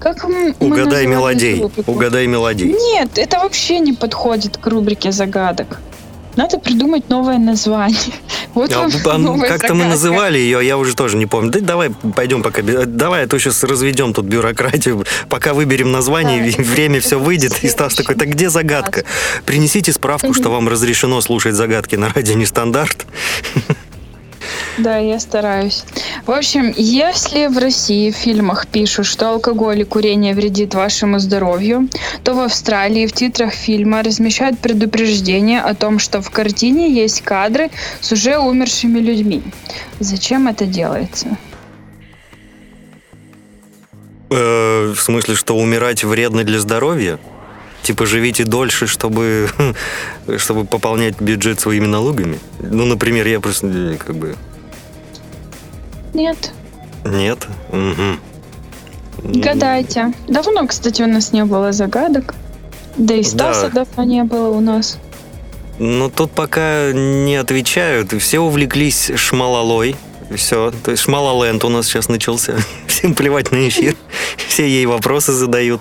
Как 0.00 0.24
мы 0.24 0.54
Угадай 0.58 1.04
мелодей, 1.04 1.70
угадай 1.86 2.26
мелодей. 2.26 2.72
Нет, 2.72 3.18
это 3.18 3.40
вообще 3.40 3.80
не 3.80 3.92
подходит 3.92 4.56
к 4.56 4.66
рубрике 4.66 5.12
загадок. 5.12 5.80
Надо 6.38 6.60
придумать 6.60 7.08
новое 7.08 7.38
название. 7.38 7.98
Вот 8.54 8.72
А, 8.72 8.88
вам 8.88 8.90
а, 9.04 9.18
ну, 9.18 9.40
Как-то 9.40 9.74
мы 9.74 9.84
называли 9.84 10.38
ее, 10.38 10.66
я 10.66 10.78
уже 10.78 10.96
тоже 10.96 11.16
не 11.16 11.26
помню. 11.26 11.50
Да 11.50 11.60
давай 11.60 11.90
пойдем 11.90 12.42
пока. 12.42 12.62
Давай, 12.62 13.24
а 13.24 13.28
то 13.28 13.38
сейчас 13.38 13.62
разведем 13.62 14.14
тут 14.14 14.24
бюрократию. 14.24 15.04
Пока 15.28 15.52
выберем 15.52 15.92
название, 15.92 16.54
Да, 16.56 16.62
время 16.62 17.00
все 17.00 17.18
выйдет. 17.18 17.62
И 17.62 17.68
Стас 17.68 17.94
такой, 17.94 18.14
так 18.14 18.28
где 18.28 18.50
загадка? 18.50 19.04
Принесите 19.46 19.92
справку, 19.92 20.32
что 20.32 20.48
вам 20.48 20.68
разрешено 20.68 21.20
слушать 21.20 21.54
загадки 21.54 21.96
на 21.96 22.08
радио 22.12 22.34
Нестандарт. 22.34 23.06
Да, 24.78 24.98
я 24.98 25.18
стараюсь. 25.20 25.84
В 26.26 26.30
общем, 26.30 26.72
если 26.76 27.46
в 27.46 27.58
России 27.58 28.10
в 28.10 28.16
фильмах 28.16 28.66
пишут, 28.66 29.06
что 29.06 29.30
алкоголь 29.30 29.80
и 29.80 29.84
курение 29.84 30.34
вредит 30.34 30.74
вашему 30.74 31.18
здоровью, 31.18 31.88
то 32.22 32.34
в 32.34 32.40
Австралии 32.40 33.06
в 33.06 33.12
титрах 33.12 33.52
фильма 33.52 34.02
размещают 34.02 34.58
предупреждение 34.58 35.60
о 35.60 35.74
том, 35.74 35.98
что 35.98 36.22
в 36.22 36.30
картине 36.30 36.92
есть 36.92 37.22
кадры 37.22 37.70
с 38.00 38.12
уже 38.12 38.38
умершими 38.38 38.98
людьми. 38.98 39.42
Зачем 40.00 40.48
это 40.48 40.64
делается? 40.66 41.36
Э, 44.30 44.92
в 44.94 45.00
смысле, 45.00 45.34
что 45.34 45.56
умирать 45.56 46.04
вредно 46.04 46.44
для 46.44 46.60
здоровья? 46.60 47.18
Типа 47.82 48.06
живите 48.06 48.44
дольше, 48.44 48.86
чтобы, 48.86 49.48
чтобы 50.36 50.64
пополнять 50.64 51.20
бюджет 51.20 51.60
своими 51.60 51.86
налогами? 51.86 52.38
Ну, 52.60 52.84
например, 52.84 53.26
я 53.26 53.40
просто 53.40 53.66
э, 53.66 53.96
как 53.96 54.16
бы... 54.16 54.36
Нет. 56.14 56.52
Нет? 57.04 57.46
Мгм. 57.72 58.20
Гадайте. 59.22 60.12
Давно, 60.28 60.66
кстати, 60.66 61.02
у 61.02 61.06
нас 61.06 61.32
не 61.32 61.44
было 61.44 61.72
загадок. 61.72 62.34
Да 62.96 63.14
и 63.14 63.22
Стаса 63.22 63.70
Да. 63.72 63.84
давно 63.84 64.04
не 64.04 64.24
было 64.24 64.48
у 64.48 64.60
нас. 64.60 64.98
Ну, 65.78 66.10
тут 66.10 66.32
пока 66.32 66.92
не 66.92 67.36
отвечают. 67.36 68.12
Все 68.20 68.40
увлеклись 68.40 69.12
шмалалой. 69.14 69.96
Все. 70.34 70.72
То 70.82 70.90
есть 70.90 71.04
шмалаленд 71.04 71.64
у 71.64 71.68
нас 71.68 71.86
сейчас 71.86 72.08
начался. 72.08 72.54
Всем 72.86 73.14
плевать 73.14 73.52
на 73.52 73.68
эфир. 73.68 73.96
Все 74.48 74.68
ей 74.68 74.86
вопросы 74.86 75.32
задают. 75.32 75.80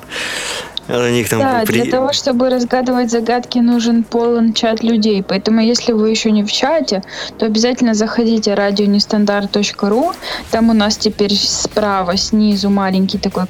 На 0.88 1.10
них 1.12 1.30
там 1.30 1.40
Да, 1.40 1.64
при- 1.66 1.82
для 1.82 1.92
того, 1.92 2.14
чтобы 2.14 2.50
разгадывать 2.50 3.12
загадки, 3.12 3.60
нужен 3.60 4.04
полон 4.04 4.54
чат 4.54 4.84
людей. 4.84 5.24
Поэтому, 5.24 5.62
если 5.62 5.92
вы 5.92 6.10
еще 6.10 6.32
не 6.32 6.44
в 6.44 6.52
чате, 6.52 7.04
то 7.38 7.46
обязательно 7.46 7.94
заходите 7.94 8.54
радионестандарт.ру. 8.54 10.14
Там 10.52 10.70
у 10.70 10.74
нас 10.74 10.98
теперь 10.98 11.34
справа, 11.36 12.18
снизу 12.18 12.70
маленький 12.70 13.18
такой 13.18 13.44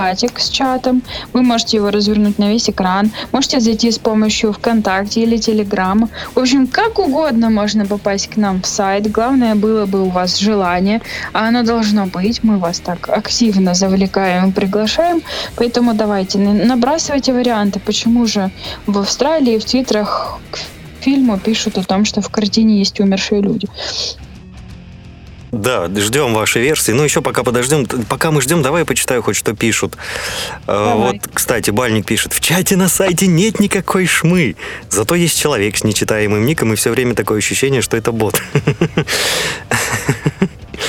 квадратик 0.00 0.40
с 0.40 0.48
чатом. 0.48 1.02
Вы 1.32 1.42
можете 1.42 1.76
его 1.76 1.90
развернуть 1.90 2.38
на 2.38 2.50
весь 2.50 2.70
экран. 2.70 3.10
Можете 3.32 3.60
зайти 3.60 3.90
с 3.90 3.98
помощью 3.98 4.52
ВКонтакте 4.52 5.22
или 5.22 5.36
Телеграма. 5.36 6.08
В 6.34 6.38
общем, 6.38 6.66
как 6.66 6.98
угодно 6.98 7.50
можно 7.50 7.84
попасть 7.86 8.28
к 8.28 8.36
нам 8.36 8.62
в 8.62 8.66
сайт. 8.66 9.10
Главное 9.10 9.54
было 9.54 9.86
бы 9.86 10.02
у 10.02 10.08
вас 10.08 10.38
желание, 10.38 11.00
а 11.32 11.48
оно 11.48 11.62
должно 11.62 12.06
быть. 12.06 12.42
Мы 12.42 12.58
вас 12.58 12.80
так 12.80 13.08
активно 13.08 13.74
завлекаем 13.74 14.48
и 14.50 14.52
приглашаем. 14.52 15.22
Поэтому 15.56 15.94
давайте, 15.94 16.38
на- 16.38 16.64
набрасывайте 16.64 17.32
варианты. 17.32 17.80
Почему 17.80 18.26
же 18.26 18.50
в 18.86 18.98
Австралии 18.98 19.58
в 19.58 19.64
титрах 19.64 20.38
к 20.50 20.58
фильму 21.00 21.38
пишут 21.38 21.78
о 21.78 21.84
том, 21.84 22.04
что 22.04 22.20
в 22.20 22.28
картине 22.30 22.78
есть 22.78 23.00
умершие 23.00 23.42
люди? 23.42 23.68
Да, 25.52 25.88
ждем 25.88 26.32
вашей 26.32 26.62
версии. 26.62 26.92
Ну, 26.92 27.02
еще 27.02 27.22
пока 27.22 27.42
подождем. 27.42 27.84
Пока 28.08 28.30
мы 28.30 28.40
ждем, 28.40 28.62
давай 28.62 28.82
я 28.82 28.86
почитаю 28.86 29.22
хоть 29.22 29.36
что 29.36 29.54
пишут. 29.54 29.96
А, 30.66 30.90
Давай. 30.90 31.12
Вот, 31.12 31.28
кстати, 31.34 31.70
Бальник 31.70 32.06
пишет. 32.06 32.32
В 32.32 32.40
чате 32.40 32.76
на 32.76 32.88
сайте 32.88 33.26
нет 33.26 33.58
никакой 33.58 34.06
шмы. 34.06 34.54
Зато 34.90 35.16
есть 35.16 35.38
человек 35.40 35.76
с 35.76 35.82
нечитаемым 35.84 36.44
ником, 36.46 36.72
и 36.72 36.76
все 36.76 36.90
время 36.90 37.14
такое 37.14 37.38
ощущение, 37.38 37.82
что 37.82 37.96
это 37.96 38.12
бот. 38.12 38.40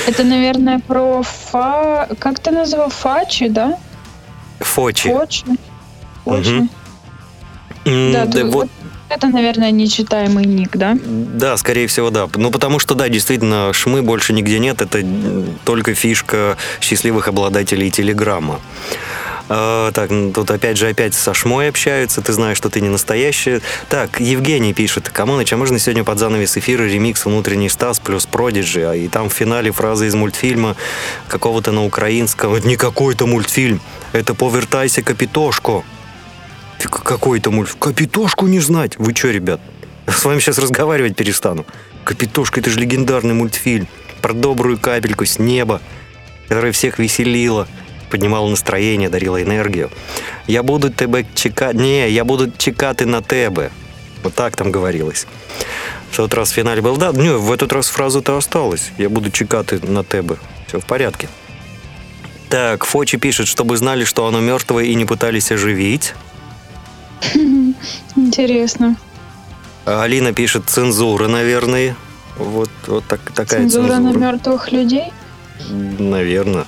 Это, 0.06 0.24
наверное, 0.24 0.78
про 0.80 1.22
фа... 1.22 2.08
Как 2.18 2.38
ты 2.40 2.50
назвал? 2.50 2.90
Фачи, 2.90 3.48
да? 3.48 3.78
Фочи. 4.60 5.08
Фочи. 5.10 5.44
Фочи. 6.24 6.68
М, 7.84 8.12
Да, 8.12 8.24
да 8.26 8.44
вот, 8.46 8.68
Это, 9.14 9.28
наверное, 9.28 9.70
нечитаемый 9.70 10.46
ник, 10.46 10.70
да? 10.74 10.96
Да, 11.04 11.58
скорее 11.58 11.86
всего, 11.86 12.08
да. 12.08 12.28
Ну, 12.34 12.50
потому 12.50 12.78
что, 12.78 12.94
да, 12.94 13.10
действительно, 13.10 13.72
шмы 13.74 14.00
больше 14.00 14.32
нигде 14.32 14.58
нет. 14.58 14.80
Это 14.80 15.04
только 15.64 15.92
фишка 15.94 16.56
счастливых 16.80 17.28
обладателей 17.28 17.90
Телеграма. 17.90 18.58
А, 19.50 19.92
так, 19.92 20.08
ну, 20.08 20.32
тут 20.32 20.50
опять 20.50 20.78
же 20.78 20.88
опять 20.88 21.12
со 21.12 21.34
шмой 21.34 21.68
общаются, 21.68 22.22
ты 22.22 22.32
знаешь, 22.32 22.56
что 22.56 22.70
ты 22.70 22.80
не 22.80 22.88
настоящая. 22.88 23.60
Так, 23.90 24.18
Евгений 24.18 24.72
пишет, 24.72 25.10
Камоныч, 25.10 25.52
а 25.52 25.58
можно 25.58 25.78
сегодня 25.78 26.04
под 26.04 26.18
занавес 26.18 26.56
эфира 26.56 26.84
ремикс 26.84 27.26
«Внутренний 27.26 27.68
Стас» 27.68 27.98
плюс 27.98 28.24
«Продиджи», 28.24 28.82
а 28.82 28.94
и 28.94 29.08
там 29.08 29.28
в 29.28 29.34
финале 29.34 29.72
фраза 29.72 30.06
из 30.06 30.14
мультфильма 30.14 30.74
какого-то 31.28 31.70
на 31.70 31.84
украинском. 31.84 32.54
Это 32.54 32.66
не 32.66 32.76
какой-то 32.76 33.26
мультфильм, 33.26 33.82
это 34.12 34.32
«Повертайся, 34.32 35.02
капитошко». 35.02 35.82
Какой-то 36.88 37.50
мультфильм. 37.50 37.80
Капитошку 37.80 38.46
не 38.46 38.60
знать. 38.60 38.98
Вы 38.98 39.14
что, 39.14 39.30
ребят? 39.30 39.60
С 40.06 40.24
вами 40.24 40.40
сейчас 40.40 40.58
разговаривать 40.58 41.16
перестану. 41.16 41.64
Капитошка, 42.04 42.60
это 42.60 42.70
же 42.70 42.80
легендарный 42.80 43.34
мультфильм 43.34 43.86
про 44.20 44.32
добрую 44.32 44.78
капельку 44.78 45.24
с 45.24 45.38
неба, 45.38 45.80
которая 46.48 46.72
всех 46.72 46.98
веселила, 46.98 47.68
поднимала 48.10 48.48
настроение, 48.48 49.08
дарила 49.08 49.42
энергию. 49.42 49.90
Я 50.46 50.62
буду 50.62 50.90
тебе 50.90 51.26
чекати... 51.34 51.76
Не, 51.76 52.10
я 52.10 52.24
буду 52.24 52.50
чекати 52.56 53.04
на 53.04 53.22
тебе. 53.22 53.70
Вот 54.22 54.34
так 54.34 54.56
там 54.56 54.70
говорилось. 54.70 55.26
В 56.10 56.16
тот 56.16 56.34
раз 56.34 56.50
в 56.50 56.54
финале 56.54 56.82
был, 56.82 56.96
да, 56.96 57.10
не, 57.12 57.30
в 57.30 57.50
этот 57.50 57.72
раз 57.72 57.88
фраза-то 57.88 58.36
осталась. 58.36 58.90
Я 58.98 59.08
буду 59.08 59.30
чекати 59.30 59.80
на 59.82 60.04
тебе. 60.04 60.36
Все 60.68 60.78
в 60.78 60.84
порядке. 60.84 61.28
Так, 62.48 62.84
Фочи 62.84 63.16
пишет, 63.16 63.48
чтобы 63.48 63.76
знали, 63.78 64.04
что 64.04 64.26
оно 64.26 64.40
мертвое 64.40 64.84
и 64.84 64.94
не 64.94 65.06
пытались 65.06 65.50
оживить. 65.50 66.14
Интересно. 68.16 68.96
А 69.84 70.02
Алина 70.02 70.32
пишет 70.32 70.64
цензура, 70.66 71.28
наверное. 71.28 71.96
Вот, 72.38 72.70
вот 72.86 73.04
так, 73.08 73.20
такая 73.34 73.60
Цензура 73.60 73.88
цензура. 73.94 74.12
на 74.12 74.16
мертвых 74.18 74.72
людей? 74.72 75.12
Наверное. 75.98 76.64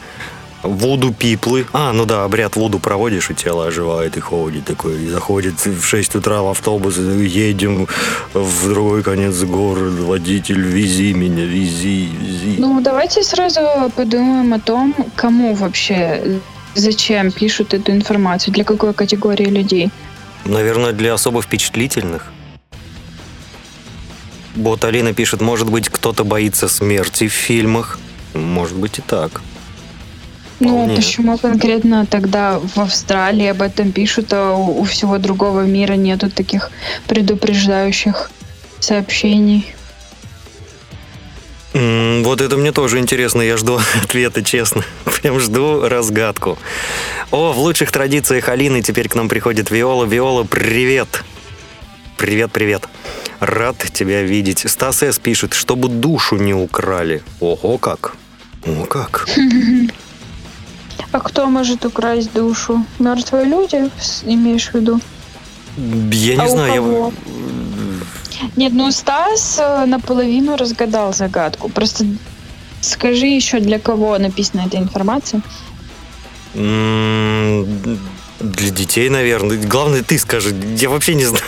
Вуду 0.63 1.13
пиплы. 1.13 1.67
А, 1.75 1.93
ну 1.93 2.07
да, 2.07 2.25
обряд 2.25 2.57
вуду 2.57 2.79
проводишь, 2.79 3.31
и 3.31 3.35
тело 3.35 3.67
оживает 3.67 4.17
и 4.17 4.21
ходит 4.21 4.65
такой. 4.65 5.03
И 5.03 5.09
заходит 5.09 5.65
в 5.65 5.85
6 5.85 6.15
утра 6.17 6.41
в 6.43 6.49
автобус, 6.49 6.97
едем 6.97 7.87
в 8.33 8.69
другой 8.69 9.03
конец 9.03 9.43
города. 9.43 10.03
Водитель, 10.03 10.61
вези 10.63 11.13
меня, 11.13 11.45
вези, 11.45 12.07
вези. 12.07 12.57
Ну, 12.59 12.81
давайте 12.81 13.23
сразу 13.23 13.61
подумаем 13.95 14.55
о 14.55 14.59
том, 14.59 14.95
кому 15.17 15.55
вообще, 15.55 16.41
зачем 16.75 17.31
пишут 17.31 17.75
эту 17.75 17.93
информацию, 17.93 18.55
для 18.55 18.65
какой 18.65 18.95
категории 18.95 19.47
людей. 19.47 19.91
Наверное, 20.45 20.93
для 20.93 21.15
особо 21.15 21.43
впечатлительных. 21.43 22.33
Вот 24.57 24.85
Алина 24.85 25.13
пишет, 25.13 25.41
может 25.41 25.71
быть, 25.71 25.89
кто-то 25.89 26.25
боится 26.25 26.69
смерти 26.69 27.29
в 27.29 27.33
фильмах. 27.33 27.99
Может 28.35 28.77
быть 28.77 28.99
и 28.99 29.03
так. 29.03 29.41
Ну, 30.61 30.69
Вполне. 30.69 30.97
почему 30.97 31.39
конкретно 31.39 32.07
тогда 32.07 32.61
в 32.61 32.79
Австралии 32.79 33.47
об 33.47 33.63
этом 33.63 33.91
пишут, 33.91 34.33
а 34.33 34.55
у, 34.55 34.81
у 34.81 34.85
всего 34.85 35.19
другого 35.19 35.63
мира 35.63 35.95
нету 35.95 36.31
таких 36.31 36.71
предупреждающих 37.07 38.31
сообщений? 38.79 39.75
Вот 41.75 42.41
это 42.41 42.57
мне 42.57 42.71
тоже 42.71 42.99
интересно, 42.99 43.43
я 43.43 43.57
жду 43.57 43.81
ответа, 44.03 44.43
честно. 44.45 44.85
Прям 45.21 45.41
жду 45.41 45.89
разгадку. 45.89 46.57
О, 47.33 47.53
в 47.53 47.59
лучших 47.59 47.91
традициях 47.91 48.49
Алины 48.49 48.81
теперь 48.81 49.09
к 49.09 49.17
нам 49.17 49.29
приходит 49.29 49.71
Виола. 49.71 50.05
Виола, 50.05 50.45
привет! 50.45 51.25
Привет, 52.17 52.53
привет. 52.53 52.89
Рад 53.41 53.77
тебя 53.93 54.23
видеть. 54.23 54.65
Стас 54.71 55.03
С. 55.03 55.19
пишет, 55.19 55.53
чтобы 55.53 55.89
душу 55.89 56.37
не 56.37 56.55
украли. 56.55 57.23
Ого, 57.41 57.77
как. 57.77 58.15
О, 58.65 58.85
как. 58.87 59.27
А 61.11 61.21
кто 61.21 61.47
может 61.47 61.85
украсть 61.85 62.33
душу? 62.33 62.87
Мертвые 63.01 63.47
люди, 63.47 63.91
имеешь 64.23 64.71
в 64.71 64.75
виду? 64.75 65.01
Я 65.77 66.37
не 66.37 66.45
а 66.45 66.49
знаю, 66.49 67.13
я... 67.13 67.45
Нет, 68.57 68.73
ну 68.73 68.91
Стас 68.91 69.61
наполовину 69.87 70.57
разгадал 70.57 71.13
загадку. 71.15 71.69
Просто 71.69 72.05
скажи 72.81 73.27
еще, 73.27 73.61
для 73.61 73.79
кого 73.79 74.19
написана 74.19 74.63
эта 74.67 74.77
информация. 74.79 75.41
Для 78.41 78.71
детей, 78.71 79.09
наверное. 79.09 79.57
Главное, 79.59 80.03
ты 80.03 80.19
скажи. 80.19 80.55
Я 80.79 80.89
вообще 80.91 81.15
не 81.15 81.25
знаю. 81.25 81.45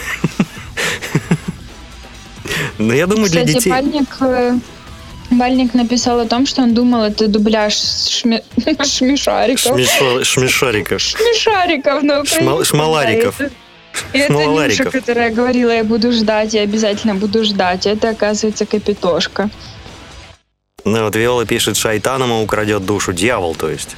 Но 2.78 2.92
я 2.94 3.06
думаю, 3.06 3.30
для 3.30 3.44
детей. 3.44 3.70
Бальник, 3.70 4.16
э, 4.20 4.58
Бальник 5.30 5.74
написал 5.74 6.20
о 6.20 6.26
том, 6.26 6.46
что 6.46 6.62
он 6.62 6.74
думал, 6.74 7.02
это 7.04 7.26
дубляж 7.26 7.72
шме- 7.74 8.42
шмешариков. 8.86 9.76
Шмешо- 9.76 10.24
Шмешариков. 10.24 11.00
Шмешариков 11.00 12.02
украинском. 12.02 12.42
Шмал- 12.46 12.64
шмалариков. 12.64 13.34
да, 13.38 13.44
это- 13.46 13.54
Это 14.12 14.32
Нюша, 14.32 14.44
Шмалариков. 14.44 14.92
которая 14.92 15.30
говорила, 15.30 15.70
я 15.70 15.84
буду 15.84 16.12
ждать, 16.12 16.54
я 16.54 16.62
обязательно 16.62 17.14
буду 17.14 17.44
ждать. 17.44 17.86
Это, 17.86 18.10
оказывается, 18.10 18.66
Капитошка. 18.66 19.50
Ну 20.84 21.02
вот 21.04 21.16
Виола 21.16 21.44
пишет, 21.46 21.76
шайтан 21.76 22.22
ему 22.22 22.42
украдет 22.42 22.84
душу. 22.86 23.12
Дьявол, 23.12 23.54
то 23.54 23.68
есть. 23.68 23.96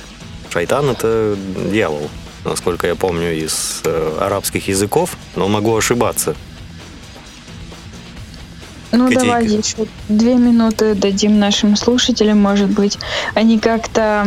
Шайтан 0.51 0.89
это 0.89 1.37
дьявол, 1.71 2.09
насколько 2.45 2.87
я 2.87 2.95
помню 2.95 3.35
из 3.35 3.83
э, 3.85 4.19
арабских 4.21 4.69
языков, 4.69 5.17
но 5.37 5.49
могу 5.49 5.77
ошибаться. 5.77 6.35
Ну, 8.91 9.09
Котейка. 9.09 9.25
давай 9.25 9.47
еще 9.47 9.87
две 10.09 10.37
минуты 10.37 10.95
дадим 10.95 11.39
нашим 11.39 11.77
слушателям, 11.77 12.41
может 12.41 12.71
быть. 12.71 12.99
Они 13.35 13.59
как-то 13.59 14.27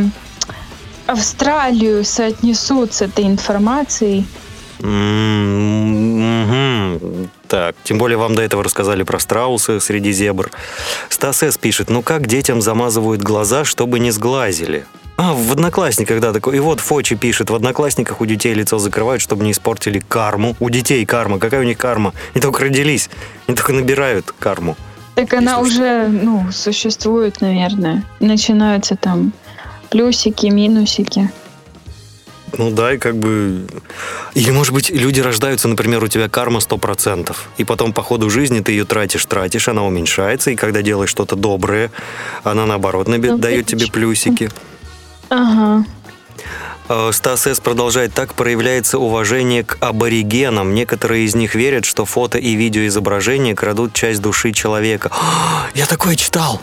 Австралию 1.07 2.05
соотнесут 2.05 2.93
с 2.93 3.01
этой 3.01 3.26
информацией. 3.26 4.28
Мгм. 4.82 6.71
Так, 7.47 7.75
тем 7.84 7.97
более 7.97 8.17
вам 8.17 8.36
до 8.36 8.41
этого 8.41 8.63
рассказали 8.63 9.03
про 9.03 9.19
страусы 9.19 9.79
среди 9.79 10.11
зебр. 10.11 10.51
Стас 11.09 11.43
С. 11.43 11.57
пишет, 11.57 11.89
ну 11.89 12.01
как 12.01 12.27
детям 12.27 12.61
замазывают 12.61 13.21
глаза, 13.21 13.65
чтобы 13.65 13.99
не 13.99 14.11
сглазили? 14.11 14.86
А, 15.17 15.34
в 15.34 15.51
Одноклассниках, 15.51 16.19
да, 16.19 16.34
такой. 16.34 16.57
И 16.57 16.59
вот 16.59 16.79
Фочи 16.79 17.15
пишет, 17.15 17.49
в 17.49 17.55
Одноклассниках 17.55 18.21
у 18.21 18.25
детей 18.25 18.53
лицо 18.55 18.79
закрывают, 18.79 19.21
чтобы 19.21 19.43
не 19.43 19.51
испортили 19.51 19.99
карму. 19.99 20.55
У 20.59 20.69
детей 20.69 21.05
карма. 21.05 21.38
Какая 21.38 21.59
у 21.61 21.63
них 21.63 21.77
карма? 21.77 22.13
Они 22.34 22.41
только 22.41 22.63
родились, 22.63 23.09
они 23.47 23.55
только 23.55 23.73
набирают 23.73 24.34
карму. 24.39 24.75
Так 25.15 25.34
она 25.34 25.59
Если 25.59 25.63
уже, 25.63 26.07
ну, 26.07 26.51
существует, 26.51 27.41
наверное. 27.41 28.03
Начинаются 28.19 28.95
там 28.95 29.34
плюсики, 29.89 30.47
минусики. 30.47 31.29
Ну 32.57 32.71
да, 32.71 32.93
и 32.93 32.97
как 32.97 33.15
бы... 33.17 33.65
Или, 34.33 34.51
может 34.51 34.73
быть, 34.73 34.89
люди 34.89 35.21
рождаются, 35.21 35.67
например, 35.67 36.03
у 36.03 36.07
тебя 36.07 36.29
карма 36.29 36.59
100%, 36.59 37.35
и 37.57 37.63
потом 37.63 37.93
по 37.93 38.01
ходу 38.03 38.29
жизни 38.29 38.59
ты 38.59 38.71
ее 38.73 38.85
тратишь, 38.85 39.25
тратишь, 39.25 39.67
она 39.67 39.83
уменьшается, 39.83 40.51
и 40.51 40.55
когда 40.55 40.81
делаешь 40.81 41.09
что-то 41.09 41.35
доброе, 41.35 41.91
она, 42.43 42.65
наоборот, 42.65 43.07
наби- 43.07 43.29
Ну, 43.31 43.37
дает 43.37 43.67
тебе 43.67 43.87
плюсики. 43.87 44.49
Ага. 45.29 45.85
Э, 46.89 47.11
Стас 47.13 47.47
С. 47.47 47.59
продолжает, 47.59 48.13
так 48.13 48.33
проявляется 48.33 48.99
уважение 48.99 49.63
к 49.63 49.77
аборигенам. 49.79 50.73
Некоторые 50.73 51.25
из 51.25 51.35
них 51.35 51.55
верят, 51.55 51.85
что 51.85 52.05
фото 52.05 52.37
и 52.37 52.53
видеоизображения 52.55 53.55
крадут 53.55 53.93
часть 53.93 54.21
души 54.21 54.51
человека. 54.51 55.09
Я 55.73 55.85
такое 55.85 56.15
читал 56.15 56.61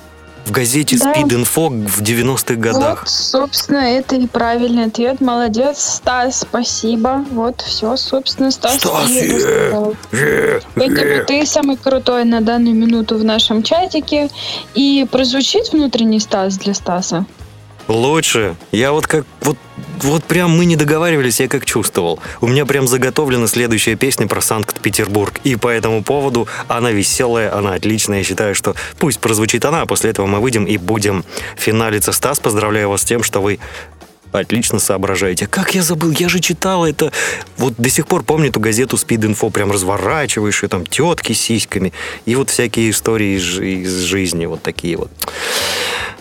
в 0.48 0.50
газете 0.50 0.96
Да. 0.98 1.12
Speed 1.12 1.28
Info 1.28 1.86
в 1.86 2.02
90-х 2.02 2.54
годах. 2.54 3.00
Вот, 3.00 3.08
собственно, 3.08 3.78
это 3.78 4.16
и 4.16 4.26
правильный 4.26 4.86
ответ. 4.86 5.20
Молодец, 5.20 5.78
Стас, 5.78 6.40
спасибо. 6.40 7.24
Вот, 7.30 7.60
все, 7.60 7.96
собственно, 7.96 8.50
Стас. 8.50 8.76
Стас, 8.76 9.10
е, 9.10 9.34
рассказал. 9.34 9.94
Э, 10.12 10.60
Поэтому 10.74 11.26
ты 11.26 11.46
самый 11.46 11.76
крутой 11.76 12.24
на 12.24 12.40
данную 12.40 12.74
минуту 12.74 13.18
в 13.18 13.24
нашем 13.24 13.62
чатике. 13.62 14.30
И 14.74 15.06
прозвучит 15.10 15.72
внутренний 15.72 16.20
Стас 16.20 16.56
для 16.56 16.74
Стаса. 16.74 17.26
Лучше. 17.88 18.54
Я 18.70 18.92
вот 18.92 19.06
как... 19.06 19.24
Вот, 19.40 19.56
вот 20.02 20.24
прям 20.24 20.56
мы 20.56 20.66
не 20.66 20.76
договаривались, 20.76 21.40
я 21.40 21.48
как 21.48 21.64
чувствовал. 21.64 22.20
У 22.40 22.46
меня 22.46 22.66
прям 22.66 22.86
заготовлена 22.86 23.46
следующая 23.46 23.96
песня 23.96 24.26
про 24.26 24.40
Санкт-Петербург. 24.40 25.40
И 25.42 25.56
по 25.56 25.68
этому 25.68 26.04
поводу 26.04 26.46
она 26.68 26.90
веселая, 26.90 27.54
она 27.56 27.74
отличная. 27.74 28.18
Я 28.18 28.24
считаю, 28.24 28.54
что 28.54 28.74
пусть 28.98 29.18
прозвучит 29.18 29.64
она, 29.64 29.82
а 29.82 29.86
после 29.86 30.10
этого 30.10 30.26
мы 30.26 30.40
выйдем 30.40 30.66
и 30.66 30.76
будем 30.76 31.24
финалиться. 31.56 32.12
Стас, 32.12 32.38
поздравляю 32.38 32.90
вас 32.90 33.00
с 33.00 33.04
тем, 33.04 33.22
что 33.22 33.40
вы 33.40 33.58
отлично 34.32 34.78
соображаете. 34.78 35.46
Как 35.46 35.74
я 35.74 35.82
забыл, 35.82 36.10
я 36.10 36.28
же 36.28 36.40
читал 36.40 36.84
это. 36.84 37.10
Вот 37.56 37.74
до 37.78 37.88
сих 37.88 38.06
пор 38.06 38.22
помню 38.22 38.50
эту 38.50 38.60
газету 38.60 38.96
Speed 38.96 39.32
Info, 39.32 39.50
прям 39.50 39.72
разворачиваешь, 39.72 40.62
и 40.62 40.68
там 40.68 40.84
тетки 40.84 41.32
с 41.32 41.40
сиськами, 41.40 41.94
и 42.26 42.34
вот 42.34 42.50
всякие 42.50 42.90
истории 42.90 43.38
из, 43.38 43.58
из 43.58 44.00
жизни, 44.02 44.44
вот 44.44 44.62
такие 44.62 44.98
вот. 44.98 45.10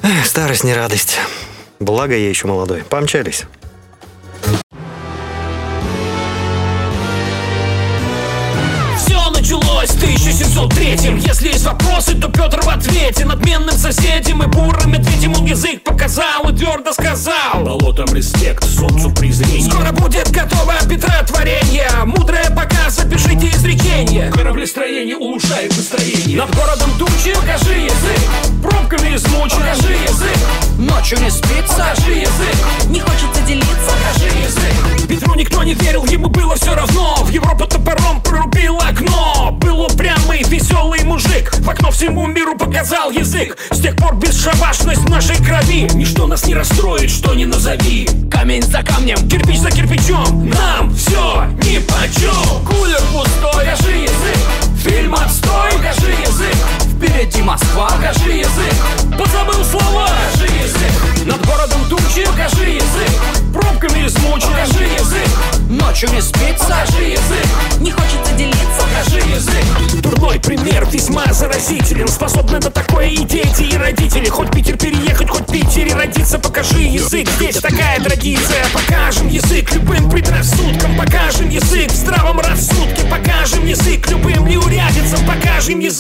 Эх, 0.02 0.26
старость 0.26 0.64
не 0.64 0.74
радость. 0.74 1.20
Благо 1.80 2.16
я 2.16 2.30
еще 2.30 2.48
молодой. 2.48 2.84
Помчались. 2.84 3.46
Все 8.98 9.30
началось 9.30 9.92
903 10.58 11.22
Если 11.28 11.50
есть 11.50 11.66
вопросы, 11.66 12.16
то 12.16 12.30
Петр 12.30 12.62
в 12.62 12.70
ответе. 12.70 13.26
Надменным 13.26 13.76
соседям 13.78 14.42
и 14.42 14.48
бурым 14.48 14.92
медведем 14.92 15.34
Он 15.34 15.46
язык 15.46 15.84
показал 15.84 16.50
и 16.50 16.56
твердо 16.56 16.94
сказал. 16.94 17.64
Болотом 17.64 18.14
респект, 18.14 18.64
солнцу 18.64 19.12
презрение 19.12 19.70
Скоро 19.70 19.92
будет 19.92 20.32
готово 20.32 20.74
Петра 20.90 21.24
творение. 21.24 21.90
Мудрое 22.06 22.50
пока 22.56 22.90
запишите 22.90 23.50
изречение. 23.50 24.32
Кораблестроение 24.32 25.16
улучшает 25.18 25.76
настроение. 25.76 26.38
Над 26.38 26.56
городом 26.56 26.90
тучи 26.98 27.34
покажи 27.36 27.74
язык. 27.74 28.20
Пробками 28.64 29.16
измучен. 29.16 29.58
Покажи 29.58 29.94
язык. 29.94 30.38
Ночью 30.78 31.20
не 31.20 31.30
спится 31.30 31.78
покажи 31.78 32.14
язык. 32.14 32.56
Не 32.90 33.00
хочется 33.00 33.42
делиться 33.48 33.92
покажи 33.92 34.28
язык. 34.40 35.08
Петру 35.08 35.36
никто 35.36 35.64
не 35.64 35.74
верил, 35.74 36.06
ему 36.06 36.28
было 36.28 36.56
все 36.56 36.76
равно. 36.76 37.16
В 37.24 37.30
Европу 37.30 37.66
топором 37.66 38.22
прорубил 38.22 38.78
окно. 38.78 39.52
Был 39.54 39.82
упрямый, 39.82 40.44
веселый 40.48 41.04
мужик 41.04 41.54
В 41.60 41.70
окно 41.70 41.92
всему 41.92 42.26
миру 42.28 42.58
показал 42.58 43.12
язык. 43.12 43.58
С 43.72 43.80
тех 43.80 43.96
пор 43.96 44.16
бесшабашность 44.16 45.02
в 45.02 45.10
нашей 45.10 45.38
крови. 45.38 45.88
Ничто 45.94 46.28
нас 46.28 46.46
не 46.46 46.56
расстроит, 46.56 47.10
что 47.10 47.34
не 47.34 47.46
назови. 47.46 48.08
Камень 48.32 48.64
за 48.64 48.84
камнем, 48.84 49.18
кирпич 49.30 49.60
за 49.60 49.72
кирпичом. 49.72 50.50
Нам 50.50 50.94
все 50.96 51.46
ни 51.64 51.80
почем. 51.80 52.66
Кулер 52.66 53.02
пустой, 53.12 53.66
покажи 53.66 53.92
язык. 53.92 54.38
Фильм 54.84 55.16
отстой, 55.16 55.72
покажи 55.74 56.12
язык 56.26 56.87
Впереди 56.98 57.44
Москва 57.44 57.90
покажи 57.90 58.32
язык. 58.32 58.74
Позабыл 59.16 59.64
слова, 59.64 60.08
покажи 60.08 60.52
язык. 60.52 61.26
Над 61.28 61.46
городом 61.46 61.82
тучи, 61.90 62.26
покажи 62.26 62.72
язык. 62.72 63.12
Пробками 63.54 64.08
измучен, 64.08 64.50
покажи 64.50 64.86
язык. 64.86 65.30
Ночью 65.70 66.10
не 66.12 66.22
спится 66.22 66.66
покажи 66.66 67.04
язык. 67.04 67.48
Не 67.80 67.92
хочется 67.92 68.34
делиться 68.36 68.82
покажи 68.82 69.20
язык. 69.20 70.02
Дурной 70.02 70.40
пример 70.40 70.88
весьма 70.92 71.32
заразителен. 71.32 72.08
Способны 72.08 72.60
на 72.60 72.72
такое 72.72 73.10
и 73.10 73.24
дети, 73.24 73.62
и 73.62 73.78
родители. 73.78 74.28
Хоть 74.28 74.50
Питер 74.50 74.76
переехать, 74.78 75.30
хоть 75.30 75.46
Питере 75.46 75.94
родиться 75.94 76.40
Покажи 76.40 76.82
язык, 76.82 77.30
здесь 77.38 77.58
такая 77.58 78.00
традиция. 78.00 78.66
Покажем 78.74 79.28
язык 79.28 79.72
любым 79.76 80.10
предрассудкам 80.10 80.96
Покажем 80.98 81.50
язык 81.50 81.92
в 81.92 81.96
здравом 81.96 82.40
рассудке 82.40 83.04
Покажем 83.10 83.66
язык 83.66 84.10
любым 84.10 84.48
Покажем 84.48 84.87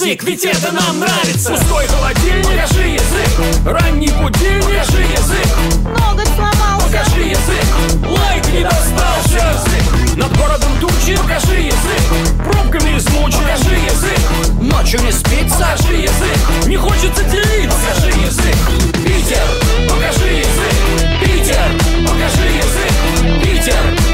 язык, 0.08 0.24
ведь 0.24 0.46
это 0.46 0.72
нам 0.72 1.00
нравится. 1.00 1.52
Пустой 1.52 1.86
холодильник, 1.88 2.46
покажи 2.46 2.88
язык. 2.88 3.66
Ранний 3.66 4.10
будильник, 4.10 4.64
покажи 4.64 5.02
язык. 5.02 5.48
Ноготь 5.84 6.28
сломался. 6.36 6.88
Покажи 6.88 7.22
язык. 7.22 7.66
Лайк 8.08 8.48
не 8.54 8.64
достался 8.64 10.16
Над 10.16 10.38
городом 10.38 10.72
тучи, 10.80 11.18
покажи 11.18 11.60
язык. 11.60 12.04
Пробками 12.46 12.98
измучен, 12.98 13.40
покажи 13.40 13.76
язык. 13.76 14.20
Ночью 14.62 15.02
не 15.02 15.12
спится. 15.12 15.58
Покажи 15.58 15.96
язык. 15.96 16.68
Не 16.68 16.78
хочется 16.78 17.24
делиться, 17.26 17.78
покажи 17.78 18.20
язык. 18.20 18.58
Питер, 19.04 19.48
покажи 19.90 20.30
язык. 20.40 20.76
Питер, 21.22 21.72
покажи 22.08 22.48
язык. 22.48 23.44
Питер, 23.44 24.07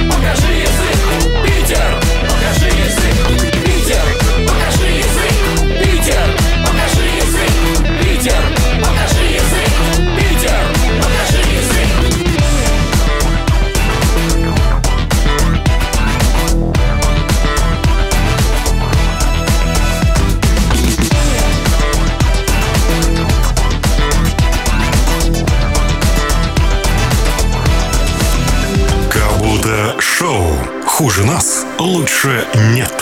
Хуже 31.04 31.26
нас, 31.26 31.66
лучше 31.80 32.48
нет. 32.70 32.94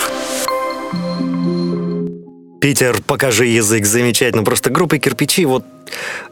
Питер, 2.60 3.00
покажи 3.06 3.46
язык, 3.46 3.86
замечательно. 3.86 4.42
Просто 4.42 4.70
группа 4.70 4.98
кирпичи, 4.98 5.44
вот 5.44 5.64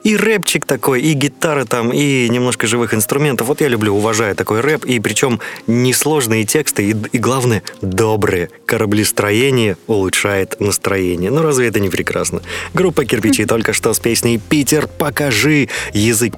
и 0.05 0.17
рэпчик 0.17 0.65
такой, 0.65 1.03
и 1.03 1.13
гитары 1.13 1.65
там, 1.65 1.93
и 1.93 2.29
немножко 2.29 2.67
живых 2.67 2.95
инструментов. 2.95 3.49
Вот 3.49 3.61
я 3.61 3.69
люблю, 3.69 3.95
уважаю 3.95 4.35
такой 4.35 4.61
рэп, 4.61 4.85
и 4.85 5.01
причем 5.01 5.41
несложные 5.67 6.45
тексты, 6.45 6.91
и, 6.91 6.97
и 7.13 7.19
главное, 7.19 7.63
добрые. 7.83 8.51
Кораблестроение 8.67 9.77
улучшает 9.87 10.61
настроение. 10.61 11.31
Ну 11.31 11.43
разве 11.43 11.69
это 11.69 11.81
не 11.81 11.91
прекрасно? 11.91 12.43
Группа 12.75 13.05
кирпичи 13.05 13.45
только 13.45 13.73
что 13.73 13.93
с 13.93 14.01
песней 14.01 14.39
«Питер, 14.39 14.87
покажи 14.87 15.69
язык». 15.93 16.35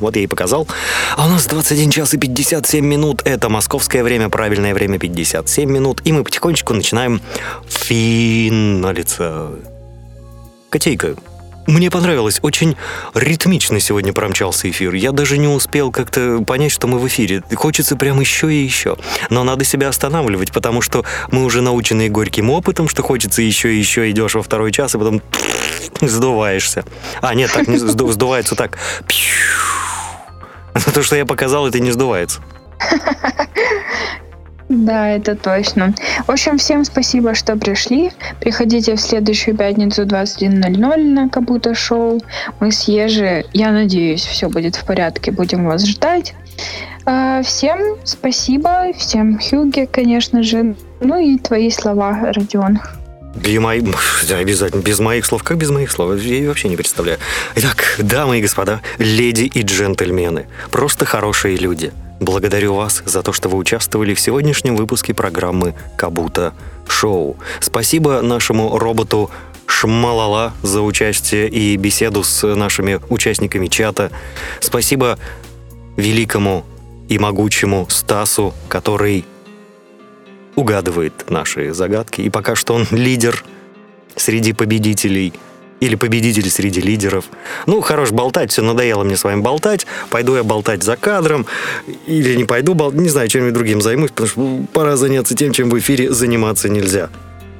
Вот 0.00 0.16
я 0.16 0.22
и 0.22 0.26
показал. 0.26 0.66
А 1.16 1.26
у 1.26 1.30
нас 1.30 1.46
21 1.46 1.90
час 1.90 2.14
и 2.14 2.18
57 2.18 2.84
минут. 2.84 3.22
Это 3.24 3.48
московское 3.48 4.02
время, 4.02 4.28
правильное 4.28 4.74
время 4.74 4.98
57 4.98 5.70
минут. 5.70 6.00
И 6.04 6.12
мы 6.12 6.24
потихонечку 6.24 6.74
начинаем 6.74 7.20
финалиться. 7.68 9.50
Котейка, 10.70 11.16
мне 11.66 11.90
понравилось, 11.90 12.40
очень 12.42 12.76
ритмично 13.14 13.80
сегодня 13.80 14.12
промчался 14.12 14.68
эфир. 14.70 14.94
Я 14.94 15.12
даже 15.12 15.38
не 15.38 15.46
успел 15.48 15.92
как-то 15.92 16.42
понять, 16.44 16.72
что 16.72 16.86
мы 16.86 16.98
в 16.98 17.06
эфире. 17.06 17.42
Хочется 17.54 17.96
прям 17.96 18.20
еще 18.20 18.52
и 18.52 18.56
еще. 18.56 18.96
Но 19.28 19.44
надо 19.44 19.64
себя 19.64 19.88
останавливать, 19.88 20.52
потому 20.52 20.82
что 20.82 21.04
мы 21.30 21.44
уже 21.44 21.60
научены 21.60 22.08
горьким 22.08 22.50
опытом, 22.50 22.88
что 22.88 23.02
хочется 23.02 23.42
еще 23.42 23.72
и 23.74 23.78
еще, 23.78 24.10
идешь 24.10 24.34
во 24.34 24.42
второй 24.42 24.72
час, 24.72 24.94
и 24.94 24.98
потом 24.98 25.22
сдуваешься. 26.00 26.84
А, 27.20 27.34
нет, 27.34 27.52
так 27.52 27.68
не 27.68 27.76
сду- 27.76 28.10
сдувается 28.10 28.54
так. 28.56 28.78
То, 30.94 31.02
что 31.02 31.16
я 31.16 31.26
показал, 31.26 31.66
это 31.66 31.78
не 31.78 31.90
сдувается. 31.90 32.40
Да, 34.70 35.08
это 35.08 35.34
точно. 35.34 35.94
В 36.28 36.30
общем, 36.30 36.56
всем 36.56 36.84
спасибо, 36.84 37.34
что 37.34 37.56
пришли. 37.56 38.12
Приходите 38.40 38.94
в 38.94 39.00
следующую 39.00 39.56
пятницу 39.56 40.02
21.00 40.04 40.96
на 41.12 41.28
Кабута 41.28 41.74
Шоу. 41.74 42.20
Мы 42.60 42.70
с 42.70 42.84
Ежи, 42.84 43.44
я 43.52 43.72
надеюсь, 43.72 44.24
все 44.24 44.48
будет 44.48 44.76
в 44.76 44.84
порядке. 44.84 45.32
Будем 45.32 45.66
вас 45.66 45.84
ждать. 45.84 46.34
А, 47.04 47.42
Всем 47.42 47.96
спасибо. 48.04 48.92
Всем 48.96 49.40
Хюге, 49.40 49.88
конечно 49.88 50.44
же. 50.44 50.76
Ну 51.00 51.18
и 51.18 51.36
твои 51.36 51.70
слова, 51.70 52.30
Родион. 52.32 52.78
Без 53.34 53.58
мои- 53.58 53.82
да, 54.28 54.36
обязательно. 54.36 54.82
Без 54.82 55.00
моих 55.00 55.26
слов. 55.26 55.42
Как 55.42 55.56
без 55.56 55.70
моих 55.70 55.90
слов? 55.90 56.16
Я 56.20 56.46
вообще 56.46 56.68
не 56.68 56.76
представляю. 56.76 57.18
Итак, 57.56 57.96
дамы 57.98 58.38
и 58.38 58.42
господа, 58.42 58.82
леди 58.98 59.50
и 59.52 59.62
джентльмены, 59.62 60.46
просто 60.70 61.06
хорошие 61.06 61.56
люди. 61.56 61.92
Благодарю 62.20 62.74
вас 62.74 63.02
за 63.06 63.22
то, 63.22 63.32
что 63.32 63.48
вы 63.48 63.56
участвовали 63.56 64.12
в 64.12 64.20
сегодняшнем 64.20 64.76
выпуске 64.76 65.14
программы 65.14 65.74
«Кабута 65.96 66.52
Шоу». 66.86 67.38
Спасибо 67.60 68.20
нашему 68.20 68.78
роботу 68.78 69.30
Шмалала 69.66 70.52
за 70.62 70.82
участие 70.82 71.48
и 71.48 71.76
беседу 71.76 72.22
с 72.22 72.46
нашими 72.46 73.00
участниками 73.08 73.68
чата. 73.68 74.10
Спасибо 74.60 75.18
великому 75.96 76.66
и 77.08 77.18
могучему 77.18 77.86
Стасу, 77.88 78.52
который 78.68 79.24
угадывает 80.56 81.30
наши 81.30 81.72
загадки. 81.72 82.20
И 82.20 82.28
пока 82.28 82.54
что 82.54 82.74
он 82.74 82.86
лидер 82.90 83.42
среди 84.14 84.52
победителей. 84.52 85.32
Или 85.80 85.94
победитель 85.94 86.48
среди 86.50 86.80
лидеров. 86.80 87.24
Ну, 87.66 87.80
хорош 87.80 88.10
болтать, 88.12 88.52
все 88.52 88.62
надоело 88.62 89.02
мне 89.02 89.16
с 89.16 89.24
вами 89.24 89.40
болтать. 89.40 89.86
Пойду 90.10 90.36
я 90.36 90.44
болтать 90.44 90.82
за 90.82 90.96
кадром. 90.96 91.46
Или 92.06 92.34
не 92.34 92.44
пойду, 92.44 92.74
бол- 92.74 92.92
не 92.92 93.08
знаю, 93.08 93.28
чем-нибудь 93.28 93.54
другим 93.54 93.80
займусь, 93.80 94.10
потому 94.10 94.28
что 94.28 94.60
пора 94.72 94.96
заняться 94.96 95.34
тем, 95.34 95.52
чем 95.52 95.70
в 95.70 95.78
эфире 95.78 96.12
заниматься 96.12 96.68
нельзя. 96.68 97.08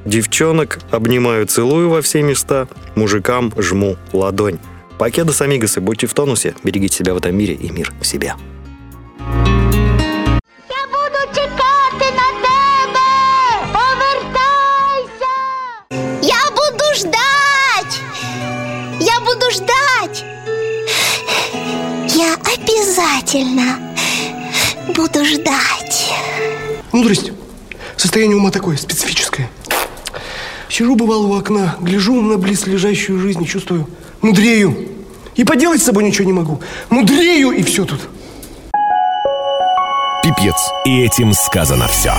Девчонок 0.05 0.79
обнимаю, 0.91 1.45
целую 1.47 1.89
во 1.89 2.01
все 2.01 2.21
места. 2.21 2.67
Мужикам 2.95 3.53
жму 3.57 3.97
ладонь. 4.13 4.59
Покедос, 4.97 5.41
амигосы, 5.41 5.81
будьте 5.81 6.07
в 6.07 6.13
тонусе. 6.13 6.53
Берегите 6.63 6.97
себя 6.97 7.13
в 7.13 7.17
этом 7.17 7.35
мире 7.35 7.55
и 7.55 7.71
мир 7.71 7.91
в 7.99 8.05
себе. 8.05 8.35
Я 9.19 9.90
обязательно 23.31 23.77
буду 24.87 25.25
ждать. 25.25 26.13
Мудрость. 26.91 27.31
Состояние 27.95 28.37
ума 28.37 28.51
такое, 28.51 28.77
специфическое. 28.77 29.49
Сижу, 30.69 30.95
бывало, 30.95 31.27
у 31.27 31.37
окна, 31.37 31.75
гляжу 31.79 32.21
на 32.21 32.37
близлежащую 32.37 33.19
жизнь 33.19 33.43
и 33.43 33.47
чувствую, 33.47 33.87
мудрею. 34.21 34.89
И 35.35 35.43
поделать 35.43 35.81
с 35.81 35.85
собой 35.85 36.03
ничего 36.03 36.25
не 36.25 36.33
могу. 36.33 36.61
Мудрею, 36.89 37.51
и 37.51 37.63
все 37.63 37.85
тут. 37.85 38.01
Пипец. 40.23 40.55
И 40.85 41.01
этим 41.01 41.33
сказано 41.33 41.87
все. 41.87 42.13